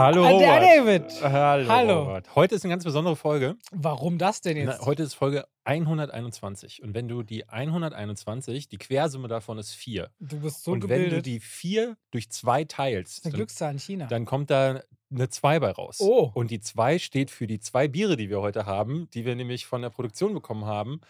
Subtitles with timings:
[0.00, 0.62] Hallo Robert.
[0.62, 1.22] David.
[1.22, 2.02] Hallo, Hallo.
[2.04, 2.34] Robert.
[2.34, 3.56] Heute ist eine ganz besondere Folge.
[3.70, 4.86] Warum das denn Na, jetzt?
[4.86, 6.82] heute ist Folge 121.
[6.82, 10.08] Und wenn du die 121, die Quersumme davon ist 4.
[10.18, 11.26] Du bist so und wenn du gebildet.
[11.26, 14.06] die 4 durch 2 teilst, eine dann, Glückszahl in China.
[14.06, 14.80] dann kommt da
[15.10, 15.98] eine 2 bei raus.
[16.00, 16.30] Oh.
[16.32, 19.66] Und die 2 steht für die zwei Biere, die wir heute haben, die wir nämlich
[19.66, 21.02] von der Produktion bekommen haben.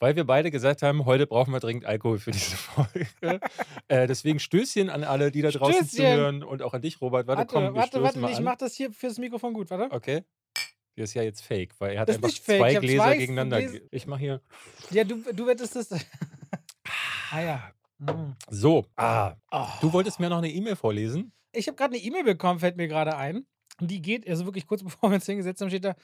[0.00, 3.06] Weil wir beide gesagt haben, heute brauchen wir dringend Alkohol für diese Folge.
[3.88, 5.96] äh, deswegen Stößchen an alle, die da draußen Stößchen.
[5.96, 7.26] zuhören und auch an dich, Robert.
[7.26, 9.92] Warte, warte, komm, wir warte, warte, ich mach das hier fürs Mikrofon gut, warte.
[9.94, 10.22] Okay.
[10.96, 13.58] Die ist ja jetzt fake, weil er hat Das einfach zwei ich Gläser zwei gegeneinander.
[13.60, 14.40] Gläser- Ich mache hier.
[14.90, 15.92] Ja, du, du wettest das.
[17.30, 17.72] ah ja.
[17.98, 18.32] Mm.
[18.50, 18.84] So.
[18.96, 19.34] Ah.
[19.50, 19.66] Oh.
[19.80, 21.32] Du wolltest mir noch eine E-Mail vorlesen?
[21.52, 23.46] Ich habe gerade eine E-Mail bekommen, fällt mir gerade ein.
[23.80, 25.94] Und die geht, also wirklich kurz bevor wir uns hingesetzt haben, steht da,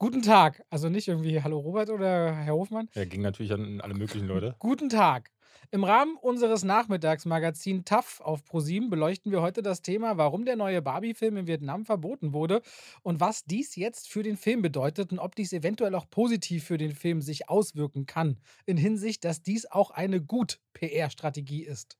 [0.00, 0.64] Guten Tag.
[0.70, 2.88] Also nicht irgendwie Hallo Robert oder Herr Hofmann.
[2.94, 4.56] Ja, ging natürlich an alle möglichen Leute.
[4.58, 5.30] Guten Tag.
[5.72, 10.80] Im Rahmen unseres Nachmittagsmagazin TAF auf ProSieben beleuchten wir heute das Thema, warum der neue
[10.80, 12.62] Barbie-Film in Vietnam verboten wurde
[13.02, 16.78] und was dies jetzt für den Film bedeutet und ob dies eventuell auch positiv für
[16.78, 21.98] den Film sich auswirken kann, in Hinsicht, dass dies auch eine gut PR-Strategie ist.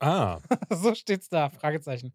[0.00, 0.40] Ah.
[0.70, 2.12] so steht's da, Fragezeichen.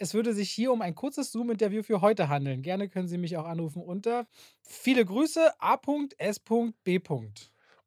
[0.00, 2.62] Es würde sich hier um ein kurzes Zoom-Interview für heute handeln.
[2.62, 4.26] Gerne können Sie mich auch anrufen unter
[4.62, 6.98] viele Grüße A.S.B.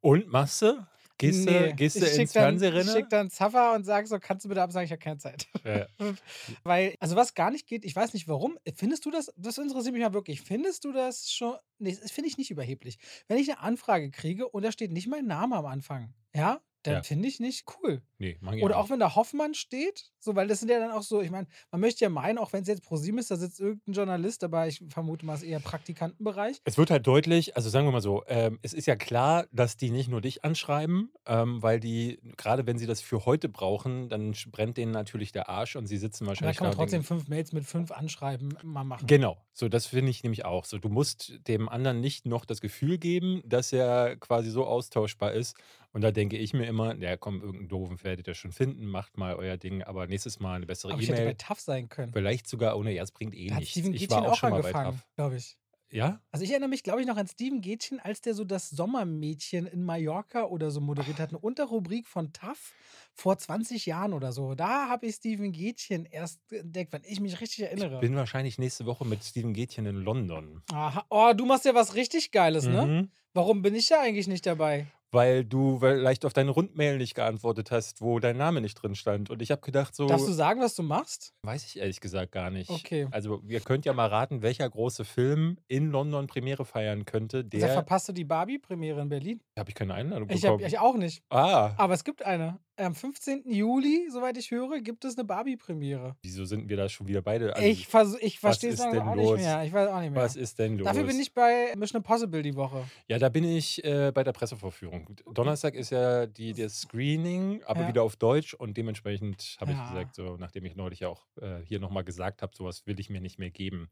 [0.01, 0.85] Und machst du?
[1.17, 2.91] Gehst du, gehst du ins dann, Ich Fernsehrennen?
[2.91, 5.47] schick dann Zaffer und sag so, kannst du bitte absagen, ich habe keine Zeit.
[5.63, 5.87] Ja.
[6.63, 8.57] Weil, also was gar nicht geht, ich weiß nicht warum.
[8.75, 12.29] Findest du das, das interessiert mich mal wirklich, findest du das schon, nee, das finde
[12.29, 12.97] ich nicht überheblich.
[13.27, 16.95] Wenn ich eine Anfrage kriege und da steht nicht mein Name am Anfang, ja, dann
[16.95, 17.01] Ja.
[17.01, 18.01] finde ich nicht cool.
[18.23, 21.01] Nee, ich Oder auch wenn da Hoffmann steht, so, weil das sind ja dann auch
[21.01, 23.59] so, ich meine, man möchte ja meinen, auch wenn es jetzt ProSieben ist, da sitzt
[23.59, 26.61] irgendein Journalist, aber ich vermute mal, es ist eher Praktikantenbereich.
[26.63, 29.75] Es wird halt deutlich, also sagen wir mal so, ähm, es ist ja klar, dass
[29.75, 34.07] die nicht nur dich anschreiben, ähm, weil die, gerade wenn sie das für heute brauchen,
[34.07, 36.91] dann brennt denen natürlich der Arsch und sie sitzen da wahrscheinlich kann man da und
[36.91, 39.05] denken, trotzdem fünf Mails mit fünf Anschreiben mal machen.
[39.05, 40.63] Genau, so das finde ich nämlich auch.
[40.63, 45.33] So, du musst dem anderen nicht noch das Gefühl geben, dass er quasi so austauschbar
[45.33, 45.57] ist.
[45.91, 49.17] Und da denke ich mir immer, ja komm, irgendeinen doofen werdet ihr schon finden, macht
[49.17, 51.35] mal euer Ding, aber nächstes Mal eine bessere aber ich hätte bei E-Mail.
[51.35, 52.13] TAF sein können.
[52.13, 53.73] Vielleicht sogar ohne, ja, es bringt eh Da hat nichts.
[53.73, 54.95] Steven Ich war auch auch schon mal bei TAF.
[55.15, 55.57] glaube ich.
[55.89, 56.21] Ja?
[56.31, 59.65] Also ich erinnere mich, glaube ich, noch an Steven Gätchen, als der so das Sommermädchen
[59.65, 61.29] in Mallorca oder so moderiert hat.
[61.29, 62.71] Eine Unterrubrik von TAF
[63.13, 64.53] vor 20 Jahren oder so.
[64.55, 67.95] Da habe ich Steven Gätchen erst entdeckt, wenn ich mich richtig erinnere.
[67.95, 70.61] Ich bin wahrscheinlich nächste Woche mit Steven Gätchen in London.
[70.71, 71.03] Aha.
[71.09, 72.85] Oh, du machst ja was richtig Geiles, ne?
[72.85, 73.11] Mhm.
[73.33, 74.87] Warum bin ich da eigentlich nicht dabei?
[75.13, 79.29] Weil du vielleicht auf deine Rundmail nicht geantwortet hast, wo dein Name nicht drin stand.
[79.29, 80.07] Und ich habe gedacht, so.
[80.07, 81.33] Darfst du sagen, was du machst?
[81.43, 82.69] Weiß ich ehrlich gesagt gar nicht.
[82.69, 83.07] Okay.
[83.11, 87.45] Also, ihr könnt ja mal raten, welcher große Film in London Premiere feiern könnte.
[87.45, 87.69] Der.
[87.69, 89.41] verpasst du die Barbie-Premiere in Berlin.
[89.57, 90.65] Habe ich keine Einladung Ich, hab, bekommen.
[90.67, 91.23] ich auch nicht.
[91.29, 92.59] ah, Aber es gibt eine.
[92.75, 93.43] Am 15.
[93.51, 96.15] Juli, soweit ich höre, gibt es eine Barbie-Premiere.
[96.23, 97.55] wieso sind wir da schon wieder beide?
[97.55, 99.37] Also, Ich, vers- ich was verstehe es ist langsam denn auch los?
[99.37, 99.63] nicht mehr.
[99.63, 100.23] Ich weiß auch nicht mehr.
[100.23, 100.85] was ist denn los?
[100.85, 102.83] Dafür bin ich bei Mission Impossible die Woche.
[103.07, 105.05] ja, da bin ich äh, bei der Pressevorführung.
[105.31, 107.87] Donnerstag ist ja die, das Screening, aber Ja.
[107.89, 109.83] wieder auf Deutsch und dementsprechend habe Ja.
[109.83, 112.99] ich gesagt, so nachdem ich neulich ja auch äh, hier nochmal gesagt habe, sowas will
[112.99, 113.89] ich mir nicht mehr geben.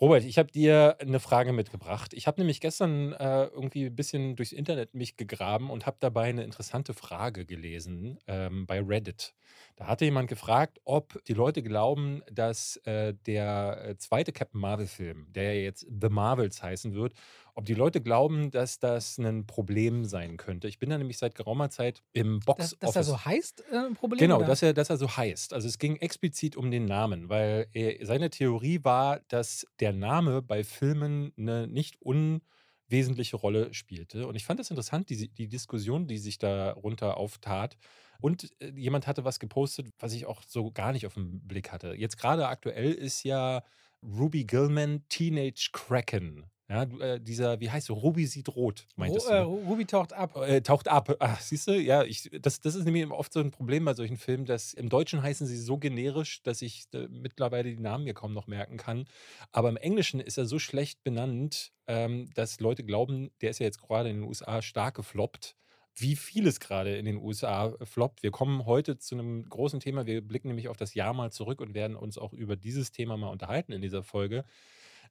[0.00, 2.14] Robert, ich habe dir eine Frage mitgebracht.
[2.14, 6.28] Ich habe nämlich gestern äh, irgendwie ein bisschen durchs Internet mich gegraben und habe dabei
[6.28, 9.34] eine interessante Frage gelesen ähm, bei Reddit.
[9.74, 15.32] Da hatte jemand gefragt, ob die Leute glauben, dass äh, der äh, zweite Captain Marvel-Film,
[15.32, 17.14] der jetzt The Marvels heißen wird,
[17.58, 20.68] ob die Leute glauben, dass das ein Problem sein könnte.
[20.68, 23.78] Ich bin da nämlich seit geraumer Zeit im Box Dass, dass er so heißt, äh,
[23.78, 24.20] ein Problem?
[24.20, 24.46] Genau, oder?
[24.46, 25.52] dass er, dass er so heißt.
[25.52, 30.40] Also es ging explizit um den Namen, weil er, seine Theorie war, dass der Name
[30.40, 34.28] bei Filmen eine nicht unwesentliche Rolle spielte.
[34.28, 37.76] Und ich fand das interessant, die, die Diskussion, die sich darunter auftat.
[38.20, 41.72] Und äh, jemand hatte was gepostet, was ich auch so gar nicht auf den Blick
[41.72, 41.94] hatte.
[41.94, 43.64] Jetzt gerade aktuell ist ja
[44.00, 46.48] Ruby Gillman Teenage Kraken.
[46.70, 47.94] Ja, äh, dieser, wie heißt du?
[47.94, 49.36] Ruby sieht rot, meintest Ru du.
[49.36, 49.40] äh?
[49.40, 50.36] Ruby taucht ab.
[50.36, 51.16] Äh, taucht ab.
[51.18, 54.18] Ach, siehst du, ja, ich, das, das ist nämlich oft so ein Problem bei solchen
[54.18, 58.12] Filmen, dass im Deutschen heißen sie so generisch, dass ich äh, mittlerweile die Namen mir
[58.12, 59.06] kaum noch merken kann.
[59.50, 63.66] Aber im Englischen ist er so schlecht benannt, ähm, dass Leute glauben, der ist ja
[63.66, 65.56] jetzt gerade in den USA stark gefloppt.
[65.94, 68.22] Wie vieles gerade in den USA floppt.
[68.22, 70.04] Wir kommen heute zu einem großen Thema.
[70.06, 73.16] Wir blicken nämlich auf das Jahr mal zurück und werden uns auch über dieses Thema
[73.16, 74.44] mal unterhalten in dieser Folge.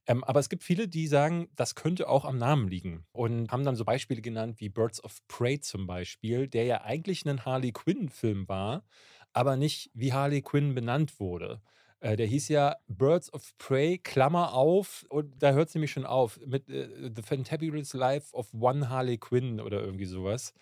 [0.06, 3.66] Ähm, aber es gibt viele, die sagen, das könnte auch am Namen liegen und haben
[3.66, 7.72] dann so Beispiele genannt wie Birds of Prey zum Beispiel, der ja eigentlich ein Harley
[7.72, 8.84] Quinn-Film war,
[9.34, 11.62] aber nicht wie Harley Quinn benannt wurde.
[12.00, 16.06] Äh, der hieß ja Birds of Prey, Klammer auf, und da hört es nämlich schon
[16.06, 20.54] auf, mit äh, The Fantabulous Life of One Harley Quinn oder irgendwie sowas.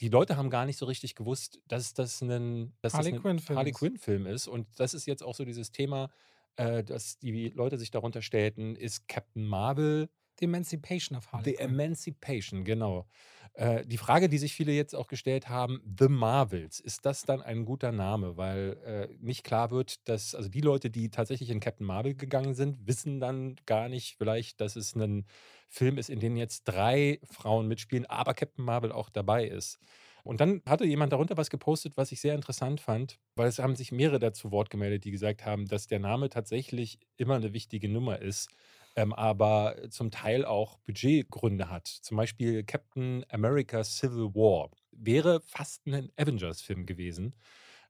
[0.00, 3.56] Die Leute haben gar nicht so richtig gewusst, dass das ein, dass Harley das ein
[3.56, 3.78] Harley ist.
[3.78, 4.48] Quinn-Film ist.
[4.48, 6.10] Und das ist jetzt auch so dieses Thema,
[6.56, 10.08] äh, das die Leute sich darunter stellten, ist Captain Marvel.
[10.38, 13.06] The Emancipation of Harley The Emancipation, genau.
[13.54, 17.42] Äh, die Frage, die sich viele jetzt auch gestellt haben, The Marvels, ist das dann
[17.42, 18.36] ein guter Name?
[18.36, 22.54] Weil äh, nicht klar wird, dass, also die Leute, die tatsächlich in Captain Marvel gegangen
[22.54, 25.26] sind, wissen dann gar nicht vielleicht, dass es ein
[25.68, 29.78] Film ist, in dem jetzt drei Frauen mitspielen, aber Captain Marvel auch dabei ist.
[30.24, 33.76] Und dann hatte jemand darunter was gepostet, was ich sehr interessant fand, weil es haben
[33.76, 37.88] sich mehrere dazu Wort gemeldet, die gesagt haben, dass der Name tatsächlich immer eine wichtige
[37.88, 38.48] Nummer ist
[38.96, 41.86] ähm, aber zum Teil auch Budgetgründe hat.
[41.86, 47.34] Zum Beispiel Captain America Civil War wäre fast ein Avengers-Film gewesen.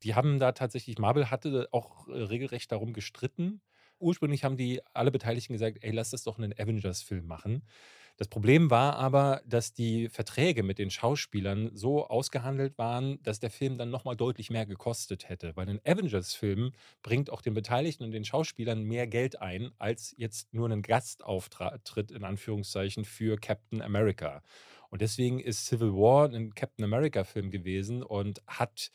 [0.02, 3.60] Die haben da tatsächlich, Marvel hatte auch regelrecht darum gestritten.
[3.98, 7.66] Ursprünglich haben die alle Beteiligten gesagt, ey, lass das doch einen Avengers-Film machen.
[8.20, 13.48] Das Problem war aber, dass die Verträge mit den Schauspielern so ausgehandelt waren, dass der
[13.48, 15.56] Film dann nochmal deutlich mehr gekostet hätte.
[15.56, 16.72] Weil ein Avengers-Film
[17.02, 22.10] bringt auch den Beteiligten und den Schauspielern mehr Geld ein, als jetzt nur einen Gastauftritt
[22.10, 24.42] in Anführungszeichen für Captain America.
[24.90, 28.90] Und deswegen ist Civil War ein Captain America-Film gewesen und hat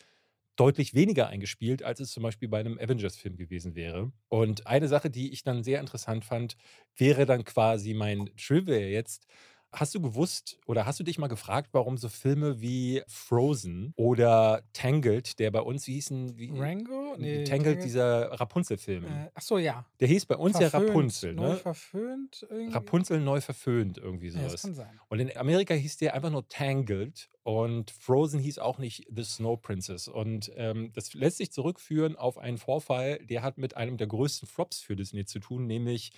[0.56, 4.12] deutlich weniger eingespielt, als es zum Beispiel bei einem Avengers-Film gewesen wäre.
[4.30, 6.56] Und eine Sache, die ich dann sehr interessant fand,
[6.96, 9.28] wäre dann quasi mein Trivia jetzt.
[9.75, 14.63] Hast du gewusst oder hast du dich mal gefragt, warum so Filme wie Frozen oder
[14.72, 17.16] Tangled, der bei uns, hießen, wie, Rango?
[17.18, 19.04] Nee, Tangled, Tangled, dieser Rapunzel-Film.
[19.04, 19.86] Äh, ach so, ja.
[20.00, 21.42] Der hieß bei uns verföhnt, ja Rapunzel, ne?
[21.42, 22.74] Neu verföhnt irgendwie.
[22.74, 24.45] Rapunzel neu verföhnt, irgendwie sowas.
[24.45, 25.00] Ja, das kann sein.
[25.10, 29.62] Und in Amerika hieß der einfach nur Tangled und Frozen hieß auch nicht The Snow
[29.62, 30.07] Princess.
[30.07, 34.48] Und ähm, das lässt sich zurückführen auf einen Vorfall, der hat mit einem der größten
[34.48, 36.12] Flops für Disney zu tun, nämlich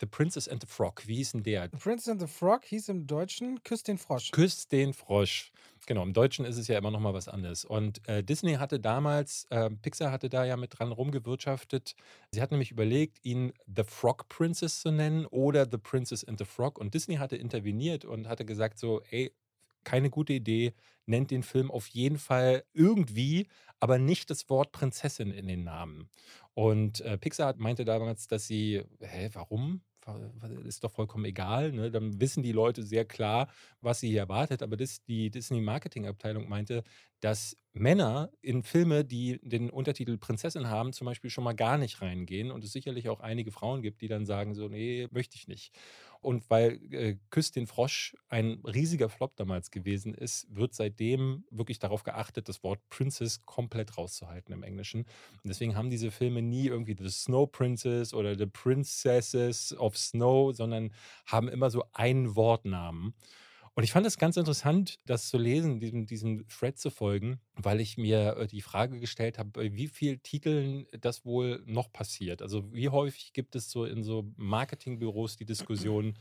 [0.00, 1.02] The Princess and the Frog.
[1.06, 1.68] Wie hieß denn der?
[1.70, 4.30] The Princess and the Frog hieß im Deutschen Küss den Frosch.
[4.30, 5.52] Küss den Frosch.
[5.86, 7.64] Genau, im Deutschen ist es ja immer noch mal was anderes.
[7.64, 11.94] Und äh, Disney hatte damals, äh, Pixar hatte da ja mit dran rumgewirtschaftet.
[12.30, 16.44] Sie hat nämlich überlegt, ihn The Frog Princess zu nennen oder The Princess and the
[16.44, 16.78] Frog.
[16.78, 19.32] Und Disney hatte interveniert und hatte gesagt so, ey,
[19.84, 20.74] keine gute Idee.
[21.06, 23.48] Nennt den Film auf jeden Fall irgendwie,
[23.80, 26.08] aber nicht das Wort Prinzessin in den Namen.
[26.54, 29.82] Und äh, Pixar meinte damals, dass sie, hä, warum?
[30.64, 31.72] ist doch vollkommen egal.
[31.72, 31.90] Ne?
[31.90, 33.48] Dann wissen die Leute sehr klar,
[33.80, 34.62] was sie hier erwartet.
[34.62, 36.82] Aber das, die Disney-Marketing-Abteilung meinte,
[37.22, 42.02] dass Männer in Filme, die den Untertitel Prinzessin haben, zum Beispiel schon mal gar nicht
[42.02, 42.50] reingehen.
[42.50, 45.72] Und es sicherlich auch einige Frauen gibt, die dann sagen: so, nee, möchte ich nicht.
[46.20, 51.78] Und weil äh, Küss den Frosch ein riesiger Flop damals gewesen ist, wird seitdem wirklich
[51.78, 55.00] darauf geachtet, das Wort Princess komplett rauszuhalten im Englischen.
[55.02, 60.54] Und deswegen haben diese Filme nie irgendwie The Snow Princess oder The Princesses of Snow,
[60.54, 60.92] sondern
[61.26, 63.14] haben immer so einen Wortnamen.
[63.74, 67.80] Und ich fand es ganz interessant, das zu lesen, diesem, diesem Thread zu folgen, weil
[67.80, 72.42] ich mir äh, die Frage gestellt habe, bei wie vielen Titeln das wohl noch passiert.
[72.42, 76.18] Also wie häufig gibt es so in so Marketingbüros die Diskussion,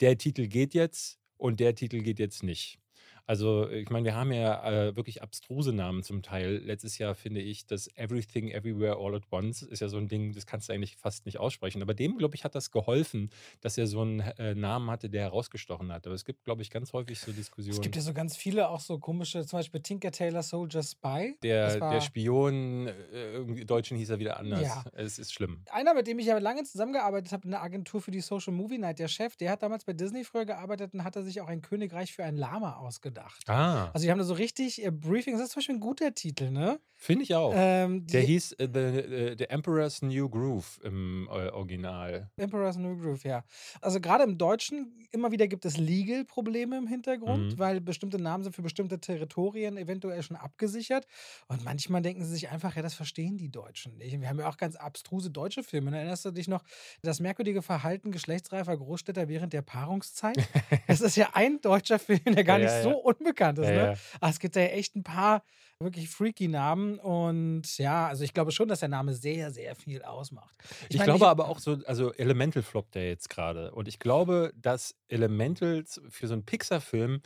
[0.00, 2.78] der Titel geht jetzt und der Titel geht jetzt nicht.
[3.26, 6.58] Also, ich meine, wir haben ja äh, wirklich abstruse Namen zum Teil.
[6.58, 10.32] Letztes Jahr finde ich, das Everything Everywhere All at Once ist ja so ein Ding,
[10.32, 11.82] das kannst du eigentlich fast nicht aussprechen.
[11.82, 13.30] Aber dem, glaube ich, hat das geholfen,
[13.60, 16.06] dass er so einen äh, Namen hatte, der herausgestochen hat.
[16.06, 17.76] Aber es gibt, glaube ich, ganz häufig so Diskussionen.
[17.76, 21.36] Es gibt ja so ganz viele auch so komische, zum Beispiel Tinker Taylor Soldier Spy.
[21.42, 24.62] Der, der Spion, äh, im Deutschen hieß er wieder anders.
[24.62, 24.84] Ja.
[24.92, 25.64] Es ist schlimm.
[25.72, 29.00] Einer, mit dem ich ja lange zusammengearbeitet habe, eine Agentur für die Social Movie Night,
[29.00, 31.60] der Chef, der hat damals bei Disney früher gearbeitet und hat er sich auch ein
[31.60, 33.48] Königreich für ein Lama ausgedacht gedacht.
[33.48, 33.90] Ah.
[33.92, 36.50] Also die haben da so richtig äh, Briefings, das ist zum Beispiel ein guter Titel,
[36.50, 36.78] ne?
[36.98, 37.52] Finde ich auch.
[37.54, 42.30] Ähm, Der hieß äh, the, the, Emperor's New Groove im äh, Original.
[42.36, 43.44] Emperor's New Groove, ja.
[43.82, 47.58] Also gerade im Deutschen immer wieder gibt es Legal-Probleme im Hintergrund, mhm.
[47.58, 51.06] weil bestimmte Namen sind für bestimmte Territorien eventuell schon abgesichert.
[51.48, 54.18] Und manchmal denken sie sich einfach, ja, das verstehen die Deutschen nicht.
[54.18, 55.94] Wir haben ja auch ganz abstruse deutsche Filme.
[55.94, 56.62] Erinnerst du dich noch,
[57.02, 60.36] das merkwürdige Verhalten geschlechtsreifer Großstädter während der Paarungszeit?
[60.86, 63.68] das ist ja ein deutscher Film, der gar ja, nicht ja, so unbekannt ist.
[63.68, 63.98] Ja, ne?
[64.20, 65.42] Aber es gibt da ja echt ein paar
[65.80, 66.98] wirklich freaky Namen.
[66.98, 70.56] Und ja, also ich glaube schon, dass der Name sehr, sehr viel ausmacht.
[70.88, 73.72] Ich, ich meine, glaube ich, aber auch so, also Elemental floppt der jetzt gerade.
[73.72, 77.20] Und ich glaube, dass Elementals für so einen Pixar-Film,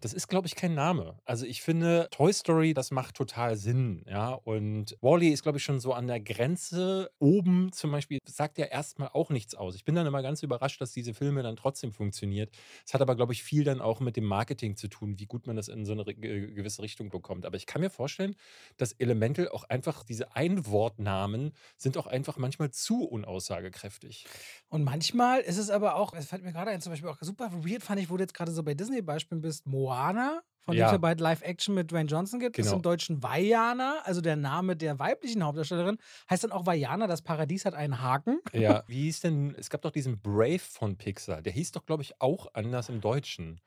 [0.00, 1.18] das ist, glaube ich, kein Name.
[1.24, 4.04] Also ich finde, Toy Story, das macht total Sinn.
[4.06, 7.10] Ja, und Wally ist, glaube ich, schon so an der Grenze.
[7.18, 9.74] Oben zum Beispiel sagt ja erstmal auch nichts aus.
[9.74, 12.50] Ich bin dann immer ganz überrascht, dass diese Filme dann trotzdem funktioniert.
[12.86, 15.46] Es hat aber, glaube ich, viel dann auch mit dem Marketing zu tun, wie gut
[15.46, 17.46] man das in so eine gewisse Richtung bekommt.
[17.46, 18.36] Aber ich kann mir vorstellen,
[18.76, 24.30] dass Elemental auch einfach diese Einwortnamen sind auch einfach manchmal zu unaussagekräftig.
[24.68, 27.50] Und manchmal ist es aber auch, es fällt mir gerade ein, zum Beispiel auch super
[27.64, 30.90] weird, fand ich, wo du jetzt gerade so bei Disney-Beispielen bist, Moana, von dem es
[30.90, 32.82] ja Ja, bald Live-Action mit Dwayne Johnson gibt, ist im genau.
[32.82, 35.98] Deutschen Vaiana, also der Name der weiblichen Hauptdarstellerin,
[36.30, 38.40] heißt dann auch Vaiana, das Paradies hat einen Haken.
[38.52, 42.02] Ja, wie hieß denn, es gab doch diesen Brave von Pixar, der hieß doch, glaube
[42.02, 43.60] ich, auch anders im Deutschen.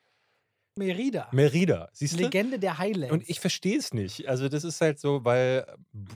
[0.77, 2.23] Merida, Merida, siehst du?
[2.23, 3.29] Legende der Und Highlands.
[3.29, 4.27] ich verstehe es nicht.
[4.27, 5.65] Also, das ist halt so, weil,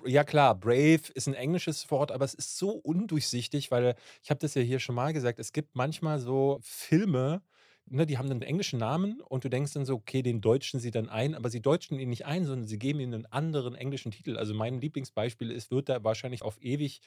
[0.06, 4.40] ja klar, brave ist ein englisches Wort, aber es ist so undurchsichtig, weil ich habe
[4.40, 7.42] das ja hier schon mal gesagt, es gibt manchmal so Filme,
[7.86, 10.92] ne, die haben einen englischen Namen und du denkst dann so, okay, den deutschen sie
[10.92, 14.12] dann ein, aber sie deutschen ihn nicht ein, sondern sie geben ihm einen anderen englischen
[14.12, 14.38] Titel.
[14.38, 17.02] Also mein Lieblingsbeispiel ist, wird da wahrscheinlich auf ewig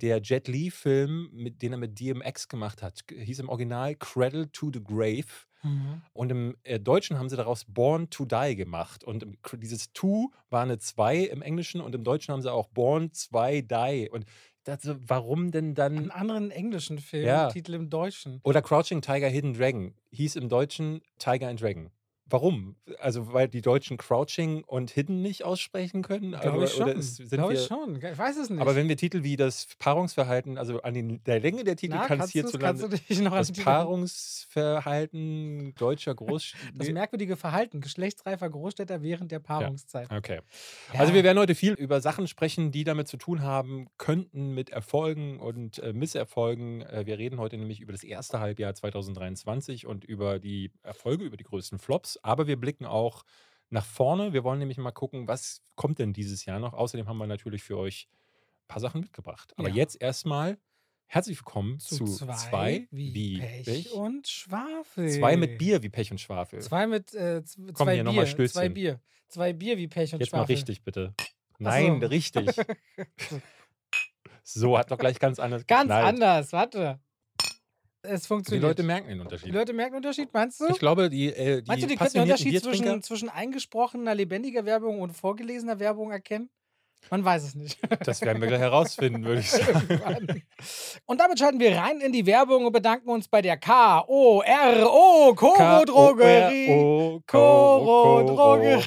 [0.00, 4.70] der Jet Li-Film, mit, den er mit DMX gemacht hat, hieß im Original Cradle to
[4.72, 5.26] the Grave.
[5.62, 6.02] Mhm.
[6.12, 9.04] Und im äh, Deutschen haben sie daraus Born to Die gemacht.
[9.04, 13.12] Und dieses To war eine 2 im Englischen und im Deutschen haben sie auch Born
[13.12, 14.08] 2 Die.
[14.10, 14.24] Und
[14.70, 16.10] dachte, warum denn Einen dann.
[16.10, 17.48] anderen englischen Film, Ja.
[17.50, 18.40] Titel im Deutschen.
[18.44, 21.90] Oder Crouching Tiger, Hidden Dragon hieß im Deutschen Tiger and Dragon.
[22.30, 22.76] Warum?
[22.98, 26.32] Also, weil die Deutschen Crouching und Hidden nicht aussprechen können?
[26.32, 27.00] Glaube ich Also, oder schon.
[27.00, 27.66] ist, sind Glaube ich wir.
[27.66, 27.96] schon.
[27.96, 28.60] Ich weiß es nicht.
[28.60, 32.06] Aber wenn wir Titel wie das Paarungsverhalten, also an den, der Länge der Titel Na,
[32.06, 32.88] kannst, du's, kannst hierzulande.
[32.88, 33.52] du dich noch Das?
[33.52, 36.54] Paarungsverhalten deutscher Groß.
[36.74, 40.10] Das merkwürdige Verhalten geschlechtsreifer Großstädter während der Paarungszeit.
[40.10, 40.40] Okay.
[40.92, 41.00] Ja.
[41.00, 44.70] Also wir werden heute viel über Sachen sprechen, die damit zu tun haben könnten mit
[44.70, 46.82] Erfolgen und äh, Misserfolgen.
[46.82, 51.36] Äh, wir reden heute nämlich über das erste Halbjahr 2023 und über die Erfolge, über
[51.36, 52.18] die größten Flops.
[52.22, 53.24] Aber wir blicken auch
[53.70, 54.32] nach vorne.
[54.32, 56.72] Wir wollen nämlich mal gucken, was kommt denn dieses Jahr noch.
[56.74, 58.08] Außerdem haben wir natürlich für euch
[58.64, 59.52] ein paar Sachen mitgebracht.
[59.56, 59.74] Aber Ja.
[59.74, 60.58] jetzt erstmal
[61.06, 63.92] herzlich willkommen zu, zu zwei, zwei, wie, wie Pech, Pech.
[63.92, 65.08] und Schwafel.
[65.10, 66.60] Zwei mit Bier wie Pech und Schwafel.
[66.60, 68.12] Zwei mit äh, Komm, zwei hier Bier.
[68.12, 68.74] mal zwei Stößchen.
[68.74, 69.00] Bier.
[69.28, 70.54] Zwei Bier wie Pech und Jetzt mal Schwafel.
[70.56, 71.14] richtig, bitte.
[71.58, 72.06] Nein, so.
[72.08, 72.48] richtig.
[74.42, 76.06] So, hat doch gleich ganz anders Ganz geknallt.
[76.06, 76.98] anders, warte.
[78.02, 78.62] Es Die funktioniert.
[78.62, 79.52] Leute merken den Die Unterschied.
[79.52, 80.68] Leute merken den Unterschied, meinst du?
[80.68, 84.64] Ich glaube, die, äh, die Meinst du, die könnten den Unterschied zwischen, zwischen eingesprochener, lebendiger
[84.64, 86.48] Werbung und vorgelesener Werbung erkennen?
[87.10, 87.78] Man weiß es nicht.
[88.04, 90.42] das werden wir gleich herausfinden, würde ich sagen.
[91.06, 95.84] Und damit schalten wir rein in die Werbung und bedanken uns bei der K-O-R-O Koro
[95.84, 97.20] Drogerie.
[97.26, 98.84] K-O-R-O, Drogerie.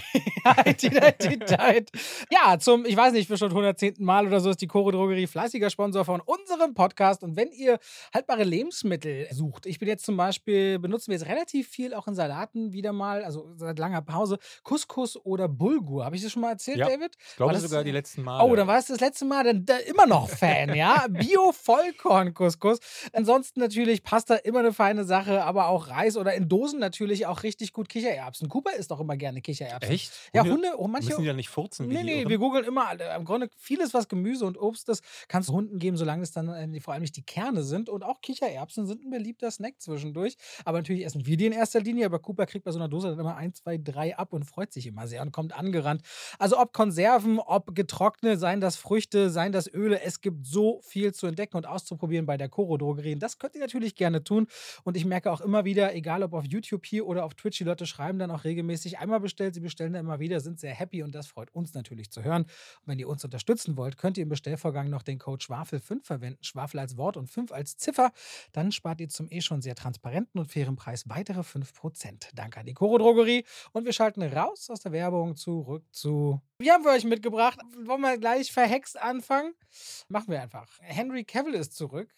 [0.81, 1.89] Identität.
[2.31, 3.95] Ja, zum, ich weiß nicht, für schon 110.
[3.99, 7.23] Mal oder so ist die Koro Drogerie fleißiger Sponsor von unserem Podcast.
[7.23, 7.79] Und wenn ihr
[8.13, 12.15] haltbare Lebensmittel sucht, ich bin jetzt zum Beispiel, benutzen wir jetzt relativ viel auch in
[12.15, 16.05] Salaten wieder mal, also seit langer Pause, Couscous oder Bulgur.
[16.05, 16.87] Habe ich das schon mal erzählt, Ja.
[16.87, 17.15] David?
[17.29, 18.43] Ich glaube sogar die letzten Male.
[18.43, 21.05] Oh, dann war es das letzte Mal dann, da immer noch Fan, ja?
[21.09, 22.79] Bio-Vollkorn-Couscous.
[23.13, 27.43] Ansonsten natürlich Pasta immer eine feine Sache, aber auch Reis oder in Dosen natürlich auch
[27.43, 28.49] richtig gut Kichererbsen.
[28.49, 29.91] Cooper isst auch immer gerne Kichererbsen.
[29.91, 30.11] Echt?
[30.33, 31.09] Ja, Hunde, oh, manche.
[31.09, 34.07] Müssen die ja nicht furzen Nee, nee, wir googeln immer, äh, im Grunde vieles, was
[34.07, 37.15] Gemüse und Obst ist, kannst du Hunden geben, solange es dann äh, vor allem nicht
[37.15, 37.89] die Kerne sind.
[37.89, 40.35] Und auch Kichererbsen sind ein beliebter Snack zwischendurch.
[40.65, 42.05] Aber natürlich essen wir die in erster Linie.
[42.05, 44.73] Aber Cooper kriegt bei so einer Dose dann immer ein, zwei, drei ab und freut
[44.73, 46.01] sich immer sehr und kommt angerannt.
[46.39, 50.01] Also ob Konserven, ob getrocknet, seien das Früchte, seien das Öle.
[50.01, 53.13] Es gibt so viel zu entdecken und auszuprobieren bei der Koro Drogerie.
[53.13, 54.47] Und das könnt ihr natürlich gerne tun.
[54.83, 57.63] Und ich merke auch immer wieder, egal ob auf YouTube hier oder auf Twitch, die
[57.63, 61.03] Leute schreiben dann auch regelmäßig einmal bestellt, sie bestellen dann immer wieder, sind sehr happy
[61.03, 62.43] und das freut uns natürlich zu hören.
[62.43, 66.43] Und wenn ihr uns unterstützen wollt, könnt ihr im Bestellvorgang noch den Code Schwafel5 verwenden,
[66.43, 68.11] Schwafel als Wort und 5 als Ziffer.
[68.53, 72.29] Dann spart ihr zum eh schon sehr transparenten und fairen Preis weitere 5%.
[72.33, 76.41] Danke an die Koro Drogerie und wir schalten raus aus der Werbung zurück zu.
[76.63, 77.59] Wir haben für euch mitgebracht.
[77.83, 79.53] Wollen wir gleich verhext anfangen?
[80.07, 80.69] Machen wir einfach.
[80.79, 82.09] Henry Cavill ist zurück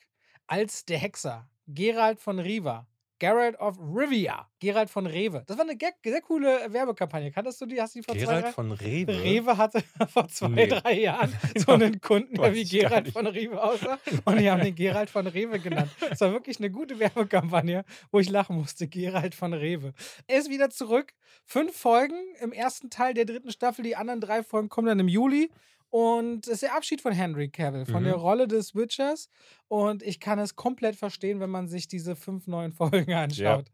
[0.46, 1.50] als der Hexer.
[1.66, 2.86] Gerald von Riva.
[3.20, 4.50] Geralt of Rivia.
[4.60, 5.44] Gerald von Rewe.
[5.48, 7.32] Das war eine sehr coole Werbekampagne.
[7.32, 7.82] Kanntest du die?
[7.82, 8.36] Hast du die vor zwei, drei?
[8.40, 9.24] Gerald von Rewe?
[9.24, 10.68] Rewe hatte vor zwei, Nee.
[10.68, 13.14] drei Jahren so einen Kunden, der wie nicht.
[13.14, 14.00] von Rewe aussah.
[14.26, 15.92] Und die haben den Gerald von Rewe genannt.
[16.10, 18.88] Das war wirklich eine gute Werbekampagne, wo ich lachen musste.
[18.88, 19.94] Gerald von Rewe.
[20.28, 21.14] Er ist wieder zurück.
[21.46, 23.84] Fünf Folgen im ersten Teil der dritten Staffel.
[23.84, 25.52] Die anderen drei Folgen kommen dann im Juli.
[25.92, 28.08] Und es ist der Abschied von Henry Cavill, von Mhm.
[28.08, 29.30] der Rolle des Witchers.
[29.68, 33.66] Und ich kann es komplett verstehen, wenn man sich diese fünf neuen Folgen anschaut.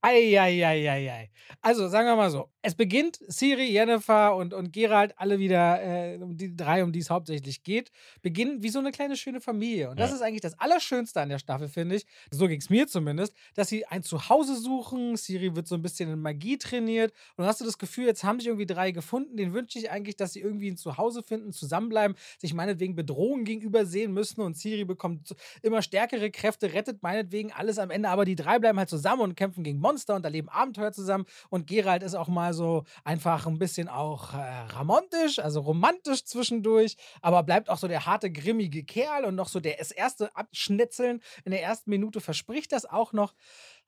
[0.00, 1.30] Eieieiei.
[1.62, 2.50] Also, sagen wir mal so.
[2.62, 7.10] Es beginnt Siri, Jennifer und, und Gerald, alle wieder, äh, die drei, um die es
[7.10, 7.90] hauptsächlich geht,
[8.22, 9.90] beginnen wie so eine kleine schöne Familie.
[9.90, 10.16] Und das Ja.
[10.16, 12.06] ist eigentlich das Allerschönste an der Staffel, finde ich.
[12.30, 15.16] So ging es mir zumindest, dass sie ein Zuhause suchen.
[15.16, 17.12] Siri wird so ein bisschen in Magie trainiert.
[17.36, 19.36] Und dann hast du das Gefühl, jetzt haben sich irgendwie drei gefunden.
[19.36, 23.86] Den wünsche ich eigentlich, dass sie irgendwie ein Zuhause finden, zusammenbleiben, sich meinetwegen Bedrohungen gegenüber
[23.86, 24.40] sehen müssen.
[24.42, 28.78] Und Siri bekommt immer stärkere Kräfte rettet meinetwegen alles am Ende, aber die drei bleiben
[28.78, 31.24] halt zusammen und kämpfen gegen Monster und erleben Abenteuer zusammen.
[31.50, 36.96] Und Geralt ist auch mal so einfach ein bisschen auch äh, romantisch, also romantisch zwischendurch,
[37.22, 41.20] aber bleibt auch so der harte, grimmige Kerl und noch so der, das erste Abschnitzeln
[41.44, 43.34] in der ersten Minute verspricht das auch noch.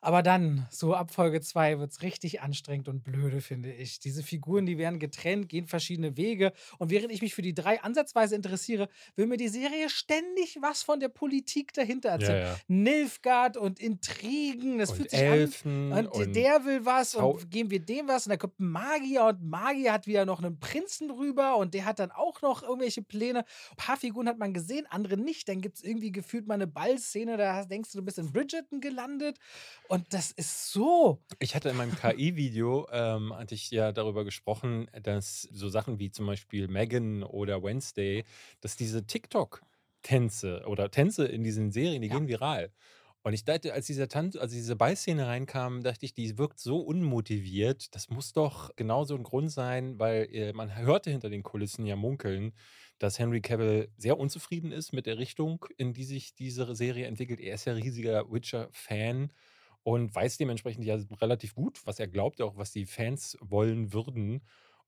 [0.00, 3.98] Aber dann, so ab Folge 2, wird es richtig anstrengend und blöde, finde ich.
[3.98, 6.52] Diese Figuren, die werden getrennt, gehen verschiedene Wege.
[6.78, 10.82] Und während ich mich für die drei ansatzweise interessiere, will mir die Serie ständig was
[10.82, 12.42] von der Politik dahinter erzählen.
[12.42, 12.56] Ja, ja.
[12.68, 16.06] Nilfgaard und Intrigen, das und fühlt sich Elfen an.
[16.06, 18.26] Und, und, der will was und geben wir dem was.
[18.26, 21.84] Und dann kommt ein Magier und Magier hat wieder noch einen Prinzen rüber und der
[21.84, 23.40] hat dann auch noch irgendwelche Pläne.
[23.40, 25.48] Ein paar Figuren hat man gesehen, andere nicht.
[25.48, 28.80] Dann gibt es irgendwie gefühlt mal eine Ballszene, da denkst du, du bist in Bridgerton
[28.80, 29.38] gelandet.
[29.88, 31.22] Und das ist so.
[31.38, 36.10] Ich hatte in meinem KI-Video, ähm, hatte ich ja darüber gesprochen, dass so Sachen wie
[36.10, 38.24] zum Beispiel Megan oder Wednesday,
[38.60, 42.14] dass diese TikTok-Tänze oder Tänze in diesen Serien, die ja.
[42.14, 42.72] gehen viral.
[43.22, 46.78] Und ich dachte, als dieser Tanz, als diese Ballszene reinkam, dachte ich, die wirkt so
[46.78, 47.94] unmotiviert.
[47.94, 51.96] Das muss doch genauso ein Grund sein, weil äh, man hörte hinter den Kulissen ja
[51.96, 52.52] munkeln,
[52.98, 57.40] dass Henry Cavill sehr unzufrieden ist mit der Richtung, in die sich diese Serie entwickelt.
[57.40, 59.32] Er ist ja riesiger Witcher-Fan
[59.86, 64.42] und weiß dementsprechend ja relativ gut, was er glaubt, auch was die Fans wollen würden.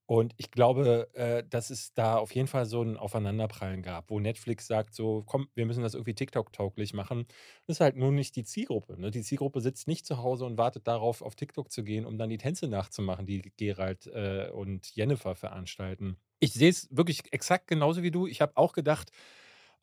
[0.05, 4.19] Und ich glaube, äh, dass es da auf jeden Fall so ein Aufeinanderprallen gab, wo
[4.19, 7.27] Netflix sagt, so, komm, wir müssen das irgendwie TikTok-tauglich machen.
[7.65, 8.99] Das ist halt nur nicht die Zielgruppe.
[8.99, 9.09] Ne?
[9.09, 12.29] Die Zielgruppe sitzt nicht zu Hause und wartet darauf, auf TikTok zu gehen, um dann
[12.29, 16.17] die Tänze nachzumachen, die Gerald äh, und Jennifer veranstalten.
[16.41, 18.27] Ich sehe es wirklich exakt genauso wie du.
[18.27, 19.11] Ich habe auch gedacht,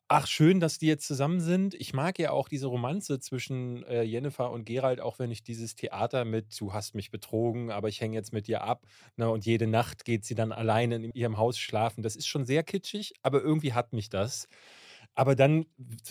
[0.09, 1.73] Ach, schön, dass die jetzt zusammen sind.
[1.73, 5.75] Ich mag ja auch diese Romanze zwischen äh, Jennifer und Gerald, auch wenn ich dieses
[5.75, 8.85] Theater mit „Du hast mich betrogen, aber ich hänge jetzt mit dir ab“,
[9.17, 12.03] ne, und jede Nacht geht sie dann alleine in ihrem Haus schlafen.
[12.03, 14.47] Das ist schon sehr kitschig, aber irgendwie hat mich das.
[15.19, 15.65] Aber dann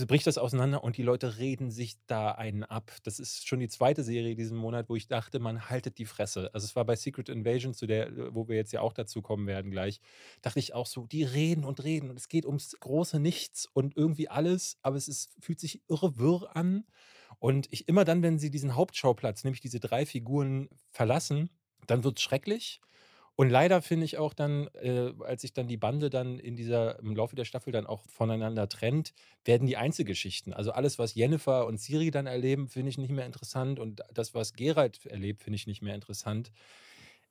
[0.08, 2.90] bricht das auseinander und die Leute reden sich da einen ab.
[3.04, 6.50] Das ist schon die zweite Serie diesen Monat, wo ich dachte, man haltet die Fresse.
[6.52, 9.46] Also es war bei Secret Invasion, zu der, wo wir jetzt ja auch dazu kommen
[9.46, 10.00] werden gleich,
[10.42, 13.96] dachte ich auch so, die reden und reden und es geht ums große Nichts und
[13.96, 16.84] irgendwie alles, aber es ist, fühlt sich irre wirr an.
[17.38, 21.50] Und ich immer dann, wenn sie diesen Hauptschauplatz, nämlich diese drei Figuren verlassen,
[21.86, 22.80] dann wird es schrecklich.
[23.36, 26.98] Und leider finde ich auch dann, äh, als sich dann die Bande dann in dieser,
[27.00, 29.12] im Laufe der Staffel dann auch voneinander trennt,
[29.44, 30.54] werden die Einzelgeschichten.
[30.54, 33.78] Also alles, was Jennifer und Siri dann erleben, finde ich nicht mehr interessant.
[33.78, 36.50] Und das, was Geralt erlebt, finde ich nicht mehr interessant.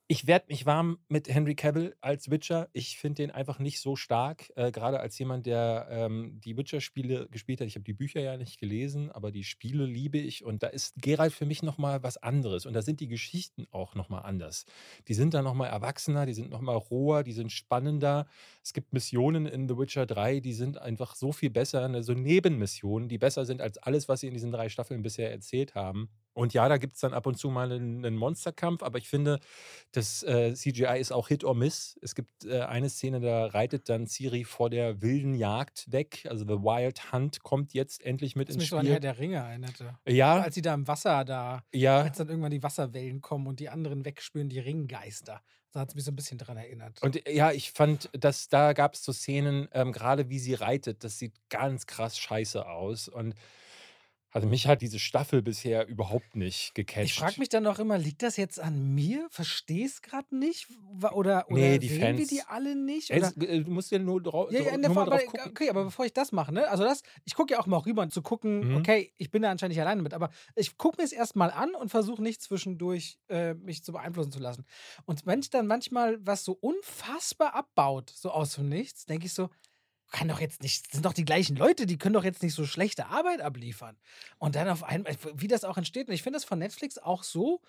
[0.08, 2.70] Ich werde mich warm mit Henry Cavill als Witcher.
[2.74, 7.28] Ich finde den einfach nicht so stark, äh, gerade als jemand, der ähm, die Witcher-Spiele
[7.32, 7.66] gespielt hat.
[7.68, 10.94] Ich habe die Bücher ja nicht gelesen, aber die Spiele liebe ich und da ist
[11.02, 14.68] Geralt für mich nochmal was anderes und da sind die Geschichten auch nochmal anders.
[15.08, 18.28] Die sind da nochmal erwachsener, die sind nochmal roher, die sind spannender.
[18.64, 22.14] Es gibt Missionen in The Witcher 3, die sind einfach so viel besser, ne, so
[22.14, 26.12] Nebenmissionen, die besser sind als alles, was sie in diesen drei Staffeln bisher erzählt haben.
[26.36, 29.08] Und ja, da gibt es dann ab und zu mal einen, einen Monsterkampf, aber ich
[29.08, 29.40] finde,
[29.94, 31.98] das äh, CGI ist auch Hit or Miss.
[32.02, 36.28] Es gibt äh, eine Szene, da reitet dann Ciri vor der wilden Jagd weg.
[36.30, 38.80] Also The Wild Hunt kommt jetzt endlich mit das ins mich Spiel.
[38.80, 39.98] mich an Herr der Ringe erinnerte.
[40.06, 40.42] Ja.
[40.42, 42.02] Als sie da im Wasser da, ja.
[42.02, 45.42] als dann irgendwann die Wasserwellen kommen und die anderen wegspüren, die Ringgeister.
[45.72, 47.02] Da hat es mich so ein bisschen dran erinnert.
[47.02, 51.06] Und ja, ich fand, dass da gab es so Szenen, ähm, gerade wie sie reitet,
[51.06, 53.08] das sieht ganz krass scheiße aus.
[53.08, 53.36] Und
[54.36, 58.22] also mich hat diese Staffel bisher überhaupt nicht Ich frage mich dann auch immer, liegt
[58.22, 59.28] das jetzt an mir?
[59.32, 60.68] Verstehe es gerade nicht?
[61.14, 63.12] Oder, oder Nee, die sehen wir die alle nicht?
[63.12, 63.32] Oder?
[63.40, 65.52] äh, du musst ja nur, drau Ja, ja, nur mal drauf gucken.
[65.52, 66.68] okay, aber bevor ich das mache, ne?
[66.68, 68.76] Also das, ich gucke ja auch mal rüber, um zu gucken, Mhm.
[68.78, 71.74] okay, ich bin da anscheinend nicht alleine mit, aber ich gucke mir es erstmal an
[71.74, 74.66] und versuche nicht zwischendurch äh, mich zu beeinflussen zu lassen.
[75.06, 79.34] Und wenn ich dann manchmal was so unfassbar abbaut, so aus dem Nichts, denke ich
[79.34, 79.50] so,
[80.12, 82.66] kann doch jetzt nicht, sind doch die gleichen Leute, die können doch jetzt nicht so
[82.66, 83.98] schlechte Arbeit abliefern.
[84.38, 86.08] Und dann auf einmal, wie das auch entsteht.
[86.08, 87.62] Und ich finde das von Netflix auch so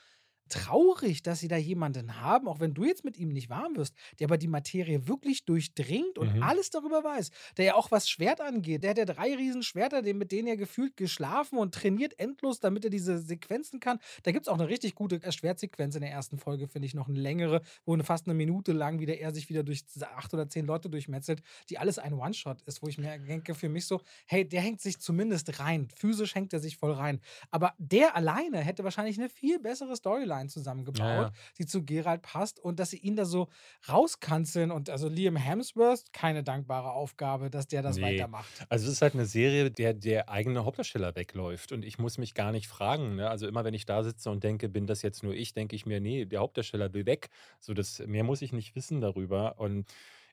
[0.48, 3.94] traurig, dass sie da jemanden haben, auch wenn du jetzt mit ihm nicht warm wirst,
[4.18, 6.42] der aber die Materie wirklich durchdringt und mhm.
[6.42, 7.30] alles darüber weiß.
[7.56, 8.82] Der ja auch was Schwert angeht.
[8.82, 12.90] Der hat ja drei Riesenschwerter, mit denen er gefühlt geschlafen und trainiert endlos, damit er
[12.90, 13.98] diese Sequenzen kann.
[14.22, 17.08] Da gibt es auch eine richtig gute Schwertsequenz in der ersten Folge, finde ich, noch
[17.08, 19.84] eine längere, wo eine fast eine Minute lang wieder er sich wieder durch
[20.16, 23.68] acht oder zehn Leute durchmetzelt, die alles ein One-Shot ist, wo ich mir denke, für
[23.68, 25.88] mich so, hey, der hängt sich zumindest rein.
[25.96, 27.20] Physisch hängt er sich voll rein.
[27.50, 31.32] Aber der alleine hätte wahrscheinlich eine viel bessere Storyline Storyline zusammengebaut, ja, ja.
[31.58, 33.48] die zu Gerald passt und dass sie ihn da so
[33.88, 38.02] rauskanzeln und also Liam Hemsworth, keine dankbare Aufgabe, dass der das nee.
[38.02, 38.46] weitermacht.
[38.68, 42.34] Also es ist halt eine Serie, der der eigene Hauptdarsteller wegläuft und ich muss mich
[42.34, 43.16] gar nicht fragen.
[43.16, 43.28] Ne?
[43.28, 45.86] Also immer wenn ich da sitze und denke, bin das jetzt nur ich, denke ich
[45.86, 47.28] mir, nee, der Hauptdarsteller will weg.
[47.60, 49.86] So das mehr muss ich nicht wissen darüber und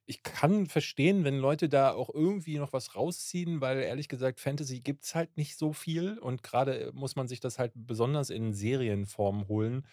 [0.05, 4.81] ich kann verstehen, wenn Leute da auch irgendwie noch was rausziehen, weil ehrlich gesagt, Fantasy
[4.81, 8.53] gibt es halt nicht so viel und gerade muss man sich das halt besonders in
[8.53, 9.87] Serienform holen.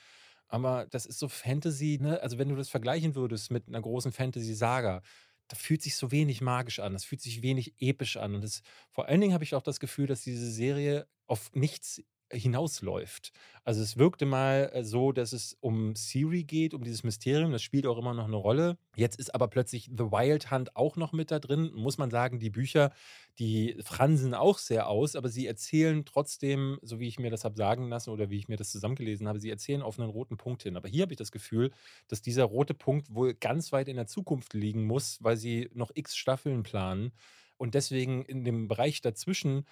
[0.48, 2.20] Aber das ist so Fantasy, ne?
[2.22, 5.02] Also wenn du das vergleichen würdest mit einer großen Fantasy-Saga,
[5.48, 8.34] da fühlt sich so wenig magisch an, das fühlt sich wenig episch an.
[8.34, 12.02] Und das, vor allen Dingen habe ich auch das Gefühl, dass diese Serie auf nichts
[12.32, 13.32] hinausläuft.
[13.64, 17.52] Also es wirkte mal äh, so, dass es um Siri geht, um dieses Mysterium.
[17.52, 18.78] Das spielt auch immer noch eine Rolle.
[18.96, 21.70] Jetzt ist aber plötzlich The Wild Hunt auch noch mit da drin.
[21.74, 22.92] Muss man sagen, die Bücher,
[23.38, 27.56] die fransen auch sehr aus, aber sie erzählen trotzdem, so wie ich mir das habe
[27.56, 30.62] sagen lassen oder wie ich mir das zusammengelesen habe, sie erzählen auf einen roten Punkt
[30.62, 30.76] hin.
[30.76, 31.70] Aber hier habe ich das Gefühl,
[32.08, 35.90] dass dieser rote Punkt wohl ganz weit in der Zukunft liegen muss, weil sie noch
[35.94, 37.12] x Staffeln planen
[37.56, 39.66] und deswegen in dem Bereich dazwischen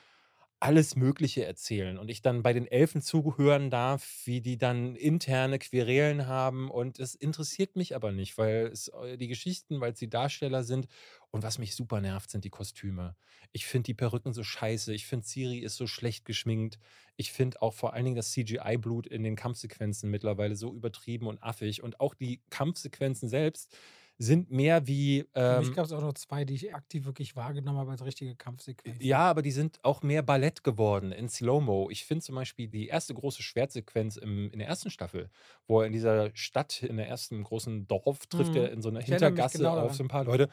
[0.60, 5.58] alles Mögliche erzählen und ich dann bei den Elfen zuhören darf, wie die dann interne
[5.58, 10.10] Querelen haben und es interessiert mich aber nicht, weil es äh, die Geschichten, weil sie
[10.10, 10.88] Darsteller sind
[11.30, 13.14] und was mich super nervt, sind die Kostüme.
[13.52, 16.78] Ich finde die Perücken so scheiße, ich finde Siri ist so schlecht geschminkt.
[17.16, 21.42] Ich finde auch vor allen Dingen das CGI-Blut in den Kampfsequenzen mittlerweile so übertrieben und
[21.42, 23.76] affig und auch die Kampfsequenzen selbst
[24.18, 25.26] sind mehr wie.
[25.42, 28.04] Für mich ähm gab es auch noch zwei, die ich aktiv wirklich wahrgenommen habe als
[28.04, 29.00] richtige Kampfsequenzen.
[29.00, 31.90] Ja, aber die sind auch mehr Ballett geworden in Slow-Mo.
[31.90, 35.30] Ich finde zum Beispiel die erste große Schwertsequenz im, in der ersten Staffel,
[35.66, 38.72] wo er in dieser Stadt, in der ersten großen Dorf, trifft er Mhm.
[38.72, 40.48] in so einer Ich Hintergasse genau auf so ein paar Leute.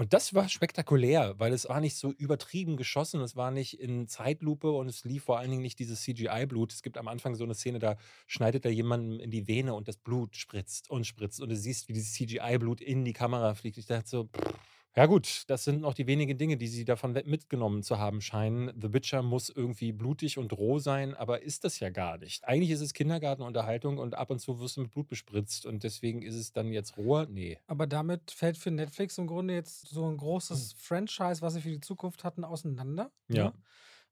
[0.00, 4.08] Und das war spektakulär, weil es war nicht so übertrieben geschossen, es war nicht in
[4.08, 6.72] Zeitlupe und es lief vor allen Dingen nicht dieses CGI-Blut.
[6.72, 9.88] Es gibt am Anfang so eine Szene, da schneidet er jemandem in die Vene und
[9.88, 13.76] das Blut spritzt und spritzt und du siehst, wie dieses CGI-Blut in die Kamera fliegt.
[13.76, 14.54] Ich dachte so, pff,
[14.96, 18.72] ja gut, das sind noch die wenigen Dinge, die sie davon mitgenommen zu haben scheinen.
[18.80, 22.44] The Witcher muss irgendwie blutig und roh sein, aber ist das ja gar nicht.
[22.44, 26.22] Eigentlich ist es Kindergartenunterhaltung und ab und zu wirst du mit Blut bespritzt und deswegen
[26.22, 27.26] ist es dann jetzt roher?
[27.30, 27.58] Nee.
[27.68, 31.70] Aber damit fällt für Netflix im Grunde jetzt so ein großes Franchise, was sie für
[31.70, 33.12] die Zukunft hatten, auseinander.
[33.28, 33.44] Ja.
[33.44, 33.52] Ne?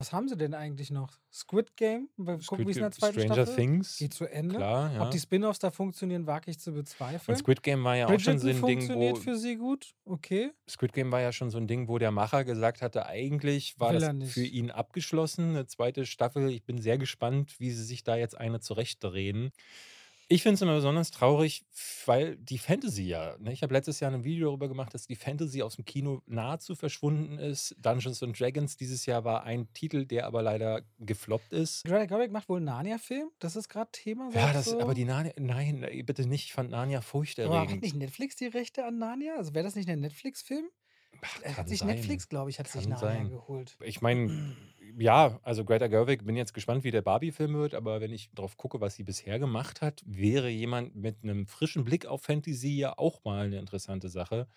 [0.00, 1.18] Was haben sie denn eigentlich noch?
[1.32, 2.08] Squid Game?
[2.16, 4.54] Wir gucken, wie es in der zweiten Stranger Staffel Things, geht zu Ende.
[4.54, 5.02] klar, ja.
[5.02, 7.36] Ob die Spin-offs da funktionieren, wage ich zu Und bezweifeln.
[7.36, 9.96] Squid Game war ja auch schon so Bridgerton ein Ding, funktioniert wo für sie gut,
[10.04, 10.52] okay.
[10.68, 13.92] Squid Game war ja schon so ein Ding, wo der Macher gesagt hatte, eigentlich war
[13.92, 15.50] Will das für ihn abgeschlossen.
[15.50, 16.48] Eine zweite Staffel.
[16.50, 19.50] Ich bin sehr gespannt, wie sie sich da jetzt eine zurechtdrehen.
[20.30, 21.64] Ich finde es immer besonders traurig,
[22.04, 25.16] weil die Fantasy ja, ne, ich habe letztes Jahr ein Video darüber gemacht, dass die
[25.16, 27.74] Fantasy aus dem Kino nahezu verschwunden ist.
[27.80, 31.82] Dungeons and Dragons dieses Jahr war ein Titel, der aber leider gefloppt ist.
[31.84, 33.30] Greta Gerwig macht wohl einen Narnia-Film.
[33.38, 34.28] Das ist gerade Thema.
[34.34, 34.78] Ja, das, du?
[34.80, 37.82] aber die Narnia, nein, bitte nicht, ich fand Narnia Aber hat furchterregend.
[37.82, 39.36] nicht Netflix die Rechte an Narnia?
[39.36, 40.66] Also wäre das nicht ein Netflix-Film?
[41.42, 41.88] Äh, Hat sich sein.
[41.88, 43.30] Netflix, glaube ich, hat sich Kann Narnia sein.
[43.30, 43.76] geholt.
[43.82, 44.54] Ich meine,
[44.98, 48.56] ja, also Greta Gerwig, bin jetzt gespannt, wie der Barbie-Film wird, aber wenn ich drauf
[48.56, 52.94] gucke, was sie bisher gemacht hat, wäre jemand mit einem frischen Blick auf Fantasy ja
[52.96, 54.48] auch mal eine interessante Sache.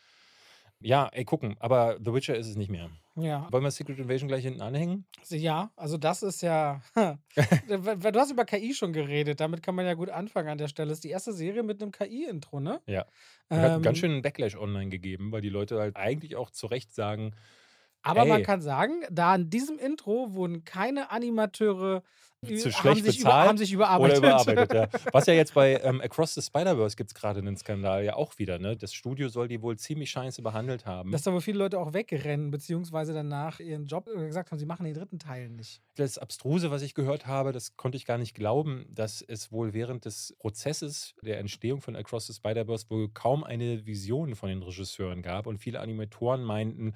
[0.83, 2.89] Ja, ey, gucken, aber The Witcher ist es nicht mehr.
[3.15, 5.05] Ja, Wollen wir Secret Invasion gleich hinten anhängen?
[5.19, 6.81] also ja, also das ist ja.
[6.95, 10.89] du hast über KI schon geredet, damit kann man ja gut anfangen an der Stelle.
[10.89, 12.81] Das ist die erste Serie mit einem KI-Intro, ne?
[12.87, 13.05] Ja.
[13.49, 16.65] Hat Ähm, ganz schön einen Backlash online gegeben, weil die Leute halt eigentlich auch zu
[16.65, 17.35] Recht sagen,
[18.03, 22.03] Aber man ey, kann sagen, da in diesem Intro wurden keine Animateure
[22.43, 24.17] zu haben schlecht sich, über, bezahlt haben sich oder überarbeitet.
[24.17, 24.73] überarbeitet.
[24.73, 24.87] Ja.
[25.13, 28.39] Was ja jetzt bei ähm, Across the Spider-Verse gibt es gerade einen Skandal ja auch
[28.39, 28.57] wieder.
[28.57, 28.75] Ne?
[28.75, 31.11] Das Studio soll die wohl ziemlich scheiße behandelt haben.
[31.11, 34.65] Dass da wohl viele Leute auch wegrennen, beziehungsweise danach ihren Job äh, gesagt haben, sie
[34.65, 35.81] machen den dritten Teil nicht.
[35.95, 39.73] Das Abstruse, was ich gehört habe, das konnte ich gar nicht glauben, dass es wohl
[39.73, 44.63] während des Prozesses der Entstehung von Across the Spider-Verse wohl kaum eine Vision von den
[44.63, 46.93] Regisseuren gab und viele Animatoren meinten,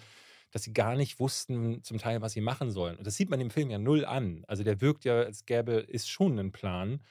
[0.56, 2.96] dass sie gar nicht wussten, zum Teil, was sie machen sollen.
[2.96, 4.46] Und das sieht man im Film ja null an.
[4.48, 7.02] Also der wirkt ja, als gäbe ist schon ein Plan.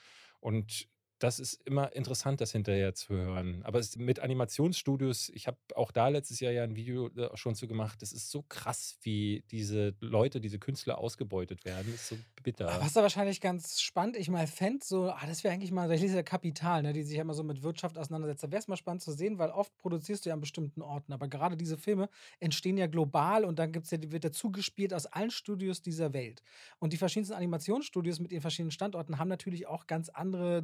[0.41, 0.89] Und
[1.25, 3.63] das ist immer interessant, das hinterher zu hören.
[3.65, 7.55] Aber es, mit Animationsstudios, ich habe auch da letztes Jahr ja ein Video äh, schon
[7.55, 11.87] zu gemacht, das ist so krass, wie diese Leute, diese Künstler ausgebeutet werden.
[11.91, 12.67] Das ist so bitter.
[12.79, 16.03] Was da wahrscheinlich ganz spannend, ich mal fände, so, ah, das wäre eigentlich mal, ich
[16.03, 18.45] lese ja Kapital, ne, die sich ja immer so mit Wirtschaft auseinandersetzt.
[18.45, 21.15] Da wäre es mal spannend zu sehen, weil oft produzierst du ja an bestimmten Orten,
[21.15, 25.07] aber gerade diese Filme entstehen ja global und dann gibt's ja, wird ja zugespielt aus
[25.07, 26.43] allen Studios dieser Welt.
[26.81, 30.61] Und die verschiedensten Animationsstudios mit ihren verschiedenen Standorten haben natürlich auch ganz andere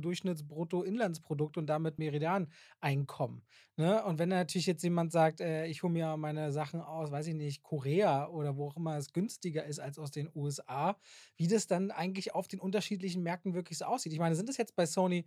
[0.51, 3.43] Durchschnittsbrutto-Inlandsprodukte und damit Meridian-Einkommen.
[3.77, 4.05] Ne?
[4.05, 7.35] Und wenn natürlich jetzt jemand sagt, äh, ich hole mir meine Sachen aus, weiß ich
[7.35, 10.97] nicht, Korea oder wo auch immer es günstiger ist als aus den USA,
[11.37, 14.13] wie das dann eigentlich auf den unterschiedlichen Märkten wirklich so aussieht.
[14.13, 15.27] Ich meine, sind das jetzt bei Sony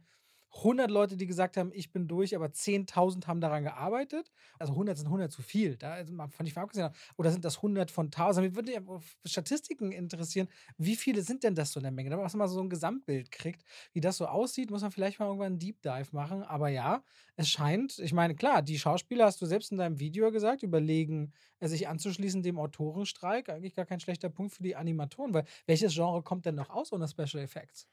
[0.56, 4.32] 100 Leute, die gesagt haben, ich bin durch, aber 10.000 haben daran gearbeitet.
[4.60, 5.78] Also 100 sind 100 zu viel.
[5.78, 5.96] Da
[6.30, 6.90] fand ich mal abgesehen.
[7.18, 8.46] Oder sind das 100 von 1000?
[8.46, 10.48] Mich würde Statistiken interessieren.
[10.78, 12.12] Wie viele sind denn das so in der Menge?
[12.12, 13.64] Damit man mal so ein Gesamtbild kriegt,
[13.94, 16.44] wie das so aussieht, muss man vielleicht mal irgendwann einen Deep Dive machen.
[16.44, 17.04] Aber ja,
[17.36, 21.34] es scheint, ich meine, klar, die Schauspieler, hast du selbst in deinem Video gesagt, überlegen,
[21.60, 23.50] äh, sich anzuschließen dem Autorenstreik.
[23.50, 26.92] Eigentlich gar kein schlechter Punkt für die Animatoren, weil welches Genre kommt denn noch aus
[26.94, 27.88] ohne Special Effects?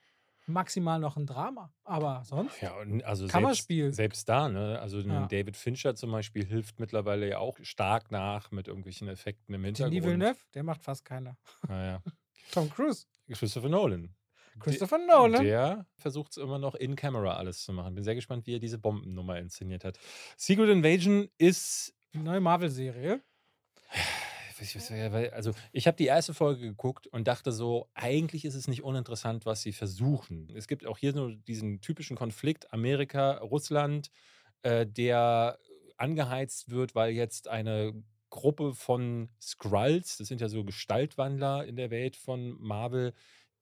[0.53, 1.73] Maximal noch ein Drama.
[1.85, 3.93] Aber sonst Ja, also selbst, Kammerspiel.
[3.93, 4.79] selbst da, ne?
[4.81, 5.27] Also Ja.
[5.27, 9.79] David Fincher zum Beispiel hilft mittlerweile ja auch stark nach mit irgendwelchen Effekten im Denis
[9.79, 10.05] Hintergrund.
[10.05, 11.37] Villeneuve, der macht fast keiner.
[11.69, 12.03] Naja.
[12.53, 14.15] Tom Cruise, Christopher Nolan.
[14.59, 15.45] Christopher Nolan.
[15.45, 17.95] Der versucht es immer noch in Camera alles zu machen.
[17.95, 19.99] Bin sehr gespannt, wie er diese Bombennummer inszeniert hat.
[20.37, 23.23] Secret Invasion ist Die neue Marvel-Serie.
[25.33, 29.47] Also, ich habe die erste Folge geguckt und dachte so, eigentlich ist es nicht uninteressant,
[29.47, 30.49] was sie versuchen.
[30.55, 34.11] Es gibt auch hier nur diesen typischen Konflikt Amerika, Russland,
[34.63, 35.59] äh, der
[35.97, 41.91] angeheizt wird, weil jetzt eine Gruppe von Skrulls, das sind ja so Gestaltwandler in der
[41.91, 43.13] Welt von Marvel,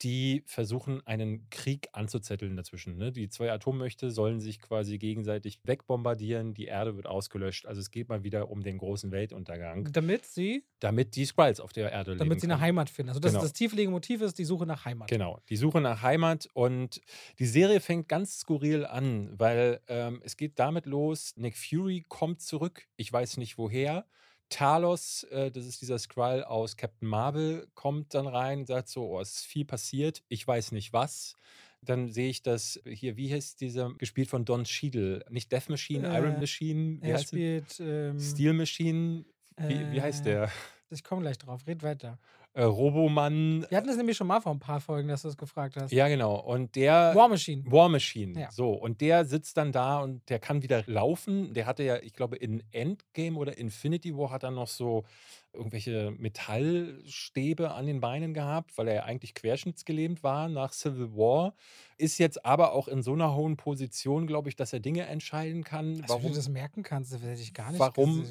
[0.02, 2.96] die versuchen, einen Krieg anzuzetteln dazwischen.
[2.96, 3.10] Ne?
[3.12, 7.66] Die zwei Atommächte sollen sich quasi gegenseitig wegbombardieren, die Erde wird ausgelöscht.
[7.66, 11.72] Also es geht mal wieder um den großen Weltuntergang Damit sie, damit die Skrulls auf
[11.72, 12.18] der Erde leben.
[12.20, 12.60] damit sie eine.
[12.60, 13.10] Heimat finden.
[13.10, 13.42] Also das, Genau.
[13.42, 15.08] das tiefliegende Motiv ist die Suche nach Heimat.
[15.08, 17.00] Genau, die Suche nach Heimat und
[17.38, 22.40] die Serie fängt ganz skurril an, weil ähm, es geht damit los, Nick Fury kommt
[22.40, 24.06] zurück, ich weiß nicht woher.
[24.48, 29.06] Talos, äh, das ist dieser Skrull aus Captain Marvel, kommt dann rein und sagt so,
[29.06, 31.34] oh, es ist viel passiert, ich weiß nicht was.
[31.82, 36.08] Dann sehe ich das hier, wie heißt dieser, gespielt von Don Cheadle, nicht Death Machine,
[36.08, 37.36] Äh, Iron Machine, wie Er heißt der?
[37.38, 37.80] spielt.
[37.80, 39.24] Ähm, Steel Machine,
[39.58, 40.52] wie, wie heißt äh, der?
[40.90, 41.66] Ich komme gleich drauf.
[41.66, 42.18] Red weiter.
[42.58, 45.36] Äh, Roboman, Wir hatten das nämlich schon mal vor ein paar Folgen, dass du es
[45.36, 45.92] gefragt hast.
[45.92, 47.12] ja genau, und der...
[47.14, 47.62] War Machine.
[47.70, 48.40] War Machine.
[48.40, 48.50] Ja.
[48.50, 51.54] So, und der sitzt dann da und der kann wieder laufen.
[51.54, 55.04] Der hatte ja, ich glaube, in Endgame oder Infinity War hat er noch so
[55.52, 61.54] irgendwelche Metallstäbe an den Beinen gehabt, weil er ja eigentlich querschnittsgelähmt war nach Civil War.
[61.98, 65.64] Ist jetzt aber auch in so einer hohen Position, glaube ich, dass er Dinge entscheiden
[65.64, 65.96] kann.
[65.96, 66.30] Du Warum?
[66.30, 68.24] dir das merken kannst, das hätte ich gar nicht Warum?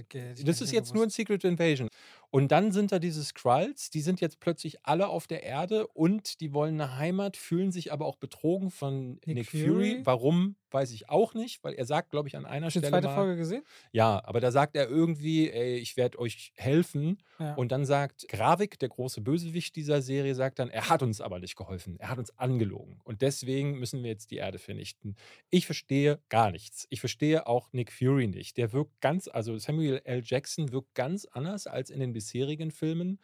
[0.46, 1.18] Das ist jetzt nur ein gewusst.
[1.18, 1.90] Secret Invasion.
[2.30, 6.42] Und dann sind da diese Skrulls, die sind jetzt plötzlich alle auf der Erde und
[6.42, 9.66] die wollen eine Heimat, fühlen sich aber auch betrogen von Nick, Nick Fury.
[9.66, 10.02] Fury?
[10.04, 12.88] Warum, weiß ich auch nicht, weil er sagt, glaube ich, an einer Hast du die
[12.88, 13.64] Stelle zweite mal, Folge gesehen?
[13.94, 17.18] ja, aber da sagt er irgendwie, ey, ich werde euch helfen.
[17.40, 17.54] Ja.
[17.54, 21.40] Und dann sagt Gravik, der große Bösewicht dieser Serie, sagt dann, er hat uns aber
[21.40, 23.00] nicht geholfen, er hat uns angelogen.
[23.06, 25.16] Und deswegen müssen wir jetzt die Erde vernichten.
[25.50, 26.88] Ich verstehe gar nichts.
[26.90, 28.58] Ich verstehe auch Nick Fury nicht.
[28.58, 30.22] Der wirkt ganz, also Samuel L.
[30.24, 33.20] Jackson wirkt ganz anders als in den bisherigen Filmen.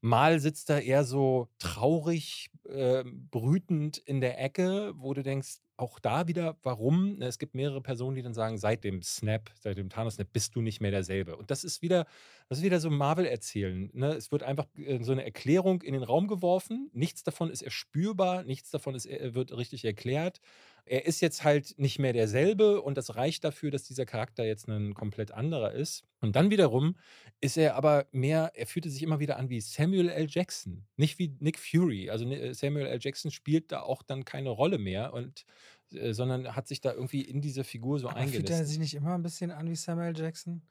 [0.00, 5.98] Mal sitzt er eher so traurig, äh, brütend in der Ecke, wo du denkst, auch
[5.98, 7.20] da wieder, warum?
[7.20, 10.62] Es gibt mehrere Personen, die dann sagen, seit dem Snap, seit dem Thanos-Snap bist du
[10.62, 11.36] nicht mehr derselbe.
[11.36, 12.06] Und das ist wieder,
[12.48, 13.90] das ist wieder so Marvel-Erzählen.
[13.92, 14.14] Ne?
[14.14, 16.90] Es wird einfach äh, so eine Erklärung in den Raum geworfen.
[16.92, 20.40] Nichts davon ist erspürbar, nichts davon ist, äh, wird richtig erklärt.
[20.86, 24.68] Er ist jetzt halt nicht mehr derselbe und das reicht dafür, dass dieser Charakter jetzt
[24.68, 26.04] ein komplett anderer ist.
[26.20, 26.96] Und dann wiederum
[27.40, 30.26] ist er aber mehr, er fühlte sich immer wieder an wie Samuel L.
[30.28, 32.08] Jackson, nicht wie Nick Fury.
[32.08, 32.98] Also ne, Samuel L.
[33.00, 35.44] Jackson spielt da auch dann keine Rolle mehr und
[35.92, 38.94] äh, sondern hat sich da irgendwie in diese Figur so Aber fühlt er sich nicht
[38.94, 40.62] immer ein bisschen an wie Samuel Jackson?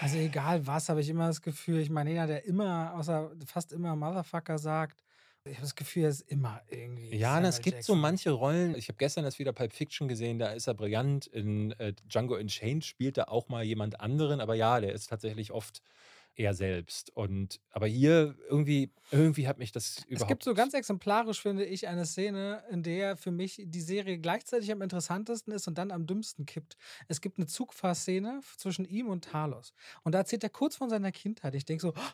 [0.00, 3.72] Also egal was, habe ich immer das Gefühl, ich meine, jeder, der immer, außer fast
[3.72, 5.02] immer Motherfucker sagt,
[5.44, 7.16] ich habe das Gefühl, er ist immer irgendwie.
[7.16, 8.74] Ja, es gibt so manche Rollen.
[8.74, 11.26] Ich habe gestern erst wieder Pulp Fiction gesehen, da ist er brillant.
[11.26, 15.52] In äh, Django Unchained spielt er auch mal jemand anderen, aber ja, der ist tatsächlich
[15.52, 15.80] oft
[16.36, 17.10] er selbst.
[17.16, 20.22] Und aber hier irgendwie, irgendwie hat mich das überhaupt.
[20.22, 24.18] Es gibt so ganz exemplarisch, finde ich, eine Szene, in der für mich die Serie
[24.18, 26.76] gleichzeitig am interessantesten ist und dann am dümmsten kippt.
[27.08, 29.72] Es gibt eine Zugfahrszene zwischen ihm und Talos.
[30.02, 31.54] Und da erzählt er kurz von seiner Kindheit.
[31.54, 32.10] Ich denke so, "Oh,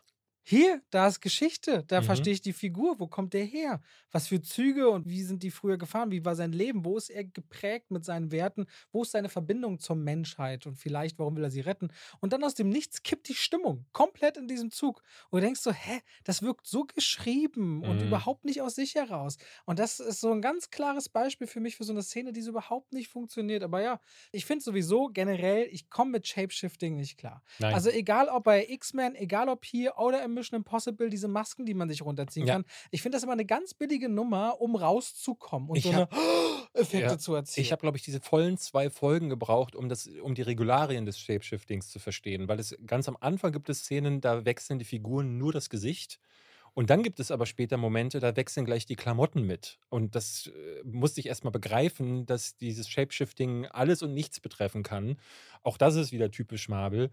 [0.48, 2.02] hier, da ist Geschichte, da Mhm.
[2.02, 3.80] verstehe ich die Figur, wo kommt der her?
[4.12, 6.12] Was für Züge und wie sind die früher gefahren?
[6.12, 6.85] Wie war sein Leben?
[6.85, 8.66] Wo ist er geprägt mit seinen Werten?
[8.92, 10.64] Wo ist seine Verbindung zur Menschheit?
[10.66, 11.88] Und vielleicht, warum will er sie retten?
[12.20, 15.02] Und dann aus dem Nichts kippt die Stimmung komplett in diesem Zug.
[15.30, 18.06] Und du denkst so, hä, das wirkt so geschrieben und Mhm.
[18.06, 19.38] überhaupt nicht aus sich heraus.
[19.64, 22.42] Und das ist so ein ganz klares Beispiel für mich für so eine Szene, die
[22.42, 23.64] so überhaupt nicht funktioniert.
[23.64, 27.42] Aber ja, ich finde sowieso generell, ich komme mit Shapeshifting nicht klar.
[27.59, 27.87] Nein.
[27.87, 31.75] Also egal ob bei X-Men, egal ob hier oder im Mission Impossible, diese Masken, die
[31.75, 32.55] man sich runterziehen Ja.
[32.55, 32.64] kann.
[32.92, 36.20] Ich finde das immer eine ganz billige Nummer, um rauszukommen und Ich so hab- eine
[36.75, 37.64] Effekte Ja, zu erzielen.
[37.64, 41.18] Ich habe, glaube ich, diese vollen zwei Folgen gebraucht, um, das, um die Regularien des
[41.18, 42.46] Shapeshiftings zu verstehen.
[42.49, 46.20] Weil es ganz am Anfang gibt es Szenen, da wechseln die Figuren nur das Gesicht.
[46.76, 49.78] Und dann gibt es aber später Momente, da wechseln gleich die Klamotten mit.
[49.88, 55.16] Und das äh, musste ich erstmal begreifen, dass dieses Shapeshifting alles und nichts betreffen kann.
[55.62, 57.10] Auch das ist wieder typisch Marvel.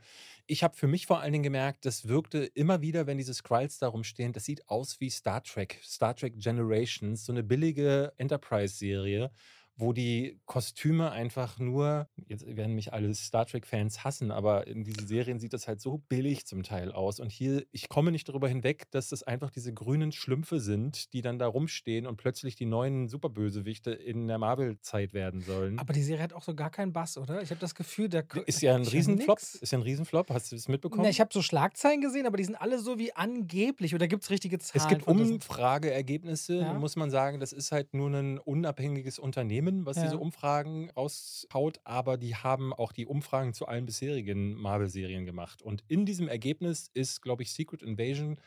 [0.48, 3.80] Ich habe für mich vor allen Dingen gemerkt, das wirkte immer wieder, wenn diese Skrulls
[3.80, 9.32] da rumstehen, das sieht aus wie Star Trek, Star Trek Generations, so eine billige Enterprise-Serie
[9.76, 15.08] wo die Kostüme einfach nur, jetzt werden mich alle Star Trek-Fans hassen, aber in diesen
[15.08, 17.20] Serien sieht das halt so billig zum Teil aus.
[17.20, 21.22] Und hier, ich komme nicht darüber hinweg, dass das einfach diese grünen Schlümpfe sind, die
[21.22, 25.80] dann da rumstehen und plötzlich die neuen Superbösewichte in der Marvel-Zeit werden sollen.
[25.80, 27.42] Aber die Serie hat auch so gar keinen Bass, oder?
[27.42, 29.40] Ich habe das Gefühl, der ist ja ein Riesenflop.
[29.40, 30.30] Ist ja ein Riesenflop.
[30.30, 31.04] Hast du das mitbekommen?
[31.04, 33.96] Ne, ich habe so Schlagzeilen gesehen, aber die sind alle so wie angeblich.
[33.96, 34.84] Oder gibt es richtige Zahlen?
[34.84, 36.74] Es gibt Umfrageergebnisse, ja?
[36.74, 37.40] muss man sagen.
[37.40, 40.04] Das ist halt nur ein unabhängiges Unternehmen Unternehmen, was ja.
[40.04, 45.62] diese Umfragen raushaut, aber die haben auch die Umfragen zu allen bisherigen Marvel-Serien gemacht.
[45.62, 48.40] Und in diesem Ergebnis ist, glaube ich, Secret Invasion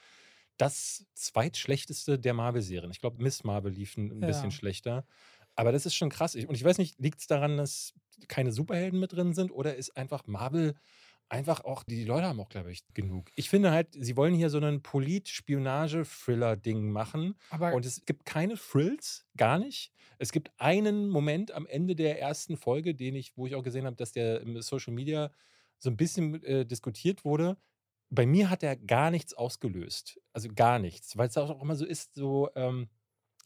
[0.56, 2.90] das zweitschlechteste der Marvel-Serien.
[2.90, 4.26] Ich glaube, Miss Marvel lief ein, ja.
[4.26, 5.04] bisschen schlechter.
[5.54, 6.34] Aber das ist schon krass.
[6.34, 7.94] Und ich weiß nicht, liegt es daran, dass
[8.28, 10.74] keine Superhelden mit drin sind oder ist einfach Marvel
[11.28, 13.30] einfach auch, die Leute haben auch, glaube ich, genug.
[13.36, 17.36] Ich finde halt, sie wollen hier so einen Polit-Spionage-Thriller-Ding machen.
[17.50, 19.92] Aber und es gibt keine Thrills, gar nicht.
[20.18, 23.86] Es gibt einen Moment am Ende der ersten Folge, den ich, wo ich auch gesehen
[23.86, 25.30] habe, dass der im Social Media
[25.78, 27.56] so ein bisschen äh, diskutiert wurde.
[28.08, 30.20] Bei mir hat er gar nichts ausgelöst.
[30.32, 31.16] Also gar nichts.
[31.16, 32.88] Weil es auch immer so ist, so, ähm,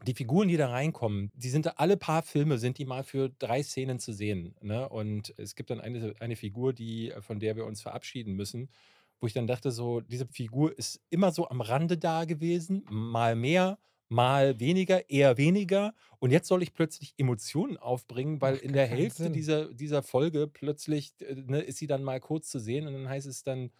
[0.06, 3.28] die Figuren, die da reinkommen, die sind da alle paar Filme, sind die mal für
[3.28, 4.54] drei Szenen zu sehen.
[4.62, 4.88] Ne?
[4.88, 8.70] Und es gibt dann eine, eine Figur, die, von der wir uns verabschieden müssen,
[9.20, 13.36] wo ich dann dachte, so, diese Figur ist immer so am Rande da gewesen, mal
[13.36, 15.94] mehr, mal weniger, eher weniger.
[16.18, 20.46] Und jetzt soll ich plötzlich Emotionen aufbringen, weil Ach, in der Hälfte dieser, dieser Folge
[20.46, 23.70] plötzlich äh, ne, ist sie dann mal kurz zu sehen und dann heißt es dann,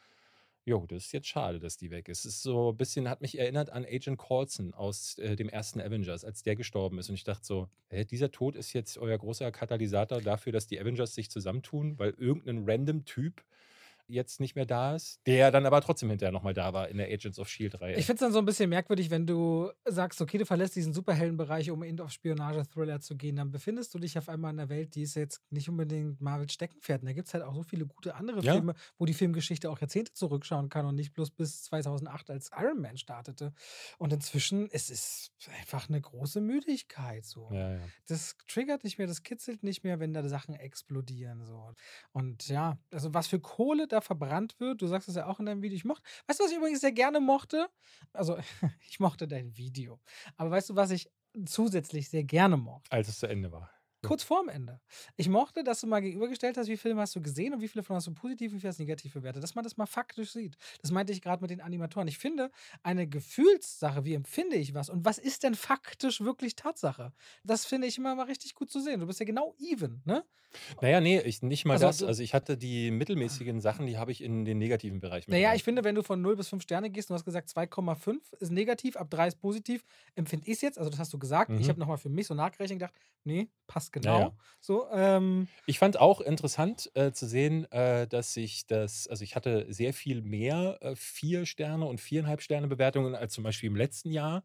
[0.71, 2.25] Jo, das ist jetzt schade, dass die weg ist.
[2.25, 5.81] Es ist so ein bisschen, hat mich erinnert an Agent Coulson aus äh, dem ersten
[5.81, 7.09] Avengers, als der gestorben ist.
[7.09, 10.79] Und ich dachte so, hä, dieser Tod ist jetzt euer großer Katalysator dafür, dass die
[10.79, 13.43] Avengers sich zusammentun, weil irgendein random Typ
[14.11, 17.07] jetzt nicht mehr da ist, der dann aber trotzdem hinterher nochmal da war in der
[17.07, 17.97] Agents of Shield-Reihe.
[17.97, 20.93] Ich finde es dann so ein bisschen merkwürdig, wenn du sagst, okay, du verlässt diesen
[20.93, 24.69] Superheldenbereich, um in auf Spionage-Thriller zu gehen, dann befindest du dich auf einmal in einer
[24.69, 27.03] Welt, die ist jetzt nicht unbedingt Marvel Steckenpferd.
[27.03, 28.55] Und da gibt es halt auch so viele gute andere ja.
[28.55, 32.81] Filme, wo die Filmgeschichte auch Jahrzehnte zurückschauen kann und nicht bloß bis 2008, als Iron
[32.81, 33.53] Man startete.
[33.99, 37.25] Und inzwischen, es ist einfach eine große Müdigkeit.
[37.25, 37.49] So.
[37.53, 37.81] Ja, ja.
[38.07, 41.45] Das triggert nicht mehr, das kitzelt nicht mehr, wenn da Sachen explodieren.
[41.45, 41.75] So.
[42.13, 44.83] Und ja, also was für Kohle da verbrannt wird.
[44.83, 45.77] Du sagst es ja auch in deinem Video.
[45.77, 47.69] Ich mochte, weißt du, was ich übrigens sehr gerne mochte?
[48.13, 48.39] Also,
[48.89, 50.01] ich mochte dein Video.
[50.37, 51.11] Aber weißt du, was ich
[51.47, 52.91] zusätzlich sehr gerne mochte?
[52.91, 53.71] Als es zu Ende war.
[54.03, 54.81] Kurz vorm Ende.
[55.17, 57.69] Ich mochte, dass du mal gegenübergestellt hast, wie viele Filme hast du gesehen und wie
[57.69, 59.43] viele von hast du positiv und wie viele hast du negativ bewertet.
[59.43, 60.57] Dass man das mal faktisch sieht.
[60.81, 62.09] Das meinte ich gerade mit den Animatoren.
[62.09, 62.51] Ich finde,
[62.83, 67.13] eine Gefühlssache, wie empfinde ich was und was ist denn faktisch wirklich Tatsache?
[67.45, 69.01] Das finde ich immer mal richtig gut zu sehen.
[69.01, 70.25] Du bist ja genau even, ne?
[70.81, 72.03] Naja, nee, ich, nicht mal also, das.
[72.03, 75.29] Also ich hatte die mittelmäßigen Sachen, die habe ich in den negativen Bereich.
[75.29, 78.19] Naja, ich finde, wenn du von 0 bis 5 Sterne gehst, du hast gesagt 2,5
[78.41, 79.85] ist negativ, ab 3 ist positiv,
[80.17, 81.51] empfinde ich es jetzt, also das hast du gesagt.
[81.51, 81.61] Mhm.
[81.61, 84.19] Ich habe nochmal für mich so nachgerechnet gedacht, nee, passt genau.
[84.19, 84.33] Naja.
[84.61, 89.37] So, ähm, ich fand auch interessant äh, zu sehen, äh, dass ich das, also ich
[89.37, 93.77] hatte sehr viel mehr äh, vier Sterne und viereinhalb Sterne Bewertungen als zum Beispiel im
[93.77, 94.43] letzten Jahr.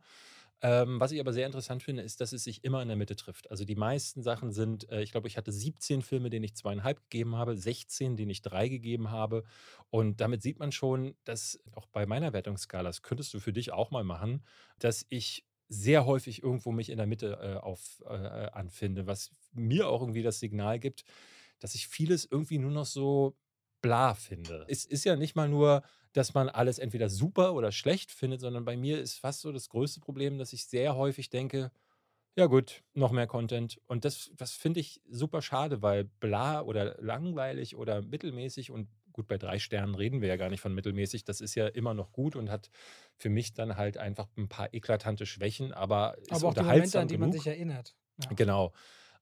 [0.62, 3.16] Ähm, was ich aber sehr interessant finde, ist, dass es sich immer in der Mitte
[3.16, 3.52] trifft.
[3.52, 7.02] Also die meisten Sachen sind, äh, ich glaube, ich hatte 17 Filme, denen ich zweieinhalb
[7.02, 9.44] gegeben habe, 16, denen ich drei gegeben habe.
[9.90, 13.74] Und damit sieht man schon, dass auch bei meiner Wertungsskala, das könntest du für dich
[13.74, 14.44] auch mal machen,
[14.80, 18.14] dass ich sehr häufig irgendwo mich in der Mitte äh, auf, äh,
[18.52, 21.04] anfinde, was mir auch irgendwie das Signal gibt,
[21.60, 23.36] dass ich vieles irgendwie nur noch so
[23.82, 24.66] bla finde.
[24.68, 28.66] Es ist ja nicht mal nur, dass man alles entweder super oder schlecht findet, sondern
[28.66, 31.72] bei mir ist fast so das größte Problem, dass ich sehr häufig denke,
[32.38, 33.80] ja gut, noch mehr Content.
[33.88, 39.28] Und das, das finde ich super schade, weil bla oder langweilig oder mittelmäßig und gut,
[39.28, 41.24] bei drei Sternen reden wir ja gar nicht von mittelmäßig.
[41.24, 42.70] Das ist ja immer noch gut und hat
[43.16, 46.84] für mich dann halt einfach ein paar eklatante Schwächen, aber ist aber auch unterhaltsam die
[46.84, 47.22] Momente, an die genug.
[47.22, 47.96] man sich erinnert.
[48.22, 48.30] Ja.
[48.36, 48.74] Genau.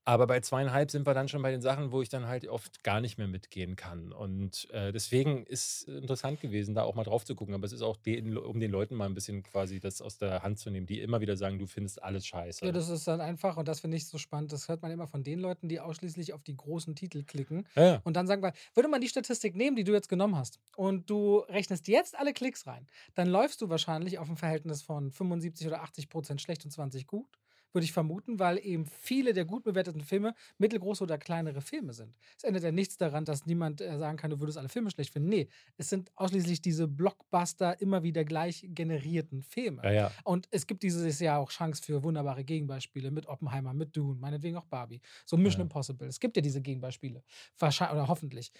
[0.06, 2.84] Aber bei zweieinhalb sind wir dann schon bei den Sachen, wo ich dann halt oft
[2.84, 4.12] gar nicht mehr mitgehen kann.
[4.12, 7.54] Und äh, deswegen ist interessant gewesen, da auch mal drauf zu gucken.
[7.54, 10.42] Aber es ist auch, den, um den Leuten mal ein bisschen quasi das aus der
[10.42, 12.66] Hand zu nehmen, die immer wieder sagen, du findest alles scheiße.
[12.66, 15.06] Ja, das ist dann einfach, und das finde ich so spannend, das hört man immer
[15.06, 17.66] von den Leuten, die ausschließlich auf die großen Titel klicken.
[17.74, 18.00] Ja, ja.
[18.04, 21.08] Und dann sagen wir, würde man die Statistik nehmen, die du jetzt genommen hast, und
[21.08, 25.66] du rechnest jetzt alle Klicks rein, dann läufst du wahrscheinlich auf ein Verhältnis von 75
[25.66, 27.38] oder 80 Prozent schlecht und 20 gut
[27.74, 32.16] würde ich vermuten, weil eben viele der gut bewerteten Filme mittelgroße oder kleinere Filme sind.
[32.36, 35.12] Es ändert ja nichts daran, dass niemand äh, sagen kann, du würdest alle Filme schlecht
[35.12, 35.28] finden.
[35.28, 39.82] Nee, es sind ausschließlich diese Blockbuster immer wieder gleich generierten Filme.
[39.84, 40.10] Ja, ja.
[40.24, 44.56] Und es gibt dieses Jahr auch Chance für wunderbare Gegenbeispiele mit Oppenheimer, mit Dune, meinetwegen
[44.56, 45.00] auch Barbie.
[45.26, 45.64] So Mission Ja.
[45.64, 46.06] Impossible.
[46.06, 47.22] Es gibt ja diese Gegenbeispiele.
[47.58, 48.52] Wahrscheinlich oder hoffentlich.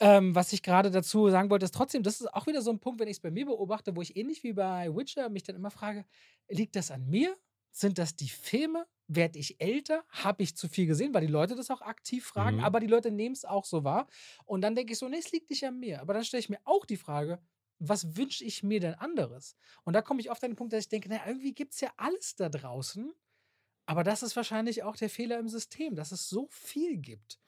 [0.00, 2.78] Ähm, was ich gerade dazu sagen wollte, ist trotzdem, das ist auch wieder so ein
[2.78, 5.56] Punkt, wenn ich es bei mir beobachte, wo ich ähnlich wie bei Witcher mich dann
[5.56, 6.04] immer frage,
[6.48, 7.34] liegt das an mir?
[7.78, 8.86] Sind das die Filme?
[9.06, 10.04] Werde ich älter?
[10.08, 11.14] Habe ich zu viel gesehen?
[11.14, 12.64] Weil die Leute das auch aktiv fragen, Mhm.
[12.64, 14.08] aber die Leute nehmen es auch so wahr.
[14.46, 16.00] Und dann denke ich so, nee, es liegt nicht an mir.
[16.00, 17.40] Aber dann stelle ich mir auch die Frage,
[17.78, 19.54] was wünsche ich mir denn anderes?
[19.84, 21.80] Und da komme ich oft an den Punkt, dass ich denke, na, irgendwie gibt es
[21.80, 23.12] ja alles da draußen.
[23.86, 27.38] Aber das ist wahrscheinlich auch der Fehler im System, dass es so viel gibt.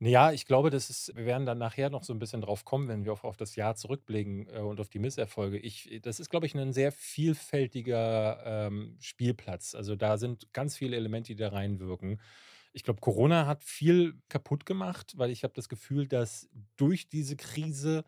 [0.00, 2.86] Ja, ich glaube, das ist wir werden dann nachher noch so ein bisschen drauf kommen,
[2.88, 5.56] wenn wir auf auf das Jahr zurückblicken, äh, und auf die Misserfolge.
[5.58, 9.74] Ich das ist, glaube ich, ein sehr vielfältiger, ähm, Spielplatz.
[9.74, 12.20] Also, da sind ganz viele Elemente, die da reinwirken.
[12.74, 17.36] Ich glaube, Corona hat viel kaputt gemacht, weil ich habe das Gefühl, dass durch diese
[17.36, 18.04] Krise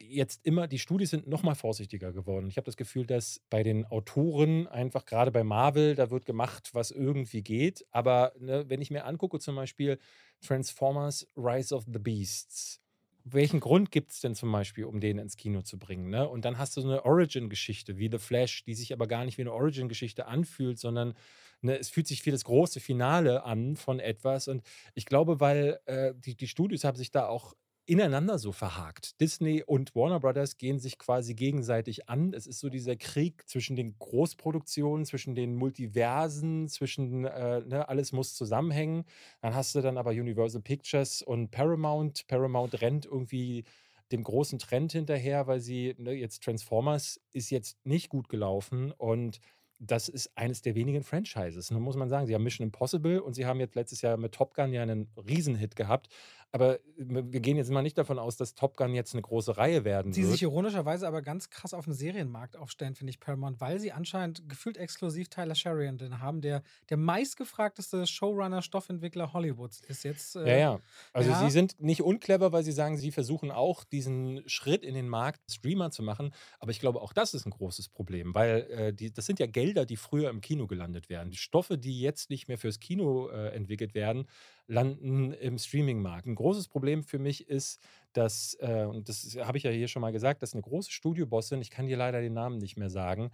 [0.00, 2.46] jetzt immer die Studis sind noch mal vorsichtiger geworden.
[2.48, 6.70] Ich habe das Gefühl, dass bei den Autoren einfach gerade bei Marvel, da wird gemacht,
[6.74, 7.84] was irgendwie geht.
[7.90, 9.98] Aber, ne, wenn ich mir angucke, zum Beispiel
[10.40, 12.80] Transformers: Rise of the Beasts.
[13.26, 16.28] Welchen Grund gibt es denn zum Beispiel, um den ins Kino zu bringen, ne?
[16.28, 19.38] Und dann hast du so 'ne Origin-Geschichte wie The Flash, die sich aber gar nicht
[19.38, 21.14] wie eine Origin-Geschichte anfühlt, sondern,
[21.62, 24.46] ne, es fühlt sich wie das große Finale an von etwas.
[24.48, 24.62] Und
[24.94, 27.54] ich glaube, weil, äh, die die Studios haben sich da auch
[27.86, 29.20] ineinander so verhakt.
[29.20, 32.32] Disney und Warner Brothers gehen sich quasi gegenseitig an.
[32.32, 38.12] Es ist so dieser Krieg zwischen den Großproduktionen, zwischen den Multiversen, zwischen, äh, ne, alles
[38.12, 39.04] muss zusammenhängen.
[39.42, 42.26] Dann hast du dann aber Universal Pictures und Paramount.
[42.26, 43.64] Paramount rennt irgendwie
[44.12, 49.40] dem großen Trend hinterher, weil sie ne, jetzt Transformers ist jetzt nicht gut gelaufen und
[49.80, 52.26] das ist eines der wenigen Franchises, ne, muss man sagen.
[52.26, 55.08] Sie haben Mission Impossible und sie haben jetzt letztes Jahr mit Top Gun ja einen
[55.16, 56.08] Riesenhit gehabt.
[56.54, 59.84] Aber wir gehen jetzt mal nicht davon aus, dass Top Gun jetzt eine große Reihe
[59.84, 60.30] werden Die wird.
[60.30, 64.48] sich ironischerweise aber ganz krass auf dem Serienmarkt aufstellen, finde ich, Paramount, weil sie anscheinend
[64.48, 70.36] gefühlt exklusiv Tyler Sheridan haben, der der meistgefragteste Showrunner, Stoffentwickler Hollywoods ist jetzt.
[70.36, 70.80] Ja, Äh, ja.
[71.12, 71.40] Also ja.
[71.40, 75.40] sie sind nicht unclever, weil sie sagen, sie versuchen auch diesen Schritt in den Markt
[75.50, 76.32] Streamer zu machen.
[76.60, 79.46] Aber ich glaube, auch das ist ein großes Problem, weil äh, die, das sind ja
[79.46, 81.32] Gelder, die früher im Kino gelandet wären.
[81.32, 84.28] Die Stoffe, die jetzt nicht mehr fürs Kino äh, entwickelt werden,
[84.66, 86.26] landen im Streaming-Markt.
[86.26, 87.80] Ein großes Problem für mich ist,
[88.12, 91.60] dass, äh, und das habe ich ja hier schon mal gesagt, dass eine große Studiobossin,
[91.60, 93.30] ich kann dir leider den Namen nicht mehr sagen,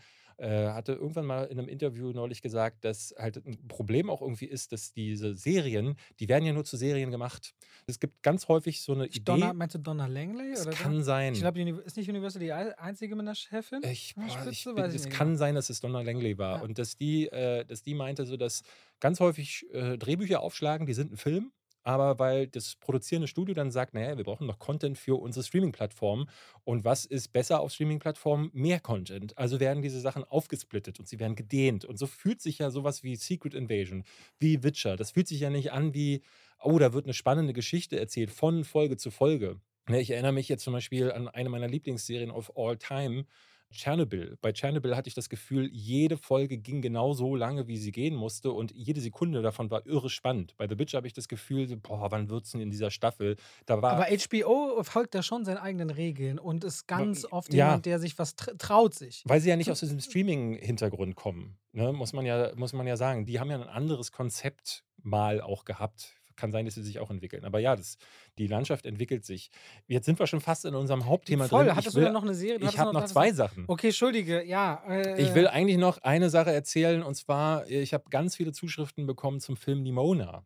[0.48, 4.72] hatte irgendwann mal in einem Interview neulich gesagt, dass halt ein Problem auch irgendwie ist,
[4.72, 7.54] dass diese Serien, die werden ja nur zu Serien gemacht.
[7.86, 9.24] Es gibt ganz häufig so eine Ich Idee.
[9.24, 10.52] Donna, meinst du Donna Langley?
[10.52, 11.02] Es oder kann so?
[11.02, 11.32] sein.
[11.34, 13.80] Ich glaube, ist nicht Universal die ei- einzige mit einer Chefin?
[13.84, 14.74] Ich, boah, ich Spitze?
[14.74, 16.58] bin, ich es nicht kann sein, dass es Donna Langley war.
[16.58, 16.62] Ja.
[16.62, 18.62] Und dass die, äh, dass die meinte, so dass
[19.00, 21.52] ganz häufig äh, Drehbücher aufschlagen, die sind ein Film.
[21.82, 26.28] Aber weil das produzierende Studio dann sagt, naja, wir brauchen noch Content für unsere Streaming-Plattformen.
[26.64, 28.50] Und was ist besser auf Streaming-Plattformen?
[28.52, 29.36] Mehr Content.
[29.38, 31.84] Also werden diese Sachen aufgesplittet und sie werden gedehnt.
[31.84, 34.04] Und so fühlt sich ja sowas wie Secret Invasion,
[34.38, 34.96] wie Witcher.
[34.96, 36.22] Das fühlt sich ja nicht an wie,
[36.62, 39.60] oh, da wird eine spannende Geschichte erzählt von Folge zu Folge.
[39.88, 43.24] Ne, Ich erinnere mich jetzt zum Beispiel an eine meiner Lieblingsserien of all time,
[43.72, 44.36] Chernobyl.
[44.40, 48.14] Bei Chernobyl hatte ich das Gefühl, jede Folge ging genau so lange, wie sie gehen
[48.14, 50.56] musste und jede Sekunde davon war irre spannend.
[50.56, 53.36] Bei The Witcher habe ich das Gefühl, boah, wann wird's denn in dieser Staffel?
[53.66, 57.66] Da war Aber HBO folgt da schon seinen eigenen Regeln und ist ganz oft ja.
[57.66, 59.22] jemand, der sich was tr traut sich.
[59.26, 61.92] Weil sie ja nicht aus diesem Streaming-Hintergrund kommen, ne?
[61.92, 63.26] muss, man ja, muss man ja sagen.
[63.26, 66.19] Die haben ja ein anderes Konzept mal auch gehabt.
[66.40, 67.44] Kann sein, dass sie sich auch entwickeln.
[67.44, 67.98] Aber ja, das,
[68.38, 69.50] die Landschaft entwickelt sich.
[69.88, 71.76] Jetzt sind wir schon fast in unserem Hauptthema Voll, drin.
[71.76, 72.58] hattest ich du will, denn noch eine Serie?
[72.58, 73.64] Du ich hattest habe noch hattest zwei Sachen.
[73.68, 74.82] Okay, Entschuldige, ja.
[74.88, 79.06] Äh, Ich will eigentlich noch eine Sache erzählen und zwar, ich habe ganz viele Zuschriften
[79.06, 80.44] bekommen zum Film Nimona.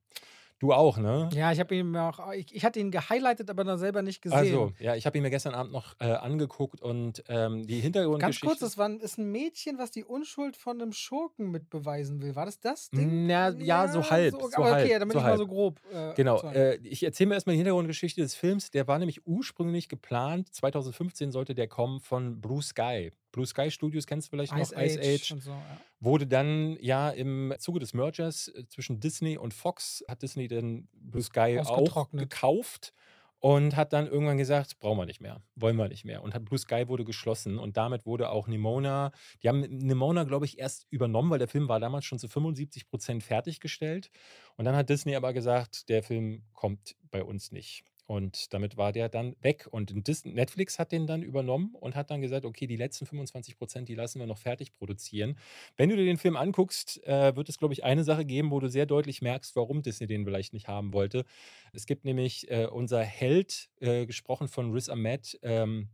[0.64, 1.28] Du auch, ne?
[1.34, 4.22] Ja, ich habe ihn mir auch, ich, ich hatte ihn gehighlightet, aber dann selber nicht
[4.22, 4.38] gesehen.
[4.38, 7.82] Also, ja, ich habe ihn mir gestern Abend noch äh, angeguckt und ähm, die Ganz
[7.82, 8.46] Hintergrundgeschichte.
[8.46, 12.34] kurz, das war, ein- ist ein Mädchen, was die Unschuld von einem Schurken mitbeweisen will.
[12.34, 13.26] War das das Ding?
[13.26, 15.38] Na, ja, so halb, so aber okay, halb, damit so ich mal halb.
[15.38, 15.80] so grob.
[15.92, 18.70] Äh, Genau, äh, ich erzähle mir erstmal die Hintergrundgeschichte des Films.
[18.70, 23.12] Der war nämlich ursprünglich geplant, 2015 sollte der kommen von Blue Sky.
[23.34, 25.32] Blue Sky Studios kennst du vielleicht noch, Ice Ice Age, Age.
[25.32, 25.50] und so.
[25.50, 25.80] Ja.
[25.98, 30.88] Wurde dann ja im Zuge des Mergers äh, zwischen Disney und Fox, hat Disney dann
[30.92, 32.92] Blue Sky auch gekauft
[33.40, 36.22] und hat dann irgendwann gesagt, brauchen wir nicht mehr, wollen wir nicht mehr.
[36.22, 39.10] Und hat Blue Sky wurde geschlossen und damit wurde auch Nimona,
[39.42, 42.86] die haben Nimona, glaube ich, erst übernommen, weil der Film war damals schon zu 75
[42.86, 44.10] Prozent fertiggestellt.
[44.56, 47.84] Und dann hat Disney aber gesagt, der Film kommt bei uns nicht.
[48.06, 49.66] Und damit war der dann weg.
[49.70, 49.94] Und
[50.26, 53.94] Netflix hat den dann übernommen und hat dann gesagt, okay, die letzten 25 Prozent, die
[53.94, 55.38] lassen wir noch fertig produzieren.
[55.76, 58.60] Wenn du dir den Film anguckst, äh, wird es, glaube ich, eine Sache geben, wo
[58.60, 61.24] du sehr deutlich merkst, warum Disney den vielleicht nicht haben wollte.
[61.72, 65.88] Es gibt nämlich äh, unser Held, äh, gesprochen von Riz Ahmed, ähm,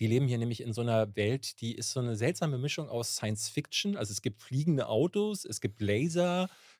[0.00, 3.16] die leben hier nämlich in so einer Welt, die ist so eine seltsame Mischung aus
[3.16, 3.96] Science Fiction.
[3.96, 5.82] Also es gibt fliegende Autos, es gibt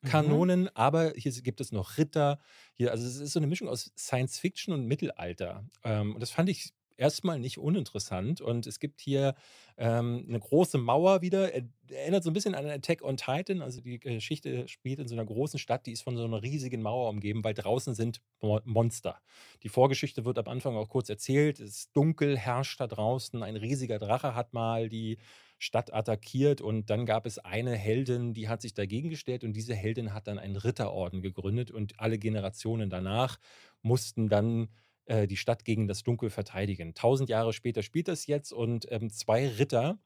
[0.05, 0.70] Laserkanonen, mhm.
[0.74, 2.38] aber hier gibt es noch Ritter.
[2.74, 5.64] Hier, also es ist so eine Mischung aus Science Fiction und Mittelalter.
[5.82, 8.40] Ähm, und das fand ich erstmal nicht uninteressant.
[8.40, 9.34] Und es gibt hier
[9.76, 11.53] ähm, eine große Mauer wieder.
[11.53, 13.62] Er, erinnert so ein bisschen an Attack on Titan.
[13.62, 16.82] Also die Geschichte spielt in so einer großen Stadt, die ist von so einer riesigen
[16.82, 19.20] Mauer umgeben, weil draußen sind Monster.
[19.62, 21.61] Die Vorgeschichte wird am Anfang auch kurz erzählt.
[21.61, 23.42] Es ist dunkel, herrscht da draußen.
[23.42, 25.18] Ein riesiger Drache hat mal die
[25.59, 29.74] Stadt attackiert und dann gab es eine Heldin, die hat sich dagegen gestellt und diese
[29.74, 33.38] Heldin hat dann einen Ritterorden gegründet und alle Generationen danach
[33.80, 34.68] mussten dann
[35.07, 36.94] äh, die Stadt gegen das Dunkel verteidigen.
[36.94, 39.98] Tausend Jahre später spielt das jetzt und ähm, zwei Ritter,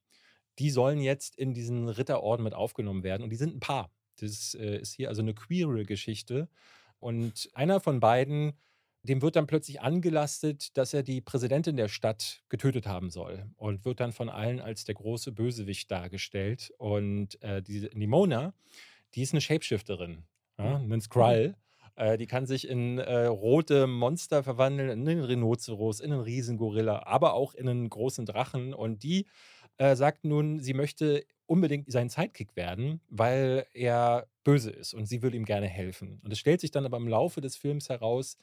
[0.59, 3.90] die sollen jetzt in diesen Ritterorden mit aufgenommen werden und die sind ein Paar.
[4.20, 6.49] Das äh, ist hier also eine queere Geschichte.
[6.99, 8.55] Und einer von beiden,
[9.03, 13.84] dem wird dann plötzlich angelastet, dass er die Präsidentin der Stadt getötet haben soll und
[13.84, 16.72] wird dann von allen als der große Bösewicht dargestellt.
[16.78, 18.55] Und äh, die Nimona,
[19.14, 20.24] die ist eine Shapeshifterin,
[20.59, 21.55] ja, ein Skrull.
[21.99, 27.03] Äh, die kann sich in äh, rote Monster verwandeln, in einen Rhinoceros, in einen Riesengorilla,
[27.07, 28.72] aber auch in einen großen Drachen.
[28.72, 29.26] Und die
[29.78, 35.22] äh, sagt nun, sie möchte unbedingt sein Sidekick werden, weil er böse ist und sie
[35.22, 36.20] will ihm gerne helfen.
[36.22, 38.36] Und es stellt sich dann aber im Laufe des Films heraus,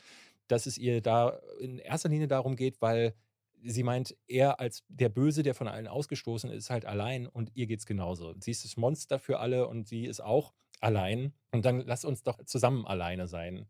[0.47, 3.13] dass es ihr da in erster Linie darum geht, weil
[3.63, 7.67] sie meint, er als der Böse, der von allen ausgestoßen ist, halt allein und ihr
[7.67, 8.35] geht es genauso.
[8.39, 12.23] Sie ist das Monster für alle und sie ist auch allein und dann lass uns
[12.23, 13.67] doch zusammen alleine sein.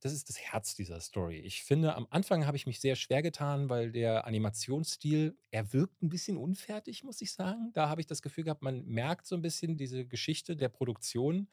[0.00, 1.38] Das ist das Herz dieser Story.
[1.38, 6.02] Ich finde, am Anfang habe ich mich sehr schwer getan, weil der Animationsstil, er wirkt
[6.02, 7.70] ein bisschen unfertig, muss ich sagen.
[7.72, 11.46] Da habe ich das Gefühl gehabt, man merkt so ein bisschen diese Geschichte der Produktion.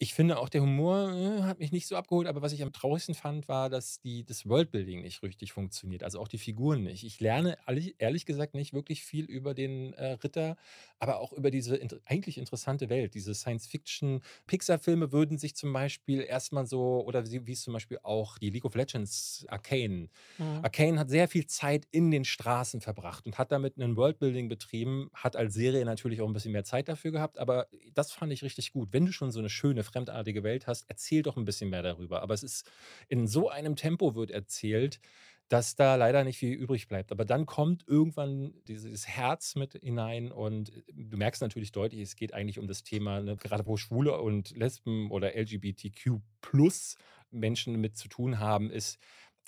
[0.00, 2.72] Ich finde auch der Humor äh, hat mich nicht so abgeholt, aber was ich am
[2.72, 7.02] traurigsten fand, war, dass die, das Worldbuilding nicht richtig funktioniert, also auch die Figuren nicht.
[7.02, 7.56] Ich lerne
[7.98, 10.54] ehrlich, gesagt nicht wirklich viel über den äh, Ritter,
[11.00, 13.14] aber auch über diese int eigentlich interessante Welt.
[13.14, 18.50] Diese Science-Fiction-Pixar-Filme würden sich zum Beispiel erstmal so, oder wie, es zum Beispiel auch die
[18.50, 20.10] League of Legends Arcane.
[20.38, 20.62] Mhm.
[20.62, 25.08] Arcane hat sehr viel Zeit in den Straßen verbracht und hat damit ein Worldbuilding betrieben,
[25.14, 28.42] hat als Serie natürlich auch ein bisschen mehr Zeit dafür gehabt, aber das fand ich
[28.42, 28.92] richtig gut.
[28.92, 32.22] Wenn du schon so eine schöne fremdartige Welt hast, erzähl doch ein bisschen mehr darüber.
[32.22, 32.70] Aber es ist
[33.08, 35.00] in so einem Tempo wird erzählt,
[35.48, 37.10] dass da leider nicht viel übrig bleibt.
[37.10, 42.16] Aber dann kommt irgendwann dieses Herz mit hinein und äh, du merkst natürlich deutlich, es
[42.16, 46.96] geht eigentlich um das Thema, ne, gerade wo Schwule und Lesben oder LGBTQ plus
[47.30, 48.98] Menschen mit zu tun haben, ist,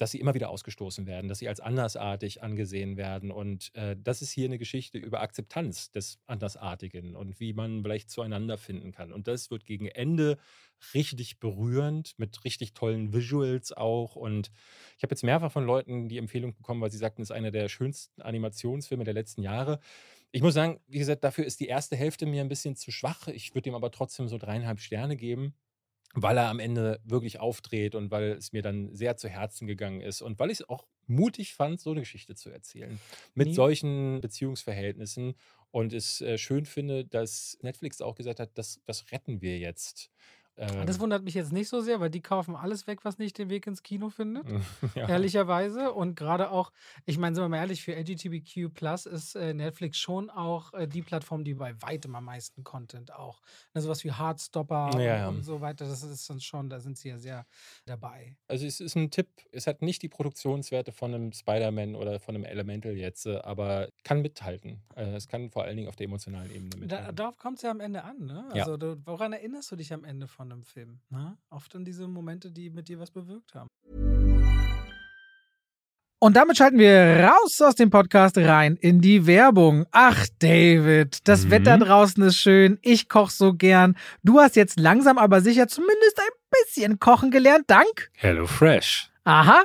[0.00, 3.30] dass sie immer wieder ausgestoßen werden, dass sie als andersartig angesehen werden.
[3.30, 8.08] Und äh, das ist hier eine Geschichte über Akzeptanz des Andersartigen und wie man vielleicht
[8.08, 9.12] zueinander finden kann.
[9.12, 10.38] Und das wird gegen Ende
[10.94, 14.16] richtig berührend, mit richtig tollen Visuals auch.
[14.16, 14.50] Und
[14.96, 17.50] ich habe jetzt mehrfach von Leuten die Empfehlung bekommen, weil sie sagten, es ist einer
[17.50, 19.80] der schönsten Animationsfilme der letzten Jahre.
[20.32, 23.28] Ich muss sagen, wie gesagt, dafür ist die erste Hälfte mir ein bisschen zu schwach.
[23.28, 25.54] Ich würde ihm aber trotzdem so dreieinhalb Sterne geben
[26.14, 30.00] weil er am Ende wirklich aufdreht und weil es mir dann sehr zu Herzen gegangen
[30.00, 32.98] ist und weil ich es auch mutig fand, so eine Geschichte zu erzählen.
[33.34, 33.54] Mit Nie.
[33.54, 35.34] solchen Beziehungsverhältnissen
[35.70, 40.10] und es äh, schön finde, dass Netflix auch gesagt hat, das, das retten wir jetzt.
[40.60, 43.38] Ähm, das wundert mich jetzt nicht so sehr, weil die kaufen alles weg, was nicht
[43.38, 44.44] den Weg ins Kino findet.
[44.94, 45.08] ja.
[45.08, 45.92] Ehrlicherweise.
[45.92, 46.70] Und gerade auch,
[47.06, 50.86] ich meine, sind wir mal ehrlich, für LGBTQ Plus ist äh, Netflix schon auch äh,
[50.86, 53.40] die Plattform, die bei weitem am meisten Content auch.
[53.72, 56.98] Also was wie Hardstopper ja, und, und, so weiter, das ist dann schon, da sind
[56.98, 57.46] sie ja sehr
[57.86, 58.36] dabei.
[58.46, 62.34] Also es ist ein Tipp, es hat nicht die Produktionswerte von einem Spider-Man oder von
[62.34, 64.82] einem Elemental jetzt, äh, aber kann mithalten.
[64.94, 66.88] Äh, es kann vor allen Dingen auf der emotionalen Ebene mithalten.
[67.06, 68.46] Da, darauf kommt es ja am Ende an, ne?
[68.50, 68.76] Also ja.
[68.76, 71.00] du, woran erinnerst du dich am Ende von einem Film.
[71.10, 71.36] Ne?
[71.50, 73.68] Oft an diese Momente, die mit dir was bewirkt haben.
[76.22, 79.86] Und damit schalten wir raus aus dem Podcast rein in die Werbung.
[79.90, 81.50] Ach, David, das mhm.
[81.50, 82.78] Wetter draußen ist schön.
[82.82, 83.96] Ich koche so gern.
[84.22, 89.10] Du hast jetzt langsam aber sicher zumindest ein bisschen kochen gelernt, dank Hello Fresh.
[89.24, 89.64] Aha.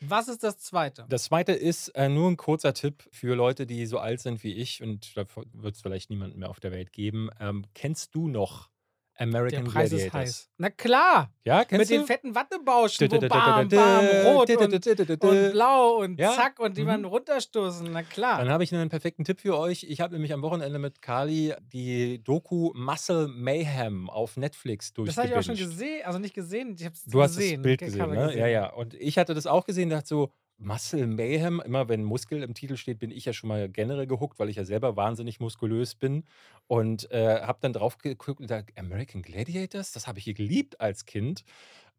[0.00, 1.04] Was ist das zweite?
[1.08, 4.54] Das zweite ist äh, nur ein kurzer Tipp für Leute, die so alt sind wie
[4.54, 7.28] ich und da wird es vielleicht niemanden mehr auf der Welt geben.
[7.38, 8.69] Ähm, kennst du noch
[9.20, 10.14] Der American Preis ist Gladiators?
[10.14, 10.50] heiß.
[10.56, 12.06] Na klar, Ja, mit kennst den du?
[12.06, 16.32] fetten Wattebauschen, wo bam, bam, rot und, und blau und Ja.
[16.34, 16.86] zack und die Mhm.
[16.86, 17.92] man runterstoßen.
[17.92, 18.38] Na klar.
[18.38, 19.84] Dann habe ich einen perfekten Tipp für euch.
[19.84, 25.28] Ich habe nämlich am Wochenende mit Kali die Doku Muscle Mayhem auf Netflix Das habe
[25.28, 27.62] ich auch schon gesehen, also nicht gesehen, ich habe es Du hast gesehen.
[27.62, 28.38] das Bild gesehen, ne?
[28.38, 28.72] Ja, ja.
[28.72, 32.76] Und ich hatte das auch gesehen, dachte so, Muscle Mayhem, immer wenn Muskel im Titel
[32.76, 36.24] steht, bin ich ja schon mal generell gehuckt, weil ich ja selber wahnsinnig muskulös bin.
[36.66, 40.80] Und äh, habe dann drauf geguckt und gesagt, American Gladiators, das habe ich hier geliebt
[40.80, 41.44] als Kind.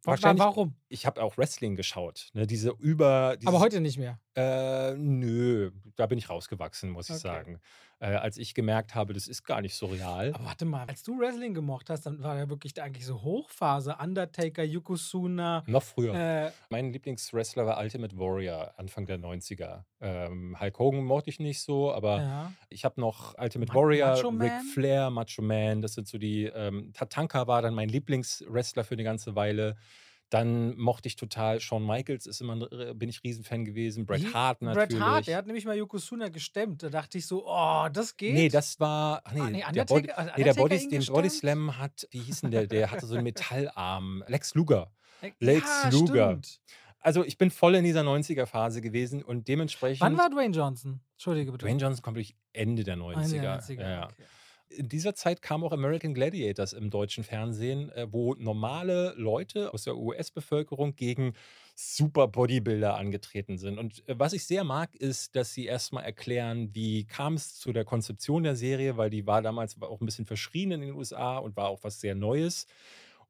[0.04, 0.76] Wa- Wahrscheinlich, Warum?
[0.90, 2.30] ich habe auch Wrestling geschaut.
[2.34, 2.48] Ne?
[2.48, 3.38] Diese über.
[3.38, 4.20] Dieses, Aber heute nicht mehr.
[4.36, 7.22] Äh, nö, da bin ich rausgewachsen, muss ich Okay.
[7.22, 7.60] sagen.
[8.04, 10.32] Äh, als ich gemerkt habe, das ist gar nicht so real.
[10.34, 13.96] Aber warte mal, als du Wrestling gemocht hast, dann war ja wirklich eigentlich so Hochphase.
[14.02, 15.64] Undertaker, Yokozuna.
[15.68, 16.16] Noch früher.
[16.16, 19.84] Äh, Mein Lieblingswrestler war Ultimate Warrior, Anfang der 90er.
[20.02, 22.54] Ähm, Hulk Hogan mochte ich nicht so, aber ja.
[22.70, 24.62] ich habe noch Ultimate Ma- Warrior, Macho Ric Man?
[24.74, 26.46] Flair, Macho Man, das sind so die.
[26.46, 29.76] Ähm, Tatanka war dann mein Lieblingswrestler für eine ganze Weile.
[30.32, 34.06] Dann mochte ich total Shawn Michaels, ist immer, ein- äh, bin ich Riesenfan gewesen.
[34.06, 34.34] Bret Wie?
[34.34, 34.90] Hart natürlich.
[34.90, 36.82] Bret Hart, der hat nämlich mal Yokozuna gestemmt.
[36.84, 38.34] Da dachte ich so, oh, das geht.
[38.34, 39.22] Nee, das war.
[39.26, 41.06] Ach nee, Ah, nee, der Body, hat nee, der Body, den?
[41.06, 42.66] Body Slam hat, wie hieß denn der?
[42.66, 44.24] Der hatte so einen Metallarm.
[44.28, 44.92] Lex Luger.
[45.22, 46.28] Äh, Lex ja, Luger.
[46.30, 46.60] stimmt.
[47.02, 50.02] Also ich bin voll in dieser 90er-Phase gewesen und dementsprechend.
[50.02, 51.02] Wann war Dwayne Johnson?
[51.14, 51.66] Entschuldige bitte.
[51.66, 53.24] Dwayne Johnson kommt durch Ende der Ah, 90er.
[53.36, 54.04] in der 90er, Ja, ja.
[54.06, 54.24] okay.
[54.78, 59.84] In dieser Zeit kam auch American Gladiators im deutschen Fernsehen, äh, wo normale Leute aus
[59.84, 61.34] der US-Bevölkerung gegen
[61.76, 63.78] super Bodybuilder angetreten sind.
[63.80, 67.74] Und äh, was ich sehr mag, ist, dass sie erstmal erklären, wie kam es zu
[67.74, 71.38] der Konzeption der Serie, weil die war damals auch ein bisschen verschrien in den USA
[71.38, 72.66] und war auch was sehr Neues.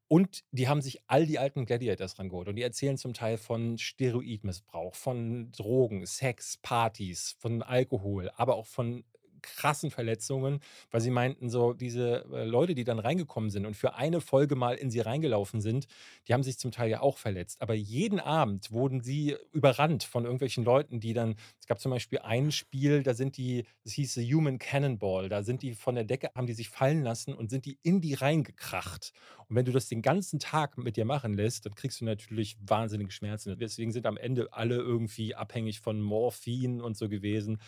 [0.08, 2.46] Und die haben sich all die alten Gladiators rangeholt.
[2.46, 8.66] Und die erzählen zum Teil von Steroidmissbrauch, von Drogen, Sex, Partys, von Alkohol, aber auch
[8.66, 9.04] von
[9.42, 13.94] krassen Verletzungen, weil sie meinten, so diese äh, Leute, die dann reingekommen sind und für
[13.94, 15.86] eine Folge mal in sie reingelaufen sind,
[16.28, 17.60] die haben sich zum Teil ja auch verletzt.
[17.62, 22.20] Aber jeden Abend wurden sie überrannt von irgendwelchen Leuten, die dann, es gab zum Beispiel
[22.20, 26.04] ein Spiel, da sind die, das hieß The Human Cannonball, da sind die von der
[26.04, 29.12] Decke, haben die sich fallen lassen und sind die in die reingekracht.
[29.48, 32.56] Und wenn du das den ganzen Tag mit dir machen lässt, dann kriegst du natürlich
[32.60, 33.56] wahnsinnige Schmerzen.
[33.58, 37.60] Deswegen sind am Ende alle irgendwie abhängig von Morphin und so gewesen.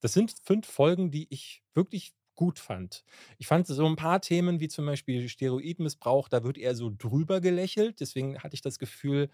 [0.00, 3.04] Das sind fünf Folgen, die ich wirklich gut fand.
[3.38, 7.40] Ich fand so ein paar Themen wie zum Beispiel Steroidmissbrauch, da wird eher so drüber
[7.40, 8.00] gelächelt.
[8.00, 9.28] Deswegen hatte ich das Gefühl,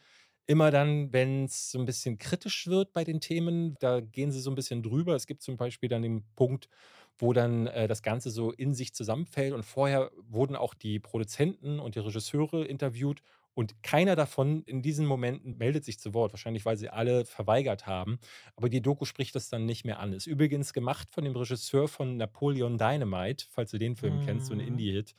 [0.46, 4.40] immer dann, wenn es so ein bisschen kritisch wird bei den Themen, da gehen sie
[4.40, 5.14] so ein bisschen drüber.
[5.14, 6.68] Es gibt zum Beispiel dann den Punkt,
[7.18, 9.52] wo dann äh, das Ganze so in sich zusammenfällt.
[9.54, 13.22] Und vorher wurden auch die Produzenten und die Regisseure interviewt.
[13.54, 16.32] Und keiner davon in diesen Momenten meldet sich zu Wort.
[16.32, 18.18] Wahrscheinlich, weil sie alle verweigert haben.
[18.56, 20.12] Aber die Doku spricht das dann nicht mehr an.
[20.12, 24.54] Ist übrigens gemacht von dem Regisseur von Napoleon Dynamite, falls du den Film kennst, so
[24.54, 24.60] ein Mhm.
[24.60, 25.14] Indie-Hit.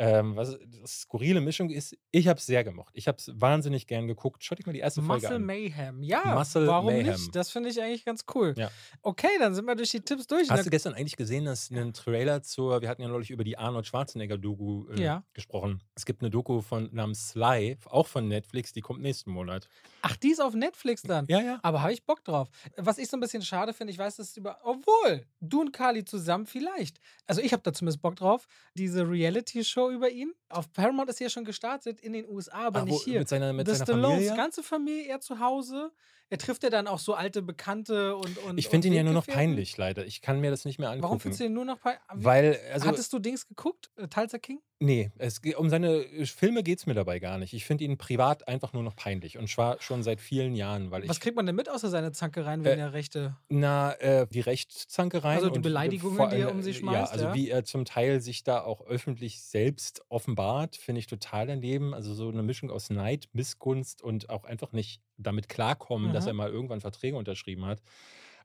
[0.00, 2.90] Ähm, was das skurrile Mischung ist, ich habe es sehr gemocht.
[2.94, 4.44] Ich habe es wahnsinnig gern geguckt.
[4.44, 5.44] Schau dich mal die erste Folge Muscle an.
[5.44, 6.02] Mayhem.
[6.04, 7.06] Ja, Muscle warum Mayhem.
[7.12, 7.34] nicht?
[7.34, 8.54] Das finde ich eigentlich ganz cool.
[8.56, 8.70] Ja.
[9.02, 10.48] Okay, dann sind wir durch die Tipps durch.
[10.50, 13.58] Hast du gestern eigentlich gesehen, dass ein Trailer zur, wir hatten ja neulich über die
[13.58, 15.24] Arnold Schwarzenegger-Doku äh, Ja.
[15.34, 15.82] gesprochen.
[15.96, 19.68] Es gibt eine Doku von namens Sly, auch von Netflix, die kommt nächsten Monat.
[20.02, 21.26] Ach, die ist auf Netflix dann.
[21.28, 21.58] Ja, ja.
[21.62, 22.48] Aber habe ich Bock drauf.
[22.76, 24.58] Was ich so ein bisschen schade finde, ich weiß, dass es über.
[24.62, 27.00] Obwohl, du und Kali zusammen vielleicht.
[27.26, 28.46] Also, ich habe da zumindest Bock drauf.
[28.74, 30.32] Diese Reality-Show über ihn.
[30.48, 33.18] Auf Paramount ist ja schon gestartet in den USA, aber Ah, wo- nicht hier.
[33.20, 34.36] Mit seiner, mit The seiner Stallones, Familie.
[34.36, 35.92] ganze Familie, er zu Hause.
[36.30, 38.36] Er trifft ja dann auch so alte Bekannte und.
[38.38, 40.04] und Ich finde und ihn ja nur noch peinlich, leider.
[40.06, 41.02] Ich kann mir das nicht mehr angucken.
[41.04, 42.00] Warum findest du ihn nur noch peinlich?
[42.12, 43.90] Weil, also, Hattest du Dings geguckt?
[43.96, 44.60] Äh, Tulsa King?
[44.80, 47.52] nee, es, um seine äh, Filme geht es mir dabei gar nicht.
[47.52, 51.02] Ich finde ihn privat einfach nur noch peinlich und zwar schon seit vielen Jahren, weil
[51.04, 51.08] ich.
[51.08, 53.36] Was kriegt man denn mit außer seine Zankereien wegen Äh, der Rechte?
[53.48, 55.38] Na, äh, die Rechtszankereien.
[55.38, 57.34] Also die und Beleidigungen, vor die er um sich äh, schmeißt, Ja, also ja?
[57.34, 61.94] wie er zum Teil sich da auch öffentlich selbst offenbart, finde ich total daneben.
[61.94, 66.34] Also so eine Mischung aus Neid, Missgunst und auch einfach nicht damit klarkommen, dass er
[66.34, 67.80] mal irgendwann Verträge unterschrieben hat.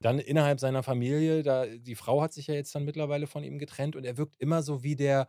[0.01, 3.57] Dann innerhalb seiner Familie, da, die Frau hat sich ja jetzt dann mittlerweile von ihm
[3.57, 5.27] getrennt und er wirkt immer so wie der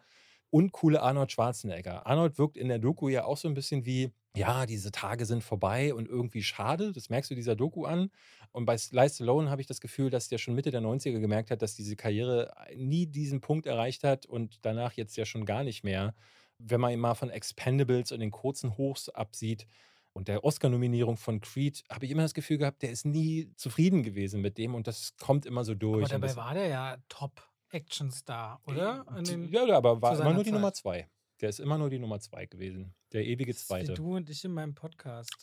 [0.50, 2.06] uncoole Arnold Schwarzenegger.
[2.06, 5.42] Arnold wirkt in der Doku ja auch so ein bisschen wie, ja, diese Tage sind
[5.42, 6.92] vorbei und irgendwie schade.
[6.92, 8.10] Das merkst du dieser Doku an.
[8.52, 11.50] Und bei Sly Stallone habe ich das Gefühl, dass der schon Mitte der 90er gemerkt
[11.50, 15.64] hat, dass diese Karriere nie diesen Punkt erreicht hat und danach jetzt ja schon gar
[15.64, 16.14] nicht mehr.
[16.58, 19.66] Wenn man ihn mal von Expendables und den kurzen Hochs absieht
[20.14, 24.02] und der Oscar-Nominierung von Creed, habe ich immer das Gefühl gehabt, der ist nie zufrieden
[24.02, 26.04] gewesen mit dem und das kommt immer so durch.
[26.04, 29.04] Aber dabei das, war der ja Top-Action-Star, oder?
[29.50, 30.82] Ja, aber war immer nur die Nummer Zeit.
[30.82, 31.10] zwei.
[31.40, 32.94] Der ist immer nur die Nummer zwei gewesen.
[33.12, 33.94] Der ewige Zweite.
[33.94, 35.36] du und ich in meinem Podcast.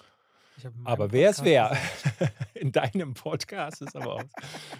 [0.83, 4.23] Aber wer es Podcast wer, gesagt, in deinem Podcast ist aber auch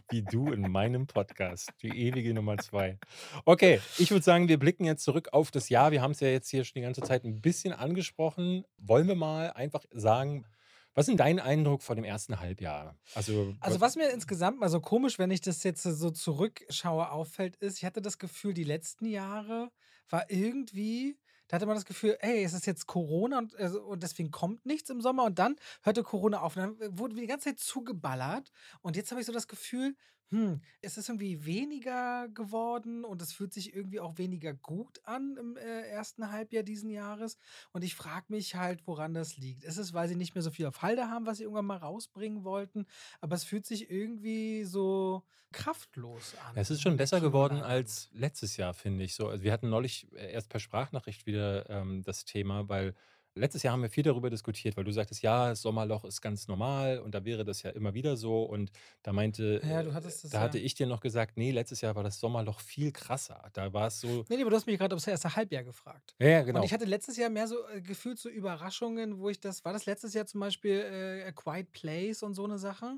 [0.09, 2.97] wie du in meinem Podcast, die ewige Nummer zwei.
[3.45, 5.91] Okay, ich würde sagen, wir blicken jetzt zurück auf das Jahr.
[5.91, 8.65] Wir haben es ja jetzt hier schon die ganze Zeit ein bisschen angesprochen.
[8.77, 10.45] Wollen wir mal einfach sagen,
[10.93, 12.97] was ist dein Eindruck vor dem ersten Halbjahr?
[13.15, 17.55] Also, Also was mir insgesamt mal so komisch, wenn ich das jetzt so zurückschaue, auffällt,
[17.57, 19.71] ist, ich hatte das Gefühl, die letzten Jahre
[20.09, 21.17] war irgendwie,
[21.52, 24.66] da hatte man das Gefühl, ey, es ist jetzt Corona und, also, und deswegen kommt
[24.66, 25.26] nichts im Sommer.
[25.26, 26.56] Und dann hörte Corona auf.
[26.56, 28.54] Und dann wurde die ganze Zeit zugeballert.
[28.82, 29.97] Und jetzt habe ich so das Gefühl,
[30.32, 35.36] hm, es ist irgendwie weniger geworden und es fühlt sich irgendwie auch weniger gut an
[35.38, 37.38] im äh, ersten Halbjahr diesen Jahres
[37.73, 39.65] und ich frage mich halt, woran das liegt.
[39.65, 41.77] Ist es, weil sie nicht mehr so viel auf Halde haben, was sie irgendwann mal
[41.77, 42.86] rausbringen wollten?
[43.19, 46.55] Aber es fühlt sich irgendwie so kraftlos an.
[46.55, 49.15] Es ist schon besser geworden als letztes Jahr, finde ich.
[49.15, 52.95] So, also wir hatten neulich äh, erst per Sprachnachricht wieder ähm, das Thema, weil
[53.36, 56.47] letztes Jahr haben wir viel darüber diskutiert, weil du sagtest, ja, das Sommerloch ist ganz
[56.47, 58.43] normal und da wäre das ja immer wieder so.
[58.43, 58.71] Und
[59.03, 60.65] da meinte, Ja, du äh, hattest das da hatte ja.
[60.65, 63.49] ich dir noch gesagt, nee, letztes Jahr war das Sommerloch viel krasser.
[63.53, 66.15] Da war es so, Nee, nee, aber du hast mich gerade ums erste Halbjahr gefragt.
[66.19, 66.63] ja, ja, Und genau.
[66.63, 69.86] ich hatte letztes Jahr mehr so äh, gefühlt so Überraschungen, wo ich das, war das
[69.86, 72.97] letztes Jahr zum Beispiel äh, A Quiet Place und so eine Sache?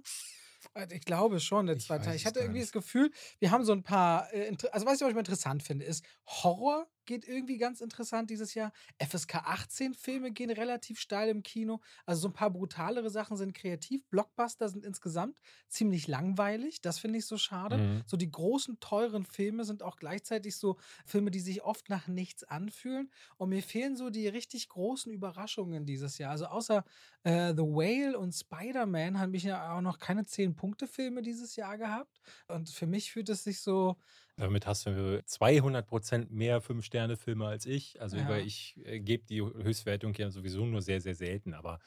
[0.75, 2.15] Äh, Ich glaube schon, der zweite Teil.
[2.15, 2.67] Ich hatte irgendwie nicht.
[2.69, 6.03] das Gefühl, wir haben so ein paar, äh, also was ich manchmal interessant finde, ist
[6.25, 8.71] Horror geht irgendwie ganz interessant dieses Jahr.
[8.99, 11.81] FSK 18 Filme gehen relativ steil im Kino.
[12.05, 14.05] Also so ein paar brutalere Sachen sind kreativ.
[14.09, 15.37] Blockbuster sind insgesamt
[15.67, 16.81] ziemlich langweilig.
[16.81, 17.77] Das finde ich so schade.
[17.77, 18.03] Mhm.
[18.05, 22.43] So die großen, teuren Filme sind auch gleichzeitig so Filme, die sich oft nach nichts
[22.43, 23.11] anfühlen.
[23.37, 26.31] Und mir fehlen so die richtig großen Überraschungen dieses Jahr.
[26.31, 26.83] Also außer
[27.23, 32.21] äh, The Whale und Spider-Man habe ich ja auch noch keine 10-Punkte-Filme dieses Jahr gehabt.
[32.47, 33.97] Und für mich fühlt es sich so,
[34.37, 38.01] Damit hast du 200 Prozent mehr Fünf-Sterne-Filme als ich.
[38.01, 38.37] Also, Ja.
[38.39, 41.53] ich äh, gebe die Höchstwertung ja sowieso nur sehr, sehr selten.
[41.53, 41.79] Aber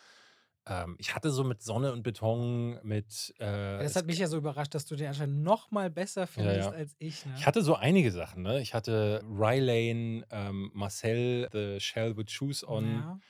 [0.66, 3.34] ähm, ich hatte so mit Sonne und Beton, mit.
[3.78, 5.90] ja, Äh, das es, hat mich ja so überrascht, dass du den anscheinend noch mal
[5.90, 6.72] besser ja, findest ja.
[6.72, 7.24] als ich.
[7.34, 7.46] Ich Ne?
[7.46, 8.60] hatte so einige Sachen, ne?
[8.60, 13.20] Ich hatte Rylane, ähm, Marcel, The Shell with Shoes on, Ja.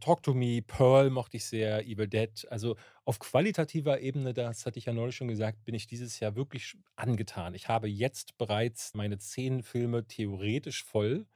[0.00, 2.46] Talk to Me, Pearl mochte ich sehr, Evil Dead.
[2.50, 6.36] Also auf qualitativer Ebene, das hatte ich ja neulich schon gesagt, bin ich dieses Jahr
[6.36, 7.54] wirklich angetan.
[7.54, 11.26] Ich habe jetzt bereits meine zehn Filme theoretisch voll.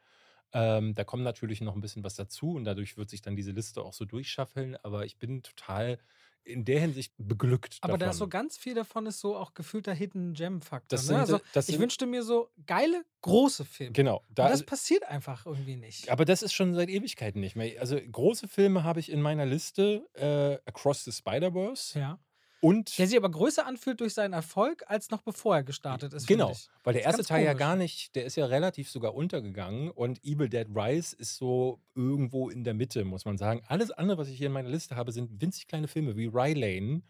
[0.53, 3.53] Ähm, da kommt natürlich noch ein bisschen was dazu und dadurch wird sich dann diese
[3.53, 4.77] Liste auch so durchschaffeln.
[4.85, 5.99] Aber ich bin total
[6.45, 8.31] in der Hinsicht beglückt Aber da ist so davon.
[8.31, 10.97] ganz viel davon ist so auch gefühlter Hidden Gem Faktor.
[10.97, 11.19] Das Ne?
[11.19, 13.93] Also das ich sind, wünschte mir so geile große Filme.
[13.93, 16.09] genau, da, das passiert einfach irgendwie nicht.
[16.11, 17.81] Aber das ist schon seit Ewigkeiten nicht mehr.
[17.81, 22.19] Also große Filme habe ich in meiner Liste äh, Across the Spider-Verse Ja.
[22.63, 26.29] Und Der sich aber größer anfühlt durch seinen Erfolg, als noch bevor er gestartet ist,
[26.29, 26.53] genau,
[26.85, 27.59] weil der erste Teil ja komisch.
[27.59, 32.51] gar nicht, der ist ja relativ sogar untergegangen und Evil Dead Rise ist so irgendwo
[32.51, 33.63] in der Mitte, muss man sagen.
[33.67, 37.03] Alles andere, was ich hier in meiner Liste habe, sind winzig kleine Filme wie Rylane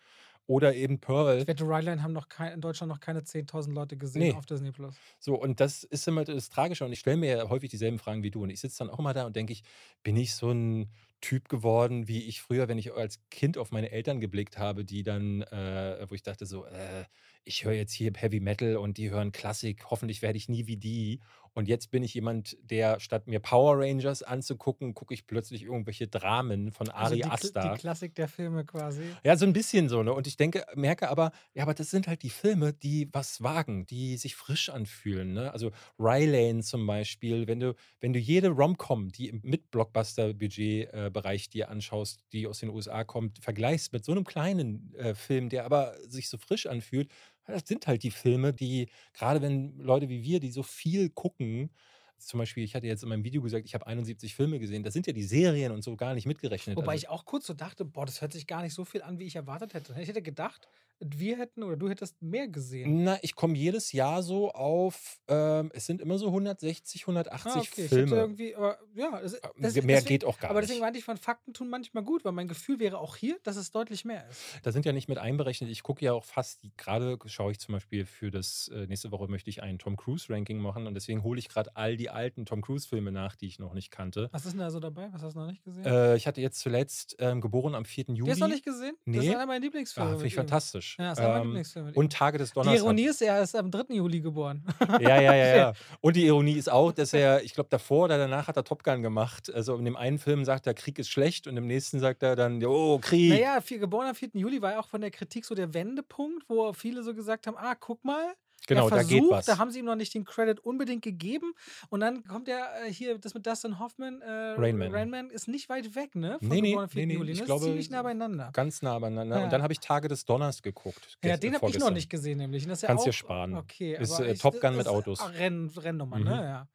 [0.46, 1.38] oder eben Pearl.
[1.40, 4.32] Ich wette, Ryline haben noch kein, in Deutschland noch keine 10.000 Leute gesehen Nee.
[4.32, 4.94] auf Disney Plus.
[5.18, 6.84] So, und das ist immer das Tragische.
[6.84, 8.42] Und ich stelle mir ja häufig dieselben Fragen wie du.
[8.42, 9.62] Und ich sitze dann auch immer da und denke ich,
[10.02, 10.90] bin ich so ein
[11.20, 15.04] Typ geworden, wie ich früher, wenn ich als Kind auf meine Eltern geblickt habe, die
[15.04, 17.04] dann, äh, wo ich dachte so, äh,
[17.44, 20.76] ich höre jetzt hier Heavy Metal und die hören Klassik, hoffentlich werde ich nie wie
[20.76, 21.20] die.
[21.54, 26.08] Und jetzt bin ich jemand, der statt mir Power Rangers anzugucken, gucke ich plötzlich irgendwelche
[26.08, 27.74] Dramen von Also Ari die, Kl- Aster.
[27.74, 29.02] die Klassik der Filme quasi.
[29.24, 30.12] Ja, so ein bisschen so, ne?
[30.14, 33.84] Und ich denke, merke aber, ja, aber das sind halt die Filme, die was wagen,
[33.86, 35.52] die sich frisch anfühlen, ne?
[35.52, 41.68] Also Rylane zum Beispiel, wenn du, wenn du jede Rom-Com, die im mit Blockbuster-Budget-Bereich dir
[41.70, 45.94] anschaust, die aus den USA kommt, vergleichst mit so einem kleinen äh, Film, der aber
[46.08, 47.10] sich so frisch anfühlt,
[47.46, 51.70] das sind halt die Filme, die, gerade wenn Leute wie wir, die so viel gucken,
[52.18, 54.90] zum Beispiel, ich hatte jetzt in meinem Video gesagt, ich habe 71 Filme gesehen, da
[54.92, 56.76] sind ja die Serien und so gar nicht mitgerechnet.
[56.76, 59.02] Wobei Also- ich auch kurz so dachte, boah, das hört sich gar nicht so viel
[59.02, 59.94] an, wie ich erwartet hätte.
[60.00, 60.68] Ich hätte gedacht,
[61.04, 63.04] wir hätten oder du hättest mehr gesehen.
[63.04, 67.58] Na, ich komme jedes Jahr so auf, ähm, es sind immer so 160, 180 Ah,
[67.58, 67.82] okay.
[67.84, 68.16] Ich Filme.
[68.16, 70.68] irgendwie, aber ja, das, das, Mehr deswegen, geht auch gar aber nicht.
[70.70, 73.56] deswegen meinte ich von Fakten tun manchmal gut, weil mein Gefühl wäre auch hier, dass
[73.56, 74.40] es deutlich mehr ist.
[74.62, 75.70] Da sind ja nicht mit einberechnet.
[75.70, 79.28] Ich gucke ja auch fast, gerade schaue ich zum Beispiel für das, äh, nächste Woche
[79.28, 82.62] möchte ich ein Tom Cruise-Ranking machen und deswegen hole ich gerade all die alten Tom
[82.62, 84.28] Cruise-Filme nach, die ich noch nicht kannte.
[84.32, 85.08] Was ist denn da so dabei?
[85.12, 85.84] Was hast du noch nicht gesehen?
[85.84, 88.04] Äh, ich hatte jetzt zuletzt ähm, geboren am 4.
[88.08, 88.24] Juli.
[88.24, 88.94] Der ist noch nicht gesehen?
[89.06, 89.28] Das Nee.
[89.28, 90.10] ist einer meiner Lieblingsfilme.
[90.10, 90.36] Ah, Finde ich ihm.
[90.36, 90.91] fantastisch.
[90.98, 91.92] Ja, ist Ähm, ihm.
[91.94, 92.76] und Tage des Die Donners.
[92.80, 93.94] Ironie ist, er ist am 3.
[93.94, 94.64] Juli geboren.
[95.00, 95.72] Ja, ja, ja, ja.
[96.00, 98.82] Und die Ironie ist auch, dass er, ich glaube, davor oder danach hat er Top
[98.84, 99.52] Gun gemacht.
[99.52, 102.36] Also in dem einen Film sagt er, Krieg ist schlecht und im nächsten sagt er
[102.36, 103.30] dann, oh, Krieg.
[103.30, 104.30] Naja, geboren am 4.
[104.34, 107.56] Juli war ja auch von der Kritik so der Wendepunkt, wo viele so gesagt haben,
[107.56, 108.34] ah, guck mal,
[108.66, 109.46] genau, er da geht was.
[109.46, 111.52] da haben sie ihm noch nicht den Credit unbedingt gegeben
[111.90, 114.92] und dann kommt er äh, hier, das mit Dustin Hoffman, äh, Rain Man.
[114.94, 116.38] Rain Man ist nicht weit weg, ne?
[116.38, 117.06] Von Nee, nee, geboren am 4.
[117.06, 117.32] nee, nee, ich ne?
[117.32, 118.50] Ist glaube, ziemlich nah beieinander.
[118.52, 119.38] Ganz nah beieinander.
[119.38, 119.44] Ja.
[119.44, 121.18] Und dann habe ich Tage des Donners geguckt.
[121.24, 122.64] Ja, den habe ich noch nicht gesehen, nämlich.
[122.66, 123.54] Das ist ja Kannst auch, dir sparen.
[123.56, 125.20] Okay, Ist, äh, ich- Top Gun das mit Autos.
[125.38, 126.24] Renn, Rennnummer, Mhm.
[126.24, 126.42] ne?
[126.42, 126.68] Ja.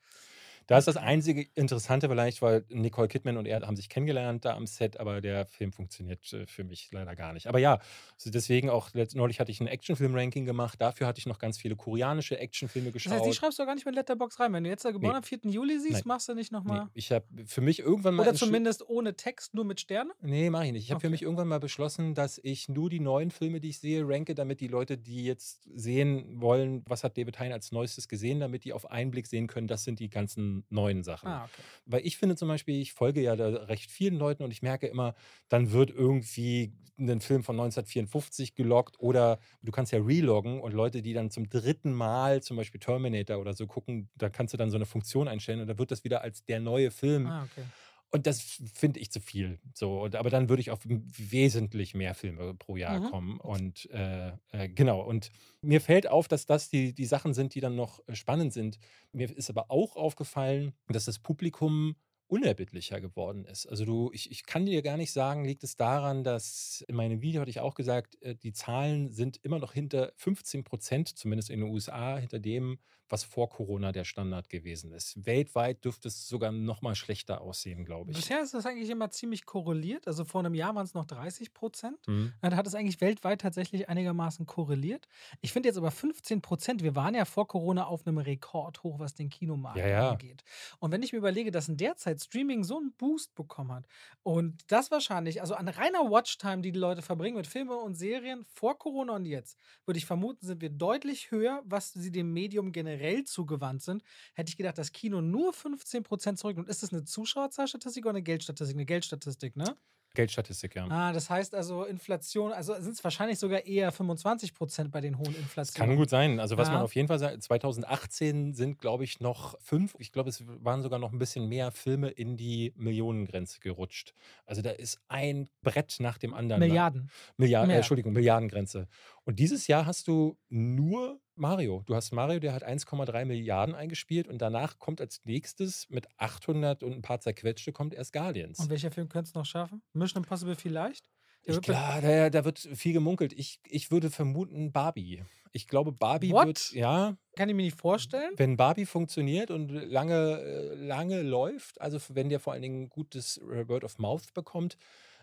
[0.67, 4.55] Da ist das einzige Interessante vielleicht, weil Nicole Kidman und er haben sich kennengelernt da
[4.55, 7.47] am Set, aber der Film funktioniert äh, für mich leider gar nicht.
[7.47, 7.79] Aber ja,
[8.15, 10.81] also deswegen auch, neulich hatte ich ein Actionfilm-Ranking gemacht.
[10.81, 13.13] Dafür hatte ich noch ganz viele koreanische Actionfilme Das geschaut.
[13.13, 14.51] heißt, die schreibst du gar nicht mit Letterbox rein.
[14.53, 15.17] Wenn du jetzt da geboren Nee.
[15.17, 15.39] am 4.
[15.51, 16.03] Juli siehst, Nein.
[16.05, 16.89] machst du nicht nee, nochmal.
[16.93, 20.11] ich habe für mich irgendwann mal Oder zumindest ohne Text, nur mit Sterne?
[20.21, 20.83] Nee, mache ich nicht.
[20.85, 21.11] Ich habe für Okay.
[21.11, 24.59] mich irgendwann mal beschlossen, dass ich nur die neuen Filme, die ich sehe, ranke, damit
[24.61, 28.73] die Leute, die jetzt sehen wollen, was hat David Hein als neuestes gesehen, damit die
[28.73, 31.27] auf einen Blick sehen können, das sind die ganzen neuen Sachen.
[31.27, 31.61] Ah, okay.
[31.85, 34.87] Weil ich finde zum Beispiel, ich folge ja da recht vielen Leuten und ich merke
[34.87, 35.15] immer,
[35.49, 41.01] dann wird irgendwie ein Film von 1954 geloggt oder du kannst ja reloggen und Leute,
[41.01, 44.71] die dann zum dritten Mal zum Beispiel Terminator oder so gucken, da kannst du dann
[44.71, 47.65] so eine Funktion einstellen und da wird das wieder als der neue Film Ah, okay.
[48.11, 48.41] Und das
[48.73, 49.59] finde ich zu viel.
[49.73, 53.03] So, und, aber dann würde ich auf wesentlich mehr Filme pro Jahr Mhm.
[53.03, 53.39] kommen.
[53.39, 55.01] Und äh, äh, genau.
[55.01, 55.29] Und
[55.61, 58.79] mir fällt auf, dass das die, die Sachen sind, die dann noch äh, spannend sind.
[59.11, 61.95] Mir ist aber auch aufgefallen, dass das Publikum
[62.27, 63.65] unerbittlicher geworden ist.
[63.67, 67.21] Also du, ich, ich kann dir gar nicht sagen, liegt es daran, dass in meinem
[67.21, 71.49] Video hatte ich auch gesagt, äh, die Zahlen sind immer noch hinter 15 Prozent, zumindest
[71.49, 72.79] in den USA, hinter dem,
[73.09, 75.25] was vor Corona der Standard gewesen ist.
[75.25, 78.17] Weltweit dürfte es sogar noch mal schlechter aussehen, glaube ich.
[78.17, 80.07] Bisher ist das eigentlich immer ziemlich korreliert.
[80.07, 81.97] Also vor einem Jahr waren es noch 30 Prozent.
[82.07, 82.33] Mhm.
[82.41, 85.07] Dann hat es eigentlich weltweit tatsächlich einigermaßen korreliert.
[85.41, 89.13] Ich finde jetzt aber 15 Prozent, wir waren ja vor Corona auf einem Rekordhoch, was
[89.15, 90.11] den Kinomarkt Ja, ja.
[90.11, 90.43] angeht.
[90.79, 93.85] Und wenn ich mir überlege, dass in der Zeit Streaming so einen Boost bekommen hat
[94.23, 98.43] und das wahrscheinlich, also an reiner Watchtime, die die Leute verbringen mit Filmen und Serien
[98.53, 102.71] vor Corona und jetzt, würde ich vermuten, sind wir deutlich höher, was sie dem Medium
[102.97, 104.03] generell zugewandt sind.
[104.33, 106.57] Hätte ich gedacht, das Kino nur 15 Prozent zurück.
[106.57, 108.75] Und ist das eine Zuschauerzahlstatistik oder eine Geldstatistik?
[108.75, 109.75] Eine Geldstatistik, ne?
[110.13, 110.87] Geldstatistik, ja.
[110.89, 115.19] Ah, das heißt also Inflation, also sind es wahrscheinlich sogar eher 25 Prozent bei den
[115.19, 115.89] hohen Inflationen.
[115.91, 116.39] kann gut sein.
[116.39, 116.83] Also was man Ja.
[116.83, 120.97] auf jeden Fall sagt, 2018 sind, glaube ich, noch fünf, ich glaube, es waren sogar
[120.97, 124.13] noch ein bisschen mehr Filme in die Millionengrenze gerutscht.
[124.45, 126.61] Also da ist ein Brett nach dem anderen.
[126.61, 127.11] Milliarden.
[127.35, 127.75] Milliarden, äh.
[127.75, 128.87] Entschuldigung, Milliardengrenze.
[129.23, 131.83] Und dieses Jahr hast du nur Mario.
[131.85, 136.83] Du hast Mario, der hat 1,3 Milliarden eingespielt und danach kommt als nächstes mit 800
[136.83, 138.59] und ein paar zerquetschte kommt erst Guardians.
[138.59, 139.81] Und welcher Film könnte es noch schaffen?
[139.93, 141.09] Mission Impossible vielleicht?
[141.49, 143.31] Ich glaube, da, da wird viel gemunkelt.
[143.31, 145.23] Ich, ich würde vermuten Barbie.
[145.53, 146.47] Ich glaube, Barbie What?
[146.47, 148.31] wird, ja, Kann ich mir nicht vorstellen.
[148.35, 153.37] wenn Barbie funktioniert und lange, äh, lange läuft, also wenn der vor allen Dingen gutes
[153.37, 154.77] äh, Word of Mouth bekommt.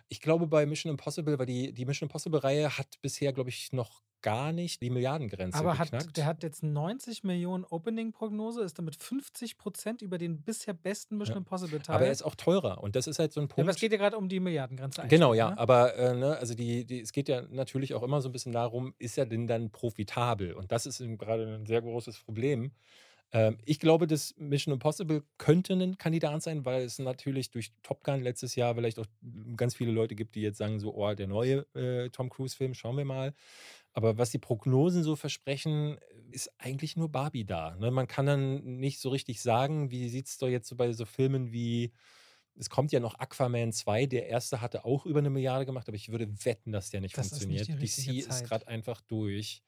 [0.09, 4.03] Ich glaube, bei Mission Impossible, weil die, die Mission Impossible-Reihe hat bisher, glaube ich, noch
[4.25, 6.17] gar nicht die Milliardengrenze Aber hat, geknackt.
[6.17, 11.35] der hat jetzt 90 Millionen Opening-Prognose, ist damit 50 Prozent über den bisher besten Mission
[11.35, 11.39] Ja.
[11.41, 11.97] Impossible Teil.
[11.97, 12.83] Aber er ist auch teurer.
[12.83, 13.61] Und das ist halt so ein ja, Punkt.
[13.61, 15.05] aber es geht ja gerade um die Milliardengrenze.
[15.09, 15.59] Genau, ja, ne?
[15.59, 18.53] aber äh, ne, also die, die, es geht ja natürlich auch immer so ein bisschen
[18.53, 20.55] darum, ist er denn dann profitabel?
[20.55, 22.73] Und das ist eben gerade ein sehr großes Problem.
[23.33, 28.05] Ähm, ich glaube, dass Mission Impossible könnte ein Kandidat sein, weil es natürlich durch Top
[28.05, 29.07] Gun letztes Jahr vielleicht auch
[29.57, 32.97] ganz viele Leute gibt, die jetzt sagen so, oh, der neue äh, Tom Cruise-Film, schauen
[32.97, 33.35] wir mal.
[33.95, 35.99] Aber was die Prognosen so versprechen,
[36.31, 37.77] ist eigentlich nur Barbie da.
[37.77, 37.91] Ne?
[37.91, 41.05] Man kann dann nicht so richtig sagen, wie sieht es doch jetzt so bei so
[41.05, 41.93] Filmen wie
[42.57, 44.07] es kommt ja noch Aquaman 2.
[44.07, 47.17] Der erste hatte auch über eine Milliarde gemacht, aber ich würde wetten, dass der nicht
[47.17, 47.83] Das ist nicht funktioniert.
[47.83, 48.49] die DC ist Zeit.
[48.49, 49.63] gerade einfach durch.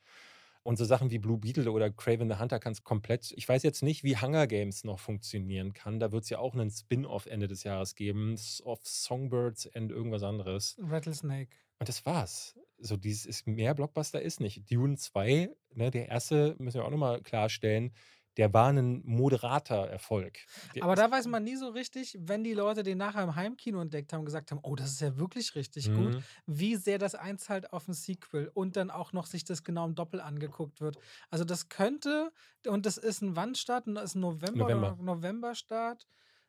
[0.63, 3.33] Und so Sachen wie Blue Beetle oder Craven the Hunter kann es komplett.
[3.37, 6.01] Ich weiß jetzt nicht, wie Hunger Games noch funktionieren kann.
[6.01, 8.37] Da wird es ja auch einen Spin-off Ende des Jahres geben.
[8.65, 10.77] Of Songbirds and irgendwas anderes.
[10.81, 11.57] Rattlesnake.
[11.81, 12.55] Und das war's.
[12.79, 14.71] So, dieses ist mehr Blockbuster ist nicht.
[14.71, 17.93] Dune 2, ne, der erste, müssen wir auch nochmal klarstellen,
[18.37, 20.41] der war ein moderater Erfolg.
[20.75, 23.81] Der Aber da weiß man nie so richtig, wenn die Leute den nachher im Heimkino
[23.81, 26.25] entdeckt haben und gesagt haben, oh, das ist ja wirklich richtig gut, Mhm.
[26.47, 29.95] wie sehr das einzahlt auf ein Sequel und dann auch noch sich das genau im
[29.95, 30.99] Doppel angeguckt wird.
[31.31, 32.31] Also das könnte,
[32.67, 34.99] und das ist ein Wannstart, das ist ein November, November.
[34.99, 36.07] November-Start.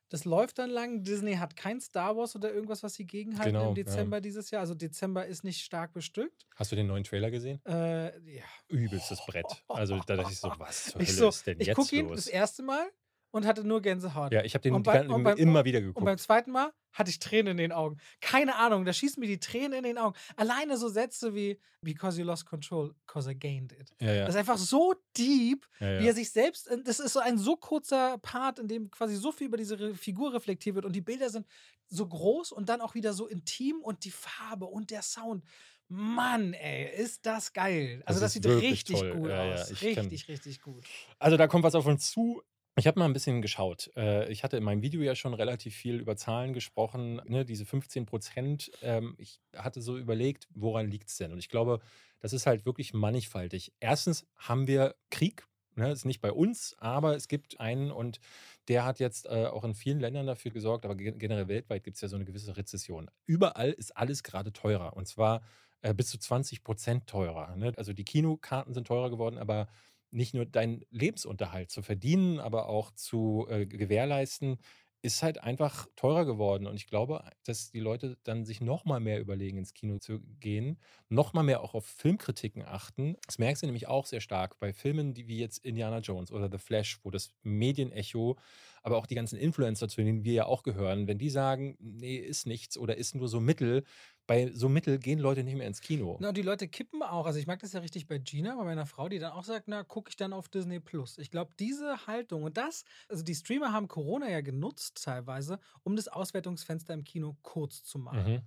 [0.10, 1.04] Das läuft dann lang.
[1.04, 3.84] Disney hat kein Star Wars oder irgendwas, was sie gegenhalten Genau, im ja.
[3.84, 4.62] Dezember dieses Jahr.
[4.62, 6.46] Also Dezember ist nicht stark bestückt.
[6.56, 7.60] Hast du den neuen Trailer gesehen?
[7.66, 8.44] Äh, ja.
[8.70, 9.46] Übelstes Brett.
[9.68, 11.96] Also da dachte ich so, was zur Ich Hölle so, ist denn ich jetzt gucke
[11.96, 12.16] ihn los?
[12.18, 12.88] das erste Mal
[13.32, 14.32] und hatte nur Gänsehaut.
[14.32, 16.20] Ja, ich habe den bei- beim- immer wieder Und beim geguckt.
[16.22, 17.98] zweiten Mal hatte ich Tränen in den Augen.
[18.22, 20.16] Keine Ahnung, da schießen mir die Tränen in den Augen.
[20.36, 23.92] Alleine so Sätze wie Because you lost control, because I gained it.
[24.02, 24.26] Ja, ja.
[24.26, 26.70] Das ist einfach so deep, ja, wie er sich selbst.
[26.86, 30.34] Das ist so ein so kurzer Part, in dem quasi so viel über diese Figur
[30.34, 31.46] reflektiert wird und die Bilder sind
[31.90, 35.44] so groß und dann auch wieder so intim und die Farbe und der Sound.
[35.90, 38.02] Mann, ey, ist das geil.
[38.06, 39.14] Also, Das das, sieht richtig toll.
[39.16, 39.72] gut aus.
[39.72, 40.84] ich kann- richtig, richtig gut.
[41.20, 42.42] Also da kommt was auf uns zu.
[42.80, 43.90] Ich habe mal ein bisschen geschaut.
[43.96, 47.66] Äh, Ich hatte in meinem Video ja schon relativ viel über Zahlen gesprochen, ne, diese
[47.66, 48.72] 15 Prozent.
[48.82, 51.32] Ähm, Ich hatte so überlegt, woran liegt es denn?
[51.32, 51.80] Und ich glaube,
[52.20, 53.74] das ist halt wirklich mannigfaltig.
[53.80, 55.46] Erstens haben wir Krieg.
[55.76, 58.20] Ne, ist nicht bei uns, aber es gibt einen und
[58.68, 61.96] der hat jetzt äh, auch in vielen Ländern dafür gesorgt, aber ge- generell weltweit gibt
[61.98, 63.12] es ja so eine gewisse Rezession.
[63.28, 65.44] Überall ist alles gerade teurer und zwar
[65.82, 67.56] äh, bis zu 20 Prozent teurer.
[67.56, 67.74] Ne?
[67.78, 69.68] Also die Kinokarten sind teurer geworden, aber
[70.12, 74.58] nicht nur deinen Lebensunterhalt zu verdienen, aber auch zu äh, gewährleisten,
[75.04, 76.66] ist halt einfach teurer geworden.
[76.66, 80.20] Und ich glaube, dass die Leute dann sich noch mal mehr überlegen, ins Kino zu
[80.40, 83.16] gehen, noch mal mehr auch auf Filmkritiken achten.
[83.26, 86.50] Das merkst du nämlich auch sehr stark bei Filmen, die wie jetzt Indiana Jones oder
[86.52, 88.38] The Flash, wo das Medienecho,
[88.82, 92.18] aber auch die ganzen Influencer, zu denen wir ja auch gehören, wenn die sagen, nee,
[92.18, 93.84] ist nichts oder ist nur so Mittel,
[94.28, 96.18] bei so Mittel gehen Leute nicht mehr ins Kino.
[96.20, 97.26] Na, und die Leute kippen auch.
[97.26, 99.68] Also ich mag das ja richtig bei Gina, bei meiner Frau, die dann auch sagt,
[99.68, 101.18] na, gucke ich dann auf Disney Plus.
[101.18, 105.96] Ich glaube, diese Haltung und das, also die Streamer haben Corona ja genutzt teilweise, um
[105.96, 108.34] das Auswertungsfenster im Kino kurz zu machen.
[108.34, 108.42] Mhm.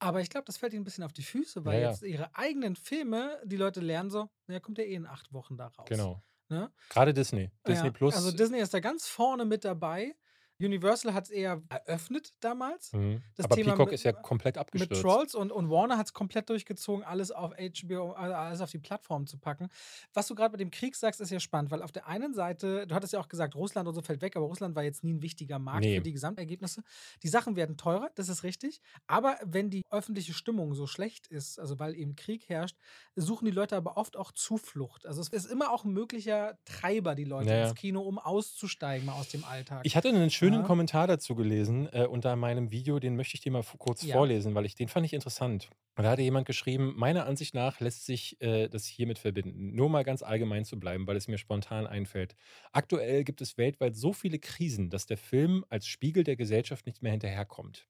[0.00, 1.90] Aber ich glaube, das fällt ihnen ein bisschen auf die Füße, weil Ja, ja.
[1.90, 5.56] jetzt ihre eigenen Filme, die Leute lernen so, naja, kommt ja eh in acht Wochen
[5.56, 5.86] da raus.
[5.88, 6.22] Genau.
[6.48, 6.72] Ne?
[6.88, 7.50] Gerade Disney.
[7.66, 8.14] Disney Ja, Plus.
[8.14, 10.14] Also Disney ist da ganz vorne mit dabei.
[10.60, 12.92] Universal hat es eher eröffnet damals.
[12.92, 13.22] Mhm.
[13.36, 15.02] das Aber Thema Peacock mit- ist ja komplett Mit abgestürzt.
[15.02, 18.78] Trolls und, und Warner hat es komplett durchgezogen, alles auf HBO, also alles auf die
[18.78, 19.68] Plattform zu packen.
[20.14, 22.86] Was du gerade mit dem Krieg sagst, ist ja spannend, weil auf der einen Seite,
[22.86, 25.12] du hattest ja auch gesagt, Russland und so fällt weg, aber Russland war jetzt nie
[25.14, 25.96] ein wichtiger Markt Nee.
[25.96, 26.82] für die Gesamtergebnisse.
[27.22, 28.80] Die Sachen werden teurer, das ist richtig.
[29.06, 32.76] Aber wenn die öffentliche Stimmung so schlecht ist, also weil eben Krieg herrscht,
[33.14, 35.06] suchen die Leute aber oft auch Zuflucht.
[35.06, 37.68] Also es ist immer auch ein möglicher Treiber, die Leute Ja, ja.
[37.68, 39.82] ins Kino, um auszusteigen mal aus dem Alltag.
[39.84, 40.62] Ich hatte einen schönen Ja.
[40.62, 44.06] Kommentar dazu gelesen äh, unter meinem Video, den möchte ich dir mal kurz Ja.
[44.06, 45.70] vorlesen, weil ich den fand ich interessant.
[45.96, 49.74] Und da hatte jemand geschrieben, meiner Ansicht nach lässt sich äh, das hiermit verbinden.
[49.74, 52.36] Nur mal ganz allgemein zu bleiben, weil es mir spontan einfällt.
[52.70, 57.02] Aktuell gibt es weltweit so viele Krisen, dass der Film als Spiegel der Gesellschaft nicht
[57.02, 57.88] mehr hinterherkommt.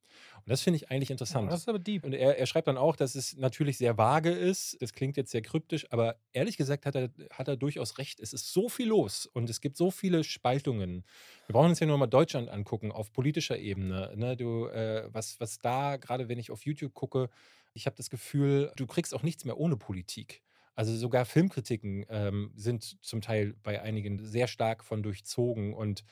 [0.48, 1.52] Und das finde ich eigentlich Ja, interessant.
[1.52, 2.04] das ist aber deep.
[2.04, 4.78] Und er, er schreibt dann auch, dass es natürlich sehr vage ist.
[4.80, 8.18] Das klingt jetzt sehr kryptisch, aber ehrlich gesagt hat er, hat er durchaus recht.
[8.18, 11.04] Es ist so viel los und es gibt so viele Spaltungen.
[11.46, 14.10] Wir brauchen uns ja nur mal Deutschland angucken, auf politischer Ebene.
[14.16, 14.38] Ne?
[14.38, 17.28] Du, äh, was, was da, gerade wenn ich auf YouTube gucke,
[17.74, 20.42] ich habe das Gefühl, du kriegst auch nichts mehr ohne Politik.
[20.74, 26.04] Also sogar Filmkritiken ähm, sind zum Teil bei einigen sehr stark von durchzogen und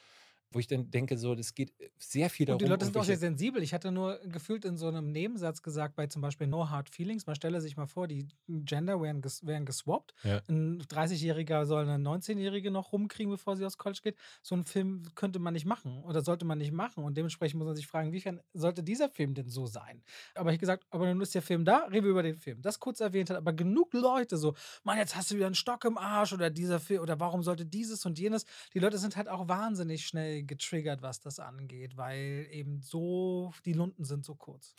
[0.53, 2.57] wo ich dann denke, so, das geht äh, sehr viel darum.
[2.57, 3.63] Und die Leute sind auch sehr sensibel.
[3.63, 7.27] Ich hatte nur gefühlt in so einem Nebensatz gesagt, bei zum Beispiel No Hard Feelings,
[7.27, 10.15] man stelle sich mal vor, die Gender werden, ges werden geswappt.
[10.23, 10.43] Ja.
[10.49, 14.17] Ein 30-Jähriger soll eine 19-Jährige noch rumkriegen, bevor sie aus College geht.
[14.43, 17.05] So einen Film könnte man nicht machen oder sollte man nicht machen.
[17.05, 20.03] Und dementsprechend muss man sich fragen, inwiefern sollte dieser Film denn so sein?
[20.35, 22.63] Aber ich gesagt, aber nun ist der Film da, reden wir über den Film.
[22.63, 25.85] Das kurz erwähnt hat, aber genug Leute so, Mann, jetzt hast du wieder einen Stock
[25.85, 28.45] im Arsch oder dieser Film oder warum sollte dieses und jenes.
[28.75, 33.73] Die Leute sind halt auch wahnsinnig schnell getriggert, was das angeht, weil eben so, die
[33.73, 34.75] Lunden sind so kurz.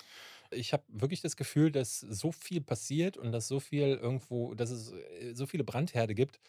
[0.52, 4.70] Ich habe wirklich das Gefühl, dass so viel passiert und dass so viel irgendwo, dass
[4.70, 6.40] es äh, so viele Brandherde gibt,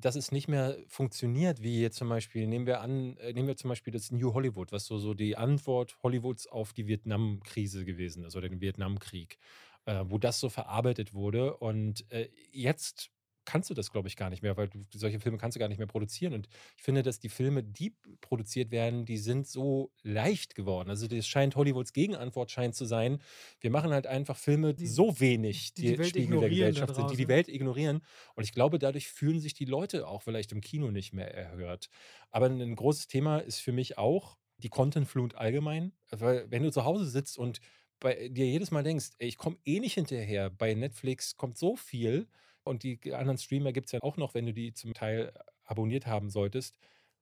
[0.00, 3.56] dass es nicht mehr funktioniert, wie jetzt zum Beispiel, nehmen wir an, äh, nehmen wir
[3.56, 8.24] zum Beispiel das New Hollywood, was so, so die Antwort Hollywoods auf die Vietnam-Krise gewesen
[8.24, 9.38] ist oder den Vietnamkrieg,
[9.84, 11.56] äh, wo das so verarbeitet wurde.
[11.56, 13.10] Und äh, jetzt
[13.44, 15.68] kannst du das, glaube ich, gar nicht mehr, weil du solche Filme kannst du gar
[15.68, 16.34] nicht mehr produzieren.
[16.34, 20.90] Und ich finde, dass die Filme, die produziert werden, die sind so leicht geworden.
[20.90, 23.20] Also das scheint Hollywoods Gegenantwort scheint zu sein.
[23.60, 27.10] Wir machen halt einfach Filme, die so wenig die, die, die Spiegel der Gesellschaft sind,
[27.10, 28.02] die die Welt ignorieren.
[28.34, 31.88] Und ich glaube, dadurch fühlen sich die Leute auch vielleicht im Kino nicht mehr erhört.
[32.30, 35.92] Aber ein großes Thema ist für mich auch die Content Flut allgemein.
[36.10, 37.60] Weil wenn du zu Hause sitzt und
[38.00, 40.50] bei dir jedes Mal denkst, ey, ich komme eh nicht hinterher.
[40.50, 42.26] Bei Netflix kommt so viel
[42.64, 45.32] und die anderen Streamer gibt es ja auch noch, wenn du die zum Teil
[45.64, 46.76] abonniert haben solltest.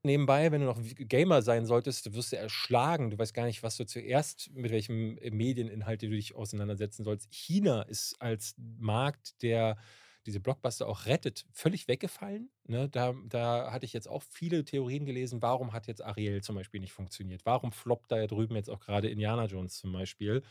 [0.04, 3.10] Nebenbei, wenn du noch Gamer sein solltest, wirst du erschlagen.
[3.10, 7.28] Du weißt gar nicht, was du zuerst, mit welchem äh, Medieninhalt du dich auseinandersetzen sollst.
[7.32, 9.76] China ist als Markt, der
[10.24, 12.50] diese Blockbuster auch rettet, völlig weggefallen.
[12.66, 12.88] Ne?
[12.88, 16.80] Da, da hatte ich jetzt auch viele Theorien gelesen, warum hat jetzt Ariel zum Beispiel
[16.80, 17.46] nicht funktioniert?
[17.46, 20.42] Warum floppt da ja drüben jetzt auch gerade Indiana Jones zum Beispiel?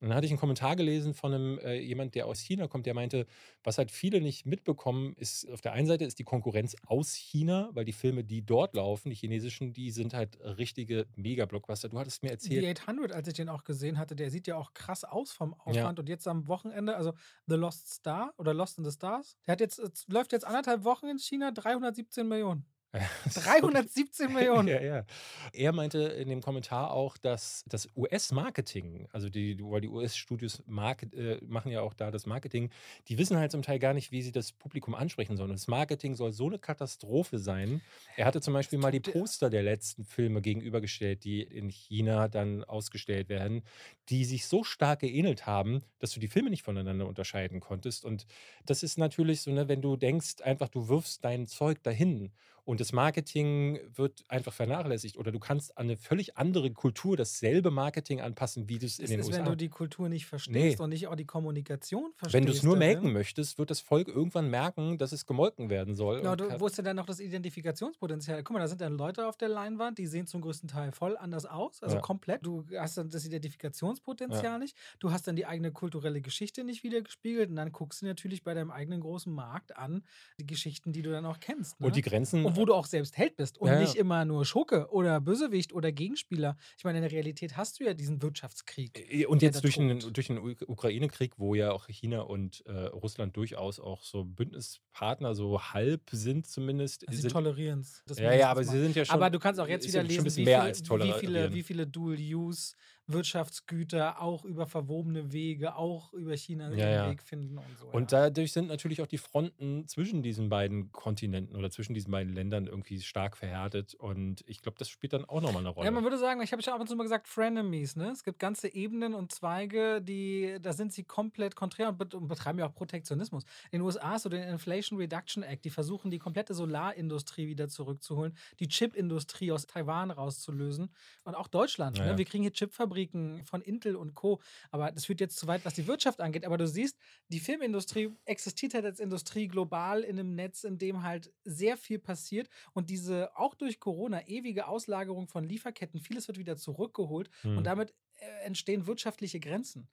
[0.00, 2.86] Und dann hatte ich einen Kommentar gelesen von einem äh, jemand, der aus China kommt,
[2.86, 3.26] der meinte,
[3.62, 7.68] was halt viele nicht mitbekommen, ist auf der einen Seite ist die Konkurrenz aus China,
[7.74, 11.90] weil die Filme, die dort laufen, die chinesischen, die sind halt richtige Mega-Blockbuster.
[11.90, 12.62] Du hattest mir erzählt.
[12.62, 15.52] Die 800, als ich den auch gesehen hatte, der sieht ja auch krass aus vom
[15.52, 15.76] Aufwand.
[15.98, 16.02] Ja.
[16.02, 17.12] Und jetzt am Wochenende, also
[17.46, 21.06] The Lost Star oder Lost in the Stars, der hat jetzt, läuft jetzt anderthalb Wochen
[21.06, 22.64] in China, 317 Millionen.
[23.34, 24.68] 317 Millionen.
[24.68, 25.04] Ja, ja.
[25.52, 31.38] Er meinte in dem Kommentar auch, dass das US-Marketing, also die, weil die US-Studios äh,
[31.46, 32.70] machen ja auch da das Marketing,
[33.08, 35.50] die wissen halt zum Teil gar nicht, wie sie das Publikum ansprechen sollen.
[35.50, 37.80] das Marketing soll so eine Katastrophe sein.
[38.16, 42.64] Er hatte zum Beispiel mal die Poster der letzten Filme gegenübergestellt, die in China dann
[42.64, 43.62] ausgestellt werden,
[44.08, 48.04] die sich so stark geähnelt haben, dass du die Filme nicht voneinander unterscheiden konntest.
[48.04, 48.26] Und
[48.66, 52.32] das ist natürlich so, ne, wenn du denkst, einfach du wirfst dein Zeug dahin
[52.64, 57.70] und das Marketing wird einfach vernachlässigt oder du kannst an eine völlig andere Kultur dasselbe
[57.70, 59.38] Marketing anpassen, wie du es in den ist, USA.
[59.38, 60.82] Wenn du die Kultur nicht verstehst nee.
[60.84, 62.34] und nicht auch die Kommunikation verstehst.
[62.34, 65.94] Wenn du es nur melken möchtest, wird das Volk irgendwann merken, dass es gemolken werden
[65.94, 66.18] soll.
[66.18, 68.42] Genau, du, wo ist denn dann noch das Identifikationspotenzial?
[68.42, 71.16] Guck mal, da sind dann Leute auf der Leinwand, die sehen zum größten Teil voll
[71.16, 72.02] anders aus, also ja.
[72.02, 72.44] komplett.
[72.44, 74.58] Du hast dann das Identifikationspotenzial ja.
[74.58, 74.76] nicht.
[74.98, 78.42] Du hast dann die eigene kulturelle Geschichte nicht wieder gespiegelt und dann guckst du natürlich
[78.42, 80.02] bei deinem eigenen großen Markt an
[80.38, 81.80] die Geschichten, die du dann auch kennst.
[81.80, 81.86] Ne?
[81.86, 82.44] Und die Grenzen.
[82.50, 85.72] Und wo du auch selbst Held bist und ja, nicht immer nur Schurke oder Bösewicht
[85.72, 86.56] oder Gegenspieler.
[86.76, 89.26] Ich meine, in der Realität hast du ja diesen Wirtschaftskrieg.
[89.28, 93.80] Und jetzt durch den, durch den Ukraine-Krieg, wo ja auch China und äh, Russland durchaus
[93.80, 97.08] auch so Bündnispartner, so halb sind zumindest.
[97.08, 98.02] Also sie tolerieren es.
[98.18, 99.14] Ja, ja, aber sie sind ja schon.
[99.14, 102.74] Aber du kannst auch jetzt wieder lesen, wie, viel, wie, viele, wie viele Dual-Use
[103.12, 107.10] Wirtschaftsgüter auch über verwobene Wege, auch über China ja, ja.
[107.10, 107.86] Weg finden und so.
[107.88, 108.22] Und ja.
[108.22, 112.66] dadurch sind natürlich auch die Fronten zwischen diesen beiden Kontinenten oder zwischen diesen beiden Ländern
[112.66, 113.94] irgendwie stark verhärtet.
[113.94, 115.84] Und ich glaube, das spielt dann auch nochmal eine Rolle.
[115.84, 118.10] Ja, man würde sagen, ich habe ja ab und zu mal gesagt, Frenemies, ne?
[118.10, 122.58] Es gibt ganze Ebenen und Zweige, die, da sind sie komplett konträr und, und betreiben
[122.58, 123.44] ja auch Protektionismus.
[123.70, 128.36] In den USA so den Inflation Reduction Act, die versuchen, die komplette Solarindustrie wieder zurückzuholen,
[128.60, 130.90] die Chipindustrie aus Taiwan rauszulösen.
[131.24, 131.98] Und auch Deutschland.
[131.98, 132.16] Ne?
[132.16, 134.40] Wir kriegen hier Chipfabriken Fabriken von Intel und Co.
[134.70, 136.44] Aber das führt jetzt zu weit, was die Wirtschaft angeht.
[136.44, 136.96] Aber du siehst,
[137.28, 141.98] die Filmindustrie existiert halt als Industrie global in einem Netz, in dem halt sehr viel
[141.98, 142.48] passiert.
[142.72, 147.30] Und diese auch durch Corona ewige Auslagerung von Lieferketten, vieles wird wieder zurückgeholt.
[147.42, 147.58] Hm.
[147.58, 149.88] Und damit äh, entstehen wirtschaftliche Grenzen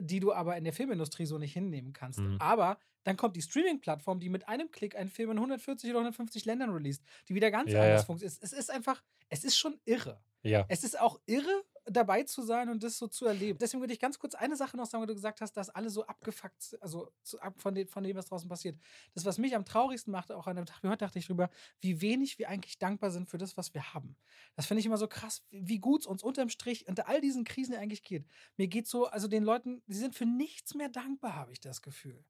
[0.00, 2.18] die du aber in der Filmindustrie so nicht hinnehmen kannst.
[2.18, 2.36] Mhm.
[2.38, 6.46] Aber dann kommt die Streaming-Plattform, die mit einem Klick einen Film in 140 oder 150
[6.46, 8.06] Ländern released, die wieder ganz ja, anders ja.
[8.06, 8.38] funktioniert.
[8.40, 10.18] Es ist einfach, es ist schon irre.
[10.42, 10.64] Ja.
[10.68, 13.58] Es ist auch irre, dabei zu sein und das so zu erleben.
[13.58, 15.90] Deswegen würde ich ganz kurz eine Sache noch sagen, weil du gesagt hast, dass alle
[15.90, 17.10] so abgefuckt sind, also
[17.56, 18.78] von dem, von dem, was draußen passiert.
[19.14, 21.50] Das, was mich am traurigsten macht, auch an dem Tag wie heute, dachte ich drüber,
[21.80, 24.16] wie wenig wir eigentlich dankbar sind für das, was wir haben.
[24.54, 27.44] Das finde ich immer so krass, wie gut es uns unterm Strich unter all diesen
[27.44, 28.26] Krisen eigentlich geht.
[28.56, 31.82] Mir geht so, also den Leuten, die sind für nichts mehr dankbar, habe ich das
[31.82, 32.24] Gefühl.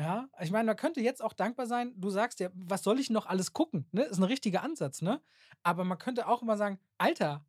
[0.00, 3.10] Ja, ich meine, man könnte jetzt auch dankbar sein, du sagst ja, was soll ich
[3.10, 3.86] noch alles gucken?
[3.92, 4.02] Ne?
[4.04, 5.20] Ist ein richtiger Ansatz, ne?
[5.62, 7.44] Aber man könnte auch immer sagen, Alter,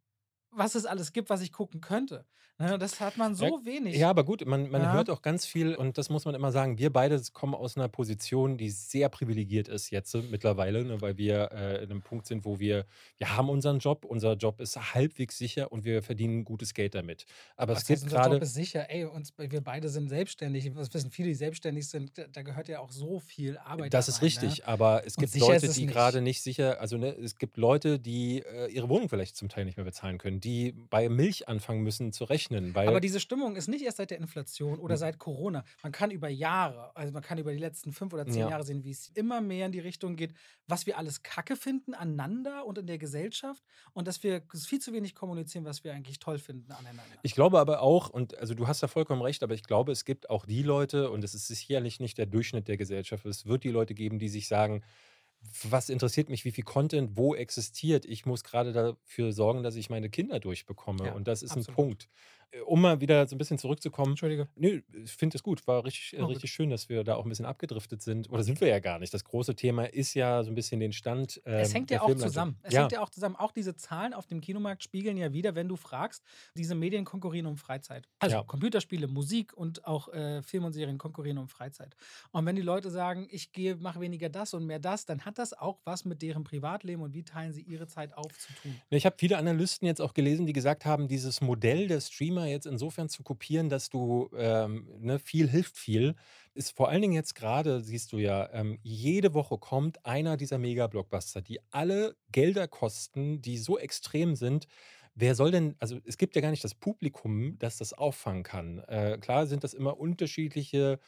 [0.51, 2.25] was es alles gibt, was ich gucken könnte.
[2.57, 4.03] Ne, das hat man so Ja, wenig.
[4.03, 6.51] ja, aber gut, man, man Ja, hört auch ganz viel und das muss man immer
[6.51, 6.77] sagen.
[6.77, 11.51] Wir beide kommen aus einer Position, die sehr privilegiert ist jetzt mittlerweile, ne, weil wir
[11.51, 12.85] äh, in einem Punkt sind, wo wir,
[13.17, 17.25] wir haben unseren Job, unser Job ist halbwegs sicher und wir verdienen gutes Geld damit.
[17.57, 20.09] Aber es was heißt, gibt unser Job gerade, ist sicher, ey, uns, wir beide sind
[20.09, 20.71] selbstständig.
[20.75, 24.07] Das wissen viele, die selbstständig sind, da gehört ja auch so viel Arbeit da das
[24.09, 24.57] ist rein, ne?
[24.57, 27.57] richtig, aber es gibt ist Leute, es die gerade nicht sicher, also ne, es gibt
[27.57, 31.47] Leute, die äh, ihre Wohnung vielleicht zum Teil nicht mehr bezahlen können, die bei Milch
[31.47, 35.19] anfangen müssen zu rechnen, Aber diese Stimmung ist nicht erst seit der Inflation oder seit
[35.19, 35.63] Corona.
[35.83, 38.49] Man kann über Jahre, also man kann über die letzten fünf oder zehn ja.
[38.49, 40.33] Jahre sehen, wie es immer mehr in die Richtung geht,
[40.67, 43.63] was wir alles Kacke finden aneinander und in der Gesellschaft
[43.93, 47.03] und dass wir viel zu wenig kommunizieren, was wir eigentlich toll finden aneinander.
[47.23, 50.05] Ich glaube aber auch, und also du hast da vollkommen recht, aber ich glaube, es
[50.05, 53.63] gibt auch die Leute, und es ist sicherlich nicht der Durchschnitt der Gesellschaft, es wird
[53.63, 54.83] die Leute geben, die sich sagen,
[55.69, 58.05] was interessiert mich, wie viel Content wo existiert.
[58.05, 61.07] Ich muss gerade dafür sorgen, dass ich meine Kinder durchbekomme.
[61.07, 61.75] Ja, Und das ist ein absolut.
[61.75, 62.09] Punkt.
[62.51, 64.47] Äh, Um mal wieder so ein bisschen zurückzukommen, Entschuldige.
[64.55, 65.65] Nö, ich finde es gut.
[65.67, 66.35] War richtig, äh, Oh, gut.
[66.35, 68.29] richtig schön, dass wir da auch ein bisschen abgedriftet sind.
[68.29, 69.13] Oder sind wir ja gar nicht.
[69.13, 72.03] Das große Thema ist ja so ein bisschen den Stand Es ähm, hängt der ja
[72.03, 72.57] auch zusammen.
[72.63, 73.35] Es Ja, hängt ja auch zusammen.
[73.35, 76.23] Auch diese Zahlen auf dem Kinomarkt spiegeln ja wieder, wenn du fragst,
[76.55, 78.07] diese Medien konkurrieren um Freizeit.
[78.19, 78.43] Also ja.
[78.43, 81.95] Computerspiele, Musik und auch äh, Film und Serien konkurrieren um Freizeit.
[82.31, 85.37] Und wenn die Leute sagen, ich gehe, mache weniger das und mehr das, dann hat
[85.37, 88.75] das auch was mit deren Privatleben und wie teilen sie ihre Zeit auf zu tun.
[88.89, 92.65] Ich habe viele Analysten jetzt auch gelesen, die gesagt haben, dieses Modell der Streamer jetzt
[92.65, 96.15] insofern zu kopieren, dass du ähm, ne, viel hilft viel,
[96.53, 100.57] ist vor allen Dingen jetzt gerade, siehst du ja, ähm, jede Woche kommt einer dieser
[100.57, 104.67] Mega-Blockbuster, die alle Gelder kosten, die so extrem sind.
[105.15, 108.79] Wer soll denn, also es gibt ja gar nicht das Publikum, das das auffangen kann.
[108.87, 110.99] Äh, klar sind das immer unterschiedliche,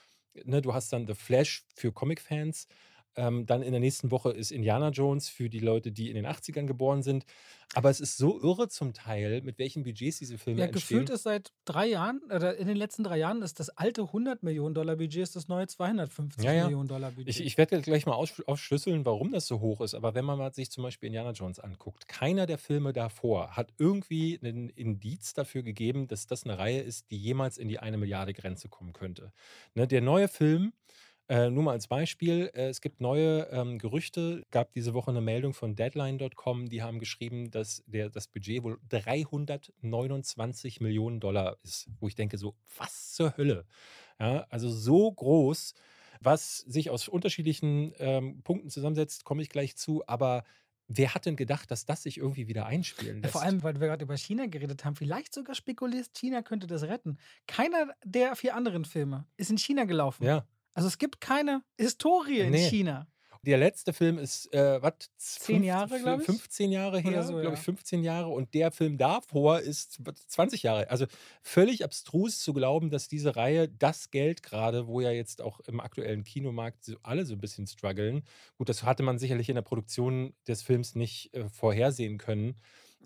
[0.45, 2.68] ne, du hast dann The Flash für Comic-Fans,
[3.15, 6.26] ähm, dann in der nächsten Woche ist Indiana Jones für die Leute, die in den
[6.26, 7.26] 80ern geboren sind.
[7.76, 11.15] Aber es ist so irre zum Teil, mit welchen Budgets diese Filme Ja, gefühlt entstehen.
[11.15, 14.76] ist seit drei Jahren, oder in den letzten drei Jahren, ist das alte 100 Millionen
[14.76, 16.64] Dollar Budget ist das neue 250 Ja, ja.
[16.65, 17.40] Millionen Dollar Ich, Budget.
[17.40, 19.95] ich werde gleich mal aufsch- aufschlüsseln, warum das so hoch ist.
[19.95, 23.73] Aber wenn man mal sich zum Beispiel Indiana Jones anguckt, keiner der Filme davor hat
[23.80, 27.98] irgendwie einen Indiz dafür gegeben, dass das eine Reihe ist, die jemals in die eine
[27.98, 29.31] Milliarde Grenze kommen könnte.
[29.73, 30.73] Ne, der neue Film,
[31.29, 35.21] äh, nur mal als Beispiel, äh, es gibt neue ähm, Gerüchte, gab diese Woche eine
[35.21, 41.87] Meldung von Deadline.com, die haben geschrieben, dass der, das Budget wohl 329 Millionen Dollar ist,
[41.99, 43.65] wo ich denke so, was zur Hölle?
[44.19, 45.73] Ja, also so groß,
[46.21, 50.43] was sich aus unterschiedlichen ähm, Punkten zusammensetzt, komme ich gleich zu, aber
[50.87, 53.41] wer hat denn gedacht, dass das sich irgendwie wieder einspielen Ja, vor lässt?
[53.41, 57.17] allem, weil wir gerade über China geredet haben, vielleicht sogar spekuliert, China könnte das retten.
[57.47, 60.25] Keiner der vier anderen Filme ist in China gelaufen.
[60.25, 62.69] Ja, Also es gibt keine Historie in nee.
[62.69, 63.07] China.
[63.45, 64.93] Der letzte Film ist, äh, was?
[65.17, 66.25] Zehn Jahre, glaub ich.
[66.25, 68.29] 15 Jahre her, so, glaube ich, 15 Jahre.
[68.29, 70.89] Und der Film davor ist was, 20 Jahre.
[70.89, 71.07] Also
[71.41, 75.81] völlig abstrus zu glauben, dass diese Reihe das Geld gerade, wo ja jetzt auch im
[75.81, 78.23] aktuellen Kinomarkt alle so ein bisschen strugglen.
[78.57, 82.55] Gut, das hatte man sicherlich in der Produktion des Films nicht äh, vorhersehen können.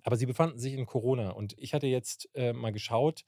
[0.03, 1.31] Aber sie befanden sich in Corona.
[1.31, 3.25] Und ich hatte jetzt äh, mal geschaut,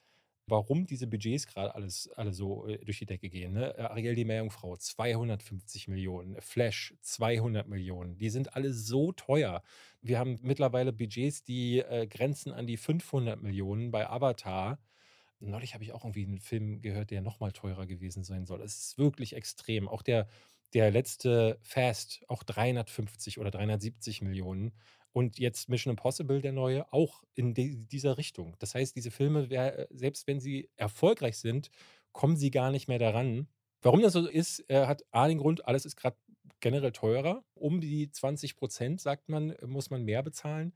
[0.50, 3.54] warum diese Budgets gerade alles alle so äh, durch die Decke gehen.
[3.54, 3.78] Ne?
[3.78, 8.18] Äh, Ariel die Meerjungfrau 250 Millionen, Flash 200 Millionen.
[8.18, 9.64] Die sind alle so teuer.
[10.02, 14.80] Wir haben mittlerweile Budgets, die äh, grenzen an die 500 Millionen bei Avatar.
[15.40, 18.62] Neulich habe ich auch irgendwie einen Film gehört, der noch mal teurer gewesen sein soll.
[18.62, 19.88] Es ist wirklich extrem.
[19.88, 20.28] Auch der,
[20.74, 24.74] der letzte Fast, auch 350 oder 370 Millionen.
[25.12, 28.56] Und jetzt Mission Impossible, der neue, auch in di- dieser Richtung.
[28.60, 31.70] Das heißt, diese Filme, wer- selbst wenn sie erfolgreich sind,
[32.12, 33.48] kommen sie gar nicht mehr daran.
[33.82, 36.18] Warum das so ist, äh, hat A den Grund, alles ist gerade
[36.60, 37.44] generell teurer.
[37.56, 40.74] Um die 20 Prozent, sagt man, äh, muss man mehr bezahlen.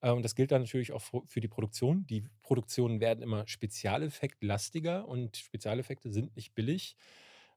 [0.00, 2.06] Äh, Und das gilt dann natürlich auch für für die Produktion.
[2.06, 6.96] Die Produktionen werden immer spezialeffektlastiger und Spezialeffekte sind nicht billig.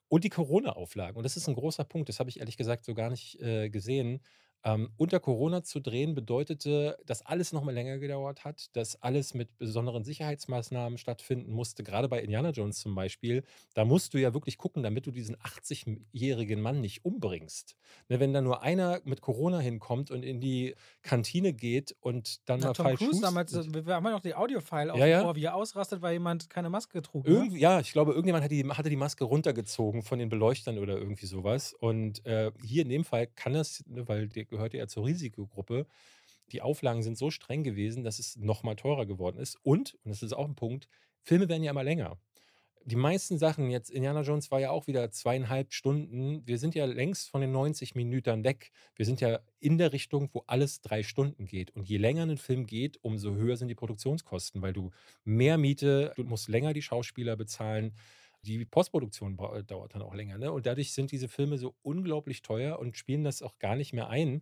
[0.07, 1.17] Und die Corona-Auflagen.
[1.17, 3.69] Und das ist ein großer Punkt, das habe ich ehrlich gesagt so gar nicht äh,
[3.69, 4.21] gesehen.
[4.63, 9.33] Ähm, unter Corona zu drehen bedeutete, dass alles noch mal länger gedauert hat, dass alles
[9.33, 11.83] mit besonderen Sicherheitsmaßnahmen stattfinden musste.
[11.83, 15.37] Gerade bei Indiana Jones zum Beispiel, da musst du ja wirklich gucken, damit du diesen
[15.37, 17.77] 80-jährigen Mann nicht umbringst.
[18.09, 22.59] Ne, wenn da nur einer mit Corona hinkommt und in die Kantine geht und dann
[22.59, 25.05] Na, mal Tom falsch Cruise damals, äh, wir haben ja noch die Audio-File auf Ja,
[25.05, 25.25] ja.
[25.25, 27.25] Ohr, wie er ausrastet, weil jemand keine Maske trug.
[27.25, 27.33] Ne?
[27.33, 30.97] Irgendwie, ja, ich glaube, irgendjemand hat die, hatte die Maske runtergezogen von den Beleuchtern oder
[30.97, 31.73] irgendwie sowas.
[31.73, 35.85] Und äh, hier in dem Fall kann das, ne, weil der gehört ja zur Risikogruppe,
[36.51, 39.57] die Auflagen sind so streng gewesen, dass es noch mal teurer geworden ist.
[39.63, 40.87] Und, und das ist auch ein Punkt,
[41.21, 42.17] Filme werden ja immer länger.
[42.85, 46.41] die meisten Sachen, jetzt Indiana Jones war ja auch wieder zweieinhalb Stunden.
[46.47, 48.71] Wir sind ja längst von den 90 Minuten weg.
[48.95, 51.71] Wir sind ja in der Richtung, wo alles drei Stunden geht.
[51.75, 54.91] Und je länger ein Film geht, umso höher sind die Produktionskosten, weil du
[55.23, 57.93] mehr Miete, du musst länger die Schauspieler bezahlen.
[58.43, 60.37] Die Postproduktion dauert dann auch länger.
[60.37, 60.51] Ne?
[60.51, 64.09] Und dadurch sind diese Filme so unglaublich teuer und spielen das auch gar nicht mehr
[64.09, 64.41] ein.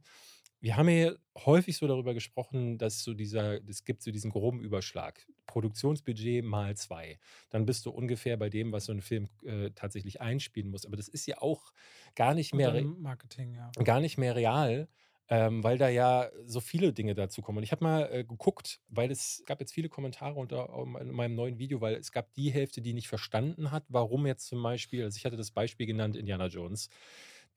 [0.59, 1.13] Wir haben ja
[1.45, 5.27] häufig so darüber gesprochen, dass so dieser, es gibt so diesen groben Überschlag.
[5.45, 7.19] Produktionsbudget mal zwei.
[7.49, 10.85] Dann bist du ungefähr bei dem, was so ein Film äh, tatsächlich einspielen muss.
[10.85, 11.71] Aber das ist ja auch
[12.15, 13.71] gar nicht mehr, Marketing, ja.
[13.83, 14.87] gar nicht mehr real.
[15.29, 17.57] Ähm, weil da ja so viele Dinge dazu kommen.
[17.57, 20.69] Und ich habe mal äh, geguckt, weil es gab jetzt viele Kommentare unter
[21.01, 24.47] in meinem neuen Video, weil es gab die Hälfte, die nicht verstanden hat, warum jetzt
[24.47, 26.89] zum Beispiel, also ich hatte das Beispiel genannt, Indiana Jones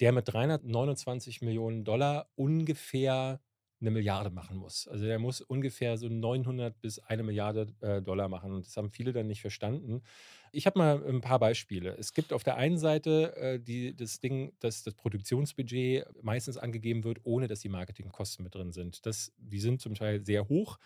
[0.01, 3.41] der mit 329 Millionen Dollar ungefähr
[3.81, 4.89] eine Milliarde machen muss.
[4.89, 8.53] Also der muss ungefähr so 900 bis eine Milliarde äh, Dollar machen.
[8.53, 10.03] Und das haben viele dann nicht verstanden.
[10.53, 11.97] Ich habe mal ein paar Beispiele.
[11.99, 17.05] Es gibt auf der einen Seite äh, die, das Ding, dass das Produktionsbudget meistens angegeben
[17.05, 19.07] wird, ohne dass die Marketingkosten mit drin sind.
[19.07, 20.79] Das, die sind zum Teil sehr hoch.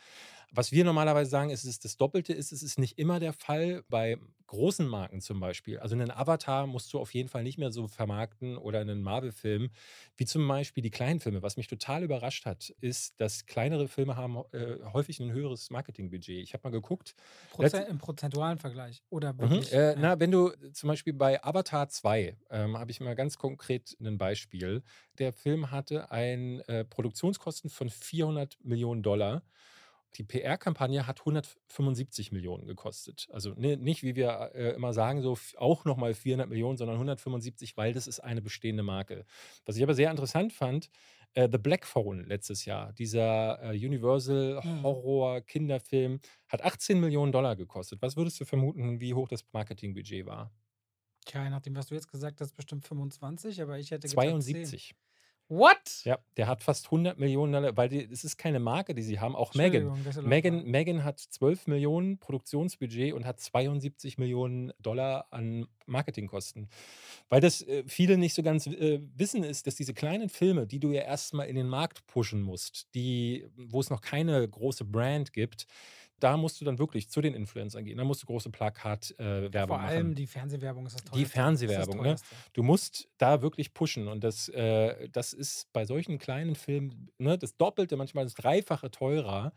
[0.54, 3.82] Was wir normalerweise sagen, ist, es das Doppelte ist, es ist nicht immer der Fall
[3.88, 5.80] bei großen Marken zum Beispiel.
[5.80, 9.70] Also einen Avatar musst du auf jeden Fall nicht mehr so vermarkten oder einen Marvel-Film,
[10.16, 11.42] wie zum Beispiel die kleinen Filme.
[11.42, 16.42] Was mich total überrascht hat, ist, dass kleinere Filme haben äh, häufig ein höheres Marketingbudget.
[16.42, 17.16] Ich habe mal geguckt.
[17.50, 19.02] Prozent, Im prozentualen Vergleich.
[19.10, 19.96] Oder mhm, wirklich, mhm, äh.
[19.98, 24.18] Na, wenn du zum Beispiel bei Avatar 2, ähm, habe ich mal ganz konkret ein
[24.18, 24.84] Beispiel.
[25.18, 29.42] Der Film hatte ein äh, Produktionskosten von 400 Millionen Dollar
[30.16, 33.28] die PR-Kampagne hat 175 Millionen gekostet.
[33.32, 37.76] Also ne, nicht, wie wir äh, immer sagen, so auch nochmal 400 Millionen, sondern 175,
[37.76, 39.24] weil das ist eine bestehende Marke.
[39.66, 40.90] Was ich aber sehr interessant fand,
[41.34, 44.82] äh, The Black Phone letztes Jahr, dieser äh, Universal hm.
[44.82, 48.00] Horror-Kinderfilm, hat 18 Millionen Dollar gekostet.
[48.00, 50.52] Was würdest du vermuten, wie hoch das Marketingbudget war?
[51.26, 54.94] Tja, nachdem, was du jetzt gesagt hast, bestimmt 25, aber ich hätte 72.
[55.48, 56.04] What?
[56.04, 59.36] Ja, der hat fast 100 Millionen Dollar, weil es ist keine Marke, die sie haben.
[59.36, 59.92] Auch Megan.
[60.22, 66.68] Megan, Megan hat 12 Millionen Produktionsbudget und hat 72 Millionen Dollar an Marketingkosten.
[67.28, 70.80] Weil das äh, viele nicht so ganz äh, wissen ist, dass diese kleinen Filme, die
[70.80, 75.34] du ja erstmal in den Markt pushen musst, die, wo es noch keine große Brand
[75.34, 75.66] gibt,
[76.20, 77.98] da musst du dann wirklich zu den Influencern gehen.
[77.98, 80.14] Da musst du große Plakatwerbung äh, Vor allem machen.
[80.14, 81.18] die Fernsehwerbung ist das teuerste.
[81.18, 82.16] Die Fernsehwerbung, ne?
[82.52, 84.08] Du musst da wirklich pushen.
[84.08, 88.90] Und das, äh, das ist bei solchen kleinen Filmen ne, das Doppelte, manchmal das Dreifache
[88.90, 89.52] teurer.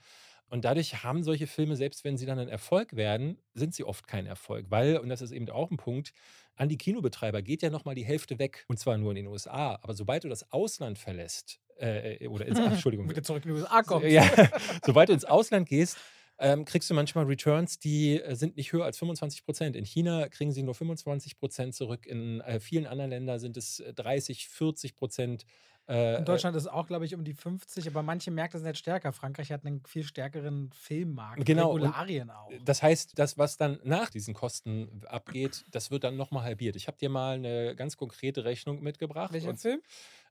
[0.50, 4.08] Und dadurch haben solche Filme, selbst wenn sie dann ein Erfolg werden, sind sie oft
[4.08, 4.68] kein Erfolg.
[4.70, 6.14] Weil, und das ist eben auch ein Punkt,
[6.56, 8.66] an die Kinobetreiber geht ja nochmal die Hälfte weg.
[8.68, 9.78] Und zwar nur in den USA.
[9.82, 13.10] Aber sobald du das Ausland verlässt, äh, äh oder ins, Entschuldigung.
[13.10, 14.08] Wieder zurück in die USA kommst.
[14.08, 14.26] Ja,
[14.86, 15.98] sobald du ins Ausland gehst,
[16.40, 19.76] ähm, kriegst du manchmal Returns, die äh, sind nicht höher als 25 Prozent.
[19.76, 22.06] In China kriegen sie nur 25 Prozent zurück.
[22.06, 25.46] In äh, vielen anderen Ländern sind es 30, äh, 40 Prozent.
[25.88, 28.68] Äh, in Deutschland ist es auch, glaube ich, um die 50, aber manche Märkte sind
[28.68, 29.14] jetzt stärker.
[29.14, 32.52] Frankreich hat einen viel stärkeren Filmmarkt, genau, Regularien auch.
[32.66, 36.76] Das heißt, das, was dann nach diesen Kosten abgeht, das wird dann nochmal halbiert.
[36.76, 39.32] Ich habe dir mal eine ganz konkrete Rechnung mitgebracht.
[39.32, 39.82] Welcher Film?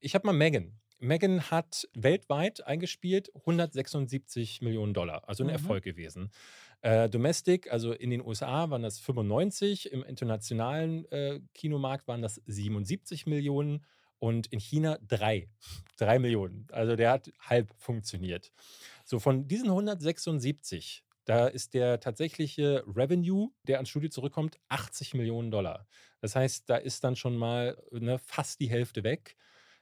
[0.00, 0.78] Ich habe mal Megan.
[0.98, 5.52] Megan hat weltweit eingespielt 176 Millionen Dollar, also ein mhm.
[5.52, 6.30] Erfolg gewesen.
[6.82, 12.40] Äh, Domestic, also in den USA waren das 95, im internationalen äh, Kinomarkt waren das
[12.46, 13.84] 77 Millionen
[14.18, 15.48] und in China drei.
[15.96, 16.66] Drei Millionen.
[16.72, 18.52] Also der hat halb funktioniert.
[19.04, 25.50] So, von diesen 176, da ist der tatsächliche Revenue, der ans Studio zurückkommt, 80 Millionen
[25.50, 25.86] Dollar.
[26.20, 29.36] Das heißt, da ist dann schon mal ne, fast die Hälfte weg.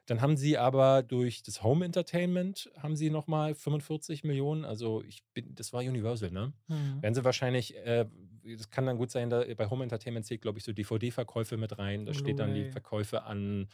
[0.06, 4.64] Dann haben sie aber durch das Home Entertainment haben sie nochmal 45 Millionen.
[4.64, 6.52] Also ich bin, das war Universal, ne?
[6.68, 7.02] Mhm.
[7.02, 8.06] Werden sie wahrscheinlich, äh,
[8.42, 11.78] das kann dann gut sein, da bei Home Entertainment zählt, glaube ich, so DVD-Verkäufe mit
[11.78, 12.04] rein.
[12.04, 13.68] Da steht dann die Verkäufe an,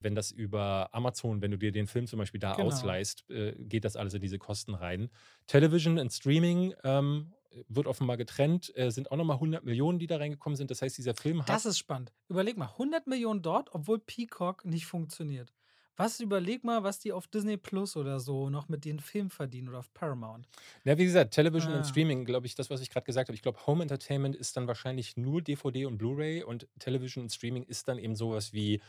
[0.00, 2.68] wenn das über Amazon, wenn du dir den Film zum Beispiel da genau.
[2.68, 5.10] ausleihst, äh, geht das alles in diese Kosten rein.
[5.46, 7.32] Television und Streaming ähm,
[7.68, 10.70] wird offenbar getrennt, äh, sind auch nochmal 100 Millionen, die da reingekommen sind.
[10.70, 11.48] Das heißt, dieser Film hat.
[11.48, 12.12] Das ist spannend.
[12.28, 15.52] Überleg mal, 100 Millionen dort, obwohl Peacock nicht funktioniert.
[15.98, 19.68] Was, überleg mal, was die auf Disney Plus oder so noch mit den Filmen verdienen
[19.68, 20.48] oder auf Paramount.
[20.84, 21.78] Ja, wie gesagt, Television ah.
[21.78, 23.34] und Streaming, glaube ich, das, was ich gerade gesagt habe.
[23.34, 27.64] Ich glaube, Home Entertainment ist dann wahrscheinlich nur DVD und Blu-ray und Television und Streaming
[27.64, 28.80] ist dann eben sowas wie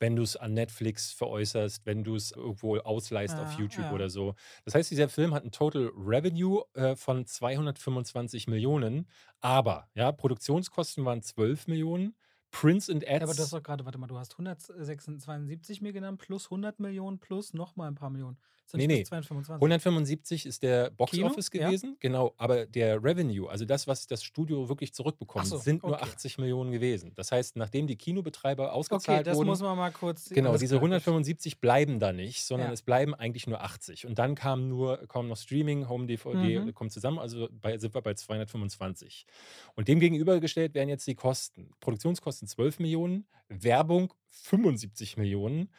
[0.00, 3.92] wenn du es an Netflix veräußerst, wenn du es irgendwo ausleihst ja, auf YouTube ja.
[3.92, 4.34] oder so.
[4.64, 9.08] Das heißt, dieser Film hat ein Total Revenue äh, von 225 Millionen,
[9.40, 12.14] aber ja, Produktionskosten waren 12 Millionen.
[12.50, 13.10] Prince and Ads.
[13.10, 16.80] Ja, aber du hast doch gerade, warte mal, du hast 172 mir genannt, plus 100
[16.80, 18.38] Millionen, plus nochmal ein paar Millionen.
[18.70, 18.98] Sind Nee, nee.
[19.00, 19.54] bis 225.
[19.62, 21.28] 175 ist der Box Kino?
[21.28, 21.68] Office Ja.
[21.68, 25.94] gewesen, genau, aber der Revenue, also das, was das Studio wirklich zurückbekommt, so, sind nur
[25.94, 26.04] okay.
[26.04, 27.12] 80 Millionen gewesen.
[27.14, 30.28] Das heißt, nachdem die Kinobetreiber Okay, ausgezahlt das wurden, muss man mal kurz.
[30.28, 30.90] Genau, diese klar, gut.
[30.90, 32.74] 175 bleiben da nicht, sondern Ja.
[32.74, 34.06] es bleiben eigentlich nur 80.
[34.06, 36.74] Und dann kam nur, kommen noch Streaming, Home DVD, Mhm.
[36.74, 39.24] kommt zusammen, also bei, sind wir bei 225.
[39.76, 41.70] Und dem gegenübergestellt werden jetzt die Kosten.
[41.80, 45.70] Produktionskosten 12 Millionen, Werbung 75 Millionen,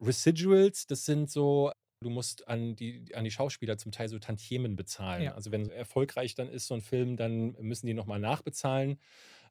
[0.00, 1.70] Residuals, das sind so,
[2.02, 5.22] du musst an die, an die Schauspieler zum Teil so Tantiemen bezahlen.
[5.22, 5.34] Ja.
[5.34, 8.98] Also wenn erfolgreich dann ist so ein Film, dann müssen die nochmal nachbezahlen.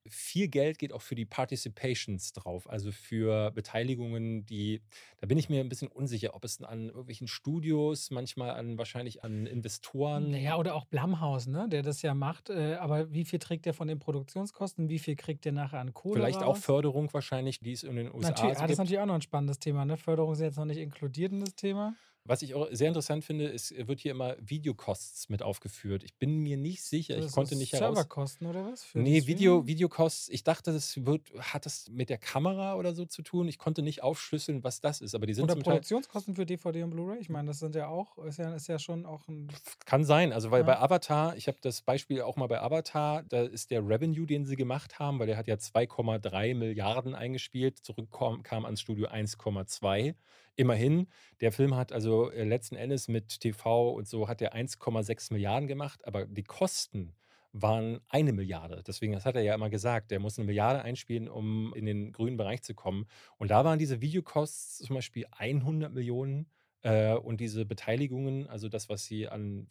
[0.08, 4.82] Viel Geld geht auch für die Participations drauf, also für Beteiligungen, die,
[5.20, 9.24] da bin ich mir ein bisschen unsicher, ob es an irgendwelchen Studios, manchmal an wahrscheinlich
[9.24, 10.32] an Investoren.
[10.32, 12.50] Naja, oder auch Blumhaus, ne, der das ja macht.
[12.50, 14.90] Äh, aber wie viel trägt der von den Produktionskosten?
[14.90, 16.16] Wie viel kriegt der nachher an Kohle?
[16.16, 16.66] Vielleicht auch raus?
[16.66, 19.16] Förderung wahrscheinlich, die es in den USA Natürlich, so ah, das ist natürlich auch noch
[19.16, 19.86] ein spannendes Thema.
[19.86, 19.98] Ne?
[19.98, 21.94] Förderung ist jetzt noch nicht inkludiert in das Thema.
[22.24, 26.04] Was ich auch sehr interessant finde, ist, wird hier immer Videocosts mit aufgeführt.
[26.04, 27.96] Ich bin mir nicht sicher, ich Das konnte ist nicht heraus.
[27.96, 28.84] Serverkosten oder was?
[28.84, 29.66] Für Nee, Video?
[29.66, 33.48] Videocosts, ich dachte, das wird, hat das mit der Kamera oder so zu tun.
[33.48, 35.74] Ich konnte nicht aufschlüsseln, was das ist, aber die sind Oder zum Teil.
[35.74, 37.18] Produktionskosten für DVD und Blu-ray?
[37.20, 39.48] Ich meine, das sind ja auch, ist ja, ist ja schon auch ein.
[39.86, 40.66] Kann sein, also weil Ja.
[40.68, 44.46] bei Avatar, ich habe das Beispiel auch mal bei Avatar, da ist der Revenue, den
[44.46, 50.14] sie gemacht haben, weil der hat ja 2,3 Milliarden eingespielt, zurückkam kam ans Studio 1,2.
[50.56, 51.08] Immerhin,
[51.40, 55.68] der Film hat also äh, letzten Endes mit TV und so hat er 1,6 Milliarden
[55.68, 57.14] gemacht, aber die Kosten
[57.54, 58.84] waren eine Milliarde.
[58.86, 62.12] Deswegen, das hat er ja immer gesagt, der muss eine Milliarde einspielen, um in den
[62.12, 63.08] grünen Bereich zu kommen.
[63.38, 66.48] Und da waren diese Videocosts zum Beispiel 100 Millionen
[66.84, 69.68] äh, und diese Beteiligungen, also das, was sie an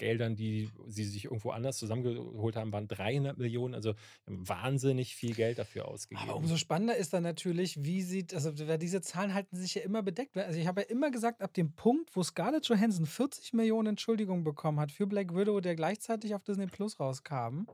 [0.00, 3.74] Geldern, die sie sich irgendwo anders zusammengeholt haben, waren 300 Millionen.
[3.74, 3.94] Also
[4.26, 6.28] wahnsinnig viel Geld dafür ausgegeben.
[6.28, 10.02] Aber umso spannender ist dann natürlich, wie sieht, also diese Zahlen halten sich ja immer
[10.02, 10.36] bedeckt.
[10.38, 14.42] Also ich habe ja immer gesagt, ab dem Punkt, wo Scarlett Johansson 40 Millionen Entschuldigungen
[14.42, 17.66] bekommen hat für Black Widow, der gleichzeitig auf Disney Plus rauskam,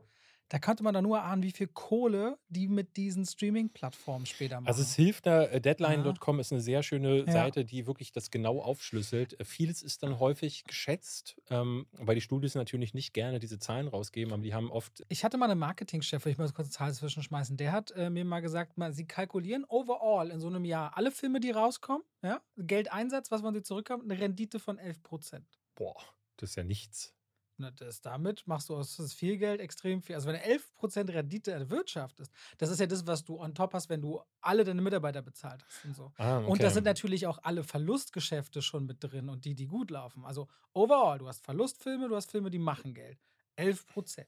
[0.49, 4.67] da konnte man dann nur ahnen, wie viel Kohle die mit diesen Streaming-Plattformen später machen.
[4.67, 7.31] Also es hilft da, äh, deadline.com ist eine sehr schöne Ja.
[7.31, 9.39] Seite, die wirklich das genau aufschlüsselt.
[9.39, 13.87] Äh, Vieles ist dann häufig geschätzt, ähm, weil die Studios natürlich nicht gerne diese Zahlen
[13.87, 16.93] rausgeben, aber die haben oft Ich hatte mal einen Marketingchef, ich mal kurz eine Zahl
[16.93, 20.95] zwischenschmeißen, der hat äh, mir mal gesagt, mal, sie kalkulieren overall in so einem Jahr
[20.97, 25.59] alle Filme, die rauskommen, ja, Geldeinsatz, was man sie zurückkommt, eine Rendite von 11 Prozent.
[25.75, 25.97] Boah,
[26.37, 27.13] das ist ja nichts.
[27.59, 30.15] Na, das, damit machst du aus viel Geld extrem viel.
[30.15, 33.89] Also wenn du 11% Rendite erwirtschaftest, das ist ja das, was du on top hast,
[33.89, 36.13] wenn du alle deine Mitarbeiter bezahlt hast und so.
[36.17, 36.73] Ah, Und da okay.
[36.73, 40.23] sind natürlich auch alle Verlustgeschäfte schon mit drin und die, die gut laufen.
[40.23, 43.19] Also overall, du hast Verlustfilme, du hast Filme, die machen Geld.
[43.55, 44.27] 11%.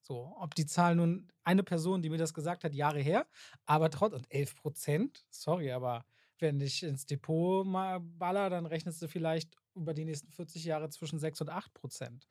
[0.00, 3.26] So, ob die Zahl nun eine Person, die mir das gesagt hat, Jahre her,
[3.66, 6.04] aber trotzdem, und 11%, sorry, aber
[6.38, 10.88] wenn ich ins Depot mal baller, dann rechnest du vielleicht über die nächsten 40 Jahre
[10.90, 12.28] zwischen 6 und 8 Prozent.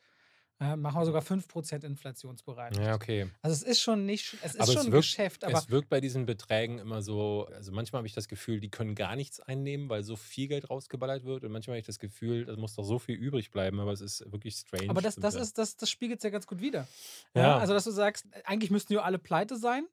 [0.59, 2.81] Äh, machen wir sogar 5 Prozent inflationsbereinigt.
[2.81, 3.29] Ja, okay.
[3.43, 5.69] Also es ist schon nicht, es ist Aber es schon ein wirkt- Geschäft, aber es
[5.69, 9.15] wirkt bei diesen Beträgen immer so, also manchmal habe ich das Gefühl, die können gar
[9.15, 11.43] nichts einnehmen, weil so viel Geld rausgeballert wird.
[11.43, 14.01] Und manchmal habe ich das Gefühl, da muss doch so viel übrig bleiben, aber es
[14.01, 14.89] ist wirklich strange.
[14.89, 16.87] Aber das, das, ist, das, das spiegelt es ja ganz gut wider.
[17.35, 17.41] Ja.
[17.41, 17.57] Ja.
[17.59, 19.85] Also, dass du sagst, eigentlich müssten die alle pleite sein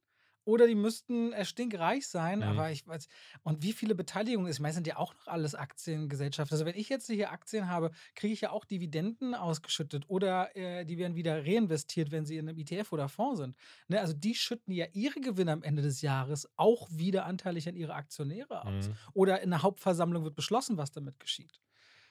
[0.45, 2.45] oder die müssten stinkreich sein, Mhm.
[2.45, 3.09] aber ich weiß.
[3.43, 6.55] Und wie viele Beteiligungen ist, ich meine, sind ja auch noch alles Aktiengesellschaften.
[6.55, 10.85] Also, wenn ich jetzt hier Aktien habe, kriege ich ja auch Dividenden ausgeschüttet oder äh,
[10.85, 13.57] die werden wieder reinvestiert, wenn sie in einem ETF oder Fonds sind.
[13.89, 14.01] Ne?
[14.01, 17.95] Also, die schütten ja ihre Gewinne am Ende des Jahres auch wieder anteilig an ihre
[17.95, 18.89] Aktionäre aus.
[18.89, 18.97] Mhm.
[19.15, 21.61] Oder in der Hauptversammlung wird beschlossen, was damit geschieht.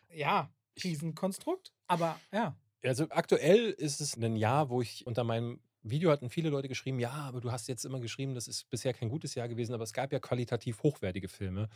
[0.09, 0.51] Ja,
[0.83, 2.55] Riesenkonstrukt, aber ja.
[2.83, 6.99] Also aktuell ist es ein Jahr, wo ich unter meinem Video hatten viele Leute geschrieben,
[6.99, 9.83] ja, aber du hast jetzt immer geschrieben, das ist bisher kein gutes Jahr gewesen, aber
[9.83, 11.69] es gab ja qualitativ hochwertige Filme.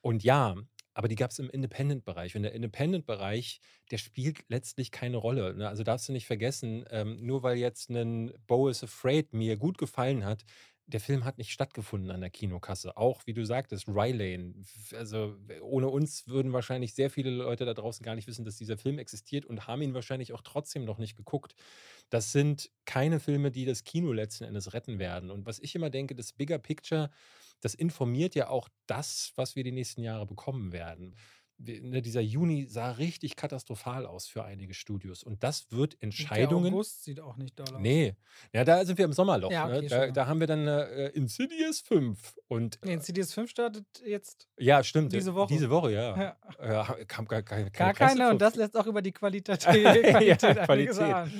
[0.00, 0.56] Und ja,
[0.94, 2.36] aber die gab es im Independent-Bereich.
[2.36, 3.60] Und der Independent-Bereich,
[3.90, 5.54] der spielt letztlich keine Rolle.
[5.54, 5.68] Ne?
[5.68, 9.78] Also darfst du nicht vergessen, ähm, nur weil jetzt ein Bo is Afraid mir gut
[9.78, 10.44] gefallen hat,
[10.92, 12.96] der Film hat nicht stattgefunden an der Kinokasse.
[12.96, 14.54] Auch, wie du sagtest, Rylane.
[14.92, 18.76] Also ohne uns würden wahrscheinlich sehr viele Leute da draußen gar nicht wissen, dass dieser
[18.76, 21.54] Film existiert und haben ihn wahrscheinlich auch trotzdem noch nicht geguckt.
[22.10, 25.30] Das sind keine Filme, die das Kino letzten Endes retten werden.
[25.30, 27.10] Und was ich immer denke, das Bigger Picture,
[27.60, 31.14] das informiert ja auch das, was wir die nächsten Jahre bekommen werden.
[31.64, 35.22] Ne, Dieser Juni sah richtig katastrophal aus für einige Studios.
[35.22, 36.72] Und das wird Der Entscheidungen.
[36.72, 37.80] August sieht auch nicht doll aus.
[37.80, 38.16] Nee,
[38.52, 39.50] ja, da sind wir im Sommerloch.
[39.50, 39.78] Ja, ne?
[39.78, 40.14] okay, da, schon.
[40.14, 42.36] da haben wir dann äh, Insidious 5.
[42.48, 45.12] Und Nee, CDS 5 startet jetzt ja, stimmt.
[45.12, 45.52] diese Woche.
[45.52, 46.16] Diese Woche, ja.
[46.16, 46.36] ja.
[46.60, 49.94] Ja, kam gar, keine, gar keine keine und das lässt auch über die Qualität, Ja,
[49.94, 51.32] Qualität einiges Qualität.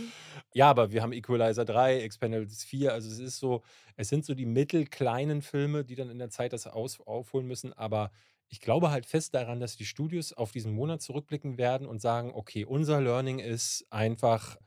[0.55, 2.93] Ja, aber wir haben Equalizer 3, Expendables 4.
[2.93, 3.63] Also es ist so,
[3.97, 7.73] es sind so die mittelkleinen Filme, die dann in der Zeit das aus, aufholen müssen.
[7.73, 8.11] Aber
[8.53, 12.33] ich glaube halt fest daran, dass die Studios auf diesen Monat zurückblicken werden und sagen,
[12.35, 14.59] okay, unser Learning ist einfach,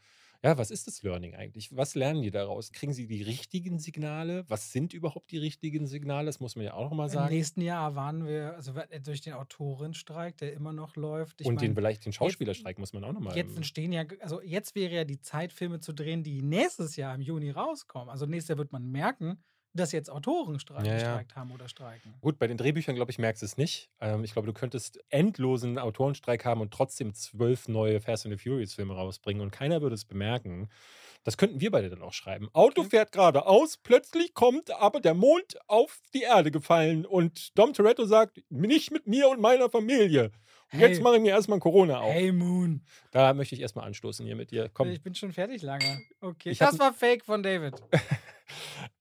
[0.43, 1.69] ja, was ist das Learning eigentlich?
[1.77, 2.71] Was lernen die daraus?
[2.71, 4.43] Kriegen sie die richtigen Signale?
[4.47, 6.25] Was sind überhaupt die richtigen Signale?
[6.25, 7.35] Das muss man ja auch nochmal Im sagen.
[7.35, 11.41] nächsten Jahr waren wir, also durch den Autorenstreik, der immer noch läuft.
[11.41, 13.37] Ich und den mein, vielleicht den Schauspielerstreik muss man auch nochmal.
[13.37, 17.13] Jetzt entstehen ja, also jetzt wäre ja die Zeit, Filme zu drehen, die nächstes Jahr
[17.13, 18.09] im Juni rauskommen.
[18.09, 19.43] Also nächstes Jahr wird man merken,
[19.75, 20.97] dass jetzt Autoren streik, Ja, ja.
[20.97, 22.13] gestreikt haben oder streiken.
[22.21, 23.89] Gut, bei den Drehbüchern, glaube ich, merkst du es nicht.
[24.01, 28.49] Ähm, ich glaube, du könntest endlosen Autorenstreik haben und trotzdem zwölf neue Fast and the
[28.49, 30.69] Furious-Filme rausbringen und keiner würde es bemerken.
[31.23, 32.49] Das könnten wir beide dann auch schreiben.
[32.53, 32.89] Auto Okay.
[32.91, 38.43] fährt geradeaus, plötzlich kommt aber der Mond auf die Erde gefallen und Dom Toretto sagt,
[38.49, 40.31] nicht mit mir und meiner Familie.
[40.71, 40.89] Und Hey.
[40.89, 42.11] jetzt mache ich mir erstmal Corona auf.
[42.13, 42.83] Hey Moon.
[43.11, 44.69] Da möchte ich erstmal anstoßen hier mit dir.
[44.73, 46.01] Komm, Ich bin schon fertig lange.
[46.21, 46.49] Okay.
[46.51, 47.75] Ich das war Fake von David.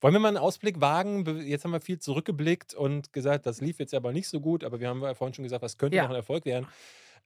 [0.04, 1.24] wollen wir mal einen Ausblick wagen?
[1.46, 4.78] Jetzt haben wir viel zurückgeblickt und gesagt, das lief jetzt aber nicht so gut, aber
[4.78, 6.02] wir haben ja vorhin schon gesagt, was könnte Ja.
[6.02, 6.66] noch ein Erfolg werden.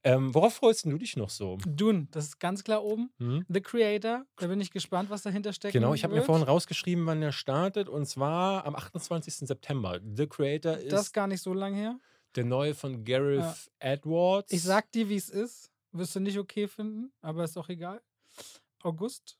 [0.05, 1.59] Ähm, worauf freust du dich noch so?
[1.67, 3.11] Dune, das ist ganz klar oben.
[3.19, 3.45] Hm?
[3.49, 5.73] The Creator, da bin ich gespannt, was dahinter steckt.
[5.73, 9.49] Genau, ich habe mir vorhin rausgeschrieben, wann der startet und zwar am 28.
[9.49, 9.99] September.
[10.15, 11.99] The Creator Das ist ist gar nicht so lange her.
[12.37, 14.53] der neue von Gareth Edwards.
[14.53, 15.73] Ich sag dir, wie es ist.
[15.91, 18.01] Wirst du nicht okay finden, aber ist auch egal.
[18.83, 19.38] August,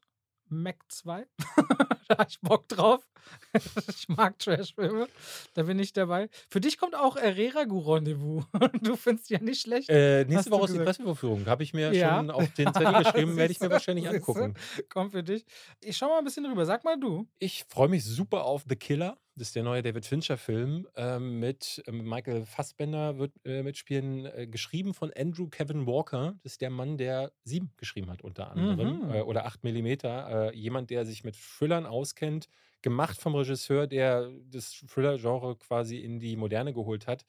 [0.51, 1.27] Mac 2.
[2.09, 3.07] da hab ich Bock drauf.
[3.89, 5.09] ich mag Trash-Filme.
[5.55, 6.29] Da bin ich dabei.
[6.49, 8.45] Für dich kommt auch Herrera-Gu Rendezvous.
[8.83, 9.89] du findest ja nicht schlecht.
[9.91, 10.79] äh, nächste Woche ist die.
[10.79, 11.47] Presseverführung.
[11.47, 12.17] Habe ich mir Ja.
[12.17, 14.55] schon auf den Zettel geschrieben, werde ich mir wahrscheinlich angucken.
[14.89, 15.45] Kommt für dich.
[15.81, 16.65] Ich schau mal ein bisschen drüber.
[16.65, 17.27] Sag mal du.
[17.39, 19.19] Ich freue mich super auf The Killer.
[19.39, 24.49] Das ist der neue David Fincher-Film ähm, mit ähm, Michael Fassbender wird äh, mitspielen, äh,
[24.49, 26.35] geschrieben von Andrew Kevin Walker.
[26.43, 29.07] Das ist der Mann, der Sieben geschrieben hat, unter anderem.
[29.07, 29.15] Mhm.
[29.15, 30.51] Äh, oder 8 Millimeter.
[30.51, 32.49] Äh, jemand, der sich mit Thrillern auskennt.
[32.83, 37.25] Gemacht vom Regisseur, der das Thriller-Genre quasi in die Moderne geholt hat.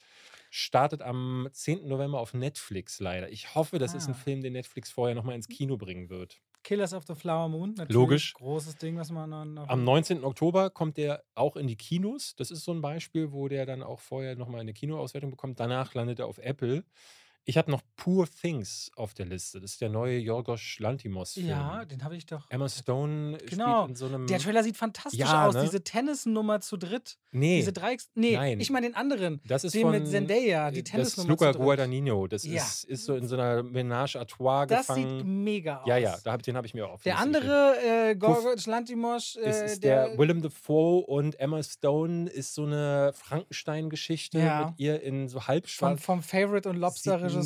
[0.52, 1.88] Startet am 10.
[1.88, 3.30] November auf Netflix leider.
[3.32, 4.18] Ich hoffe, das ist ein Ah.
[4.18, 6.40] Film, den Netflix vorher nochmal ins Kino bringen wird.
[6.64, 7.70] Killers of the Flower Moon.
[7.72, 7.94] Natürlich.
[7.96, 8.34] Logisch.
[8.34, 10.24] Großes Ding, was man noch Am 19.
[10.24, 12.36] Oktober kommt der auch in die Kinos.
[12.36, 15.60] Das ist so ein Beispiel, wo der dann auch vorher nochmal eine Kinoauswertung bekommt.
[15.60, 16.84] Danach landet er auf Apple.
[17.50, 19.60] Ich habe noch Poor Things auf der Liste.
[19.60, 21.48] Das ist der neue Yorgos Lantimos-Film.
[21.48, 22.46] ja, den habe ich doch.
[22.52, 23.78] Emma Stone Genau.
[23.86, 24.28] spielt in so einem.
[24.28, 25.56] Der Trailer sieht fantastisch Ja, aus.
[25.56, 25.64] ne?
[25.64, 27.18] Diese Tennisnummer zu dritt.
[27.32, 28.10] nee, Diese Dreiecks.
[28.14, 28.60] Nee, Nein.
[28.60, 29.42] ich meine den anderen.
[29.48, 31.52] das ist den von mit Zendaya, die Das ist Tennisnummer Luca.
[31.54, 32.28] Guadagnino.
[32.28, 32.62] Das Ja.
[32.62, 35.18] ist, ist so in so einer Ménage à trois Das gefangen.
[35.20, 35.88] sieht mega aus.
[35.88, 37.76] ja, ja, da hab, den habe ich mir auch auf Der andere,
[38.12, 38.44] äh, Puff.
[38.44, 44.38] Gorgos Lantimos, äh, Es ist der, Willem Dafoe und Emma Stone ist so eine Frankenstein-Geschichte
[44.40, 44.68] Ja.
[44.68, 46.02] mit ihr in so vom, halbschwarz.
[46.04, 46.84] vom Favorite und Sieht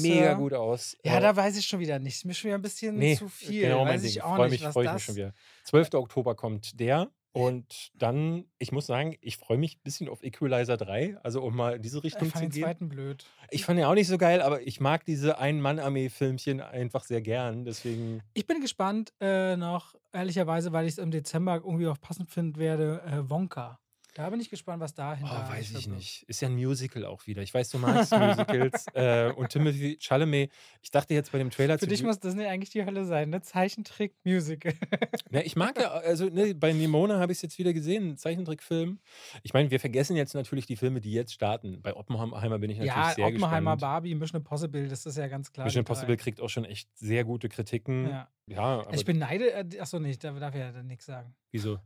[0.01, 0.97] Mega gut aus.
[1.03, 2.15] Ja, da weiß ich schon wieder nicht.
[2.15, 3.61] Ist mir schon wieder ein bisschen nee, zu viel.
[3.63, 4.09] Genau mein weiß Ding.
[4.11, 5.33] ich auch Freu nicht, mich, freue ich das mich schon wieder.
[5.65, 5.93] 12.
[5.93, 7.09] Oktober kommt der.
[7.35, 11.55] Und dann, ich muss sagen, ich freue mich ein bisschen auf Equalizer 3, also um
[11.55, 12.63] mal in diese Ich Richtung fand zu den gehen.
[12.63, 13.25] zweiten blöd.
[13.49, 17.65] Ich fand den auch nicht so geil, aber ich mag diese Ein-Mann-Armee-Filmchen einfach sehr gern.
[17.65, 22.29] Deswegen, Ich bin gespannt äh, noch, ehrlicherweise, weil ich es im Dezember irgendwie auch passend
[22.29, 23.79] finden werde, äh, Wonka.
[24.15, 26.23] Da bin ich gespannt, was oh, dahinter weiß ich nicht.
[26.23, 27.41] Ist ja ein Musical auch wieder.
[27.41, 28.85] Ich weiß, du magst Musicals.
[28.93, 30.51] äh, und Timothy Chalamet,
[30.83, 33.41] ich dachte jetzt bei dem Trailer Für dich muss Disney eigentlich die Hölle sein, ne?
[33.41, 34.73] Zeichentrick, Musical.
[35.31, 38.99] Ne, ich mag ja, also ne, bei Nimona habe ich es jetzt wieder gesehen, Zeichentrickfilm.
[39.41, 41.81] Ich meine, wir vergessen jetzt natürlich die Filme, die jetzt starten.
[41.81, 43.81] Bei Oppenheimer bin ich natürlich ja, sehr Oppenheimer, gespannt.
[43.81, 45.65] Barbie, Mission Impossible, das ist ja ganz klar.
[45.65, 45.79] Mission.
[45.79, 48.09] Impossible kriegt auch schon echt sehr gute Kritiken.
[48.09, 48.61] Ja, Ja.
[48.81, 51.33] aber Ich beneide, äh, achso, nicht, da darf ich ja dann nichts sagen.
[51.51, 51.79] wieso?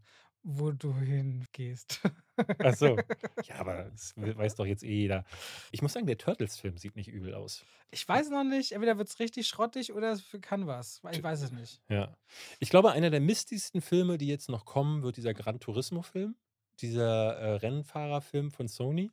[0.50, 2.00] Wo du hingehst.
[2.60, 2.98] Ach so.
[3.44, 5.26] Ja, aber das weiß doch jetzt eh jeder.
[5.72, 7.66] Ich muss sagen, der Turtles-Film sieht nicht übel aus.
[7.92, 11.02] Ich weiß noch nicht, entweder wird es richtig schrottig oder es kann was.
[11.12, 11.82] Ich weiß es nicht.
[11.90, 12.16] Ja.
[12.60, 16.36] Ich glaube, einer der mistigsten Filme, die jetzt noch kommen, wird dieser Gran Turismo-Film.
[16.80, 19.12] Dieser äh, Rennfahrerfilm von Sony.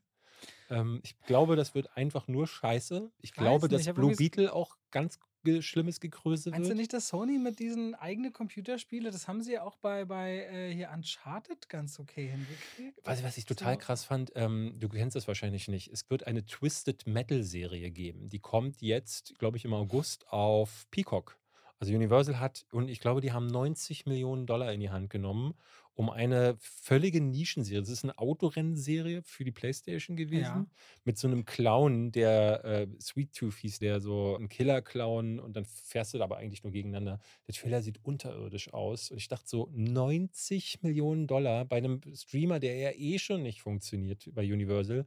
[0.71, 3.11] Ähm, ich glaube, das wird einfach nur scheiße.
[3.23, 6.79] Ich weiß glaube, nicht, dass Blue Beetle auch ganz ge- schlimmes Gekröse Meinst du wird.
[6.79, 10.75] nicht, dass Sony mit diesen eigenen Computerspiele, das haben sie ja auch bei, bei äh,
[10.75, 13.07] hier Uncharted ganz okay hingekriegt?
[13.07, 13.79] Weißt du, was ich total So.
[13.81, 14.33] krass fand?
[14.35, 15.89] Ähm, du kennst das wahrscheinlich nicht.
[15.93, 18.29] Es wird eine Twisted Metal-Serie geben.
[18.29, 21.39] Die kommt jetzt, glaube ich, im August auf Peacock.
[21.79, 25.55] Also Universal hat, und ich glaube, die haben 90 Millionen Dollar in die Hand genommen,
[25.95, 27.81] um eine völlige Nischenserie.
[27.81, 30.43] Das ist eine Autorennserie für die Playstation gewesen.
[30.43, 30.67] Ja.
[31.05, 35.65] Mit so einem Clown, der äh, Sweet Tooth hieß, der so ein Killer-Clown und dann
[35.65, 37.21] fährst du da aber eigentlich nur gegeneinander.
[37.47, 39.11] Der Trailer sieht unterirdisch aus.
[39.13, 43.63] Und ich dachte so, 90 Millionen Dollar bei einem Streamer, der ja eh schon nicht
[43.63, 45.07] funktioniert bei Universal.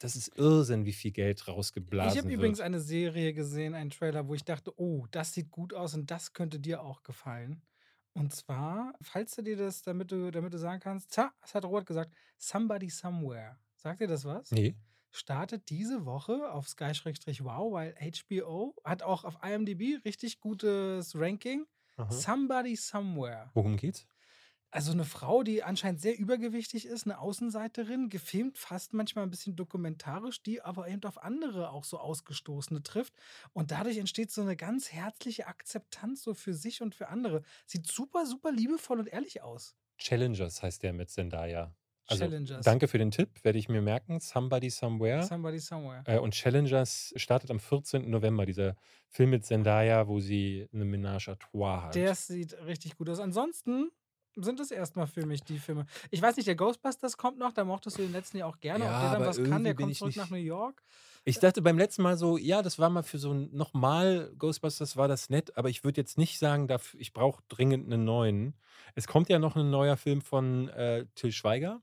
[0.00, 2.38] Das ist Irrsinn, wie viel Geld rausgeblasen Ich habe wird.
[2.38, 6.10] übrigens eine Serie gesehen, einen Trailer, wo ich dachte, oh, das sieht gut aus und
[6.10, 7.62] das könnte dir auch gefallen.
[8.14, 11.64] Und zwar, falls du dir das, damit du, damit du sagen kannst, za, das hat
[11.64, 13.58] Robert gesagt, Somebody Somewhere.
[13.76, 14.50] Sagt dir das was?
[14.50, 14.76] Nee.
[15.10, 21.66] startet diese Woche auf Sky-Wow, weil HBO hat auch auf IMDb richtig gutes Ranking.
[21.96, 22.10] Aha.
[22.10, 23.50] Somebody Somewhere.
[23.54, 24.06] Worum geht's?
[24.74, 29.54] Also eine Frau, die anscheinend sehr übergewichtig ist, eine Außenseiterin, gefilmt fast manchmal ein bisschen
[29.54, 33.12] dokumentarisch, die aber eben auf andere auch so Ausgestoßene trifft.
[33.52, 37.42] Und dadurch entsteht so eine ganz herzliche Akzeptanz so für sich und für andere.
[37.66, 39.76] Sieht super, super liebevoll und ehrlich aus.
[39.98, 41.74] Challengers heißt der mit Zendaya.
[42.06, 42.64] Also, Challengers.
[42.64, 44.20] danke für den Tipp, werde ich mir merken.
[44.20, 45.22] Somebody Somewhere.
[45.22, 46.02] Somebody Somewhere.
[46.06, 48.08] Äh, und Challengers startet am 14.
[48.08, 48.76] November, dieser
[49.10, 51.94] Film mit Zendaya, wo sie eine Ménage à trois hat.
[51.94, 53.20] Der sieht richtig gut aus.
[53.20, 53.90] Ansonsten
[54.36, 55.86] sind es erstmal für mich die Filme.
[56.10, 58.84] Ich weiß nicht, der Ghostbusters kommt noch, da mochtest du den letzten Jahr auch gerne.
[58.84, 60.82] Ja, Ob der dann aber was kann, der kommt zurück nicht- nach New York.
[61.24, 64.96] Ich dachte beim letzten Mal so, ja, das war mal für so ein nochmal Ghostbusters
[64.96, 66.66] war das nett, aber ich würde jetzt nicht sagen,
[66.98, 68.54] ich brauche dringend einen neuen.
[68.96, 71.80] Es kommt ja noch ein neuer Film von äh, Till Schweiger.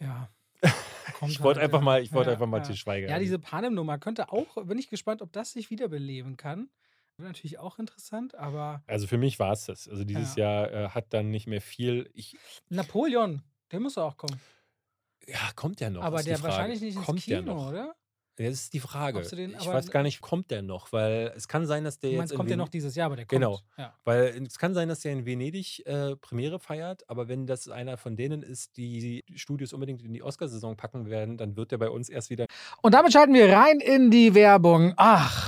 [0.00, 0.28] Ja.
[1.26, 1.84] Ich wollte halt, einfach ja.
[1.84, 2.62] mal, ich wollte Ja, einfach mal ja.
[2.64, 3.08] Till Schweiger.
[3.08, 6.68] Ja, diese Panem-Nummer könnte auch, bin ich gespannt, ob das sich wiederbeleben kann.
[7.20, 9.88] Natürlich auch interessant, aber also für mich war es das.
[9.88, 12.08] Also dieses Jahr äh, hat dann nicht mehr viel.
[12.14, 12.36] Ich,
[12.68, 13.42] Napoleon,
[13.72, 14.40] der muss auch kommen.
[15.26, 16.02] ja, kommt der noch?
[16.02, 17.68] aber der wahrscheinlich nicht ins kommt der Kino, noch?
[17.70, 17.94] oder?
[18.38, 19.20] Ja, das ist die Frage.
[19.22, 20.92] Den- ich weiß gar nicht, kommt der noch?
[20.92, 22.18] Weil es kann sein, dass der jetzt.
[22.18, 23.40] meinst, in kommt der noch dieses Jahr, aber der kommt.
[23.40, 23.58] Genau.
[23.76, 23.92] Ja.
[24.04, 27.96] Weil es kann sein, dass der in Venedig äh, Premiere feiert, aber wenn das einer
[27.96, 31.78] von denen ist, die die Studios unbedingt in die Oscarsaison packen werden, dann wird der
[31.78, 32.46] bei uns erst wieder.
[32.80, 34.94] Und damit schalten wir rein in die Werbung.
[34.96, 35.47] Ach,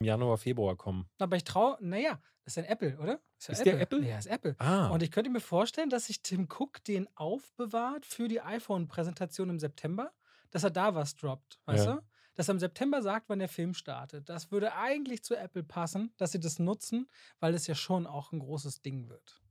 [0.00, 1.08] Im Januar, Februar kommen.
[1.18, 3.20] Aber ich traue, naja, ist ein Apple, oder?
[3.42, 4.06] ja Ist der Apple?
[4.06, 4.56] Ja, ist Apple.
[4.58, 9.50] Ah, Und ich könnte mir vorstellen, dass sich Tim Cook den aufbewahrt für die iPhone-Präsentation
[9.50, 10.10] im September,
[10.50, 11.94] dass er da was droppt, weißt Ja.
[11.96, 12.02] du?
[12.34, 14.28] Dass er im September sagt, wann der Film startet.
[14.30, 18.32] Das würde eigentlich zu Apple passen, dass sie das nutzen, weil es ja schon auch
[18.32, 19.42] ein großes Ding wird.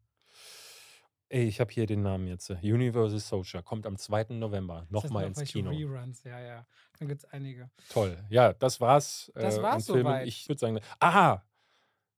[1.30, 2.50] Ey, ich habe hier den Namen jetzt.
[2.50, 4.28] Universal Soldier kommt am 2.
[4.30, 4.86] November.
[4.90, 5.70] Nochmal noch ins Kino.
[5.70, 6.66] Reruns, ja, ja.
[6.98, 7.70] Dann gibt es einige.
[7.90, 8.18] Toll.
[8.30, 9.32] Ja, das war's.
[9.36, 10.28] Das äh, war's soweit.
[10.28, 11.46] Ich würde sagen, aha,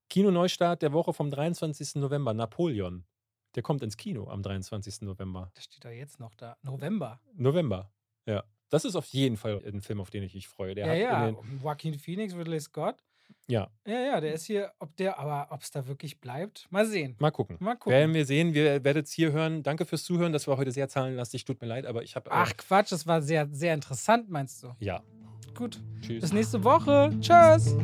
[0.10, 1.96] Kinoneustart der Woche vom 23.
[1.96, 3.06] November, Napoleon.
[3.56, 5.02] Der kommt ins Kino am 23.
[5.02, 5.52] November.
[5.56, 6.58] Das steht da jetzt noch da.
[6.64, 7.22] November.
[7.34, 7.92] November,
[8.26, 8.44] ja.
[8.70, 10.74] Das ist auf jeden Fall ein Film, auf den ich mich freue.
[10.76, 11.32] Der ja, hat ja.
[11.32, 13.04] den, Joaquin Phoenix, Ridley Scott.
[13.48, 16.86] Ja, Ja, ja, der ist hier, ob der, aber ob es da wirklich bleibt, mal
[16.86, 17.16] sehen.
[17.20, 17.58] mal gucken.
[17.60, 17.92] Mal gucken.
[17.94, 19.64] Werden wir sehen, wir werdet es hier hören.
[19.64, 20.32] Danke fürs Zuhören.
[20.34, 21.46] Das war heute sehr zahlenlastig.
[21.46, 22.32] Tut mir leid, aber ich habe.
[22.32, 24.76] Ach Quatsch, das war sehr, sehr interessant, meinst du?
[24.80, 25.02] Ja.
[25.56, 25.82] Gut.
[26.02, 26.22] Tschüss.
[26.22, 27.12] Bis nächste Woche.
[27.20, 27.76] Tschüss.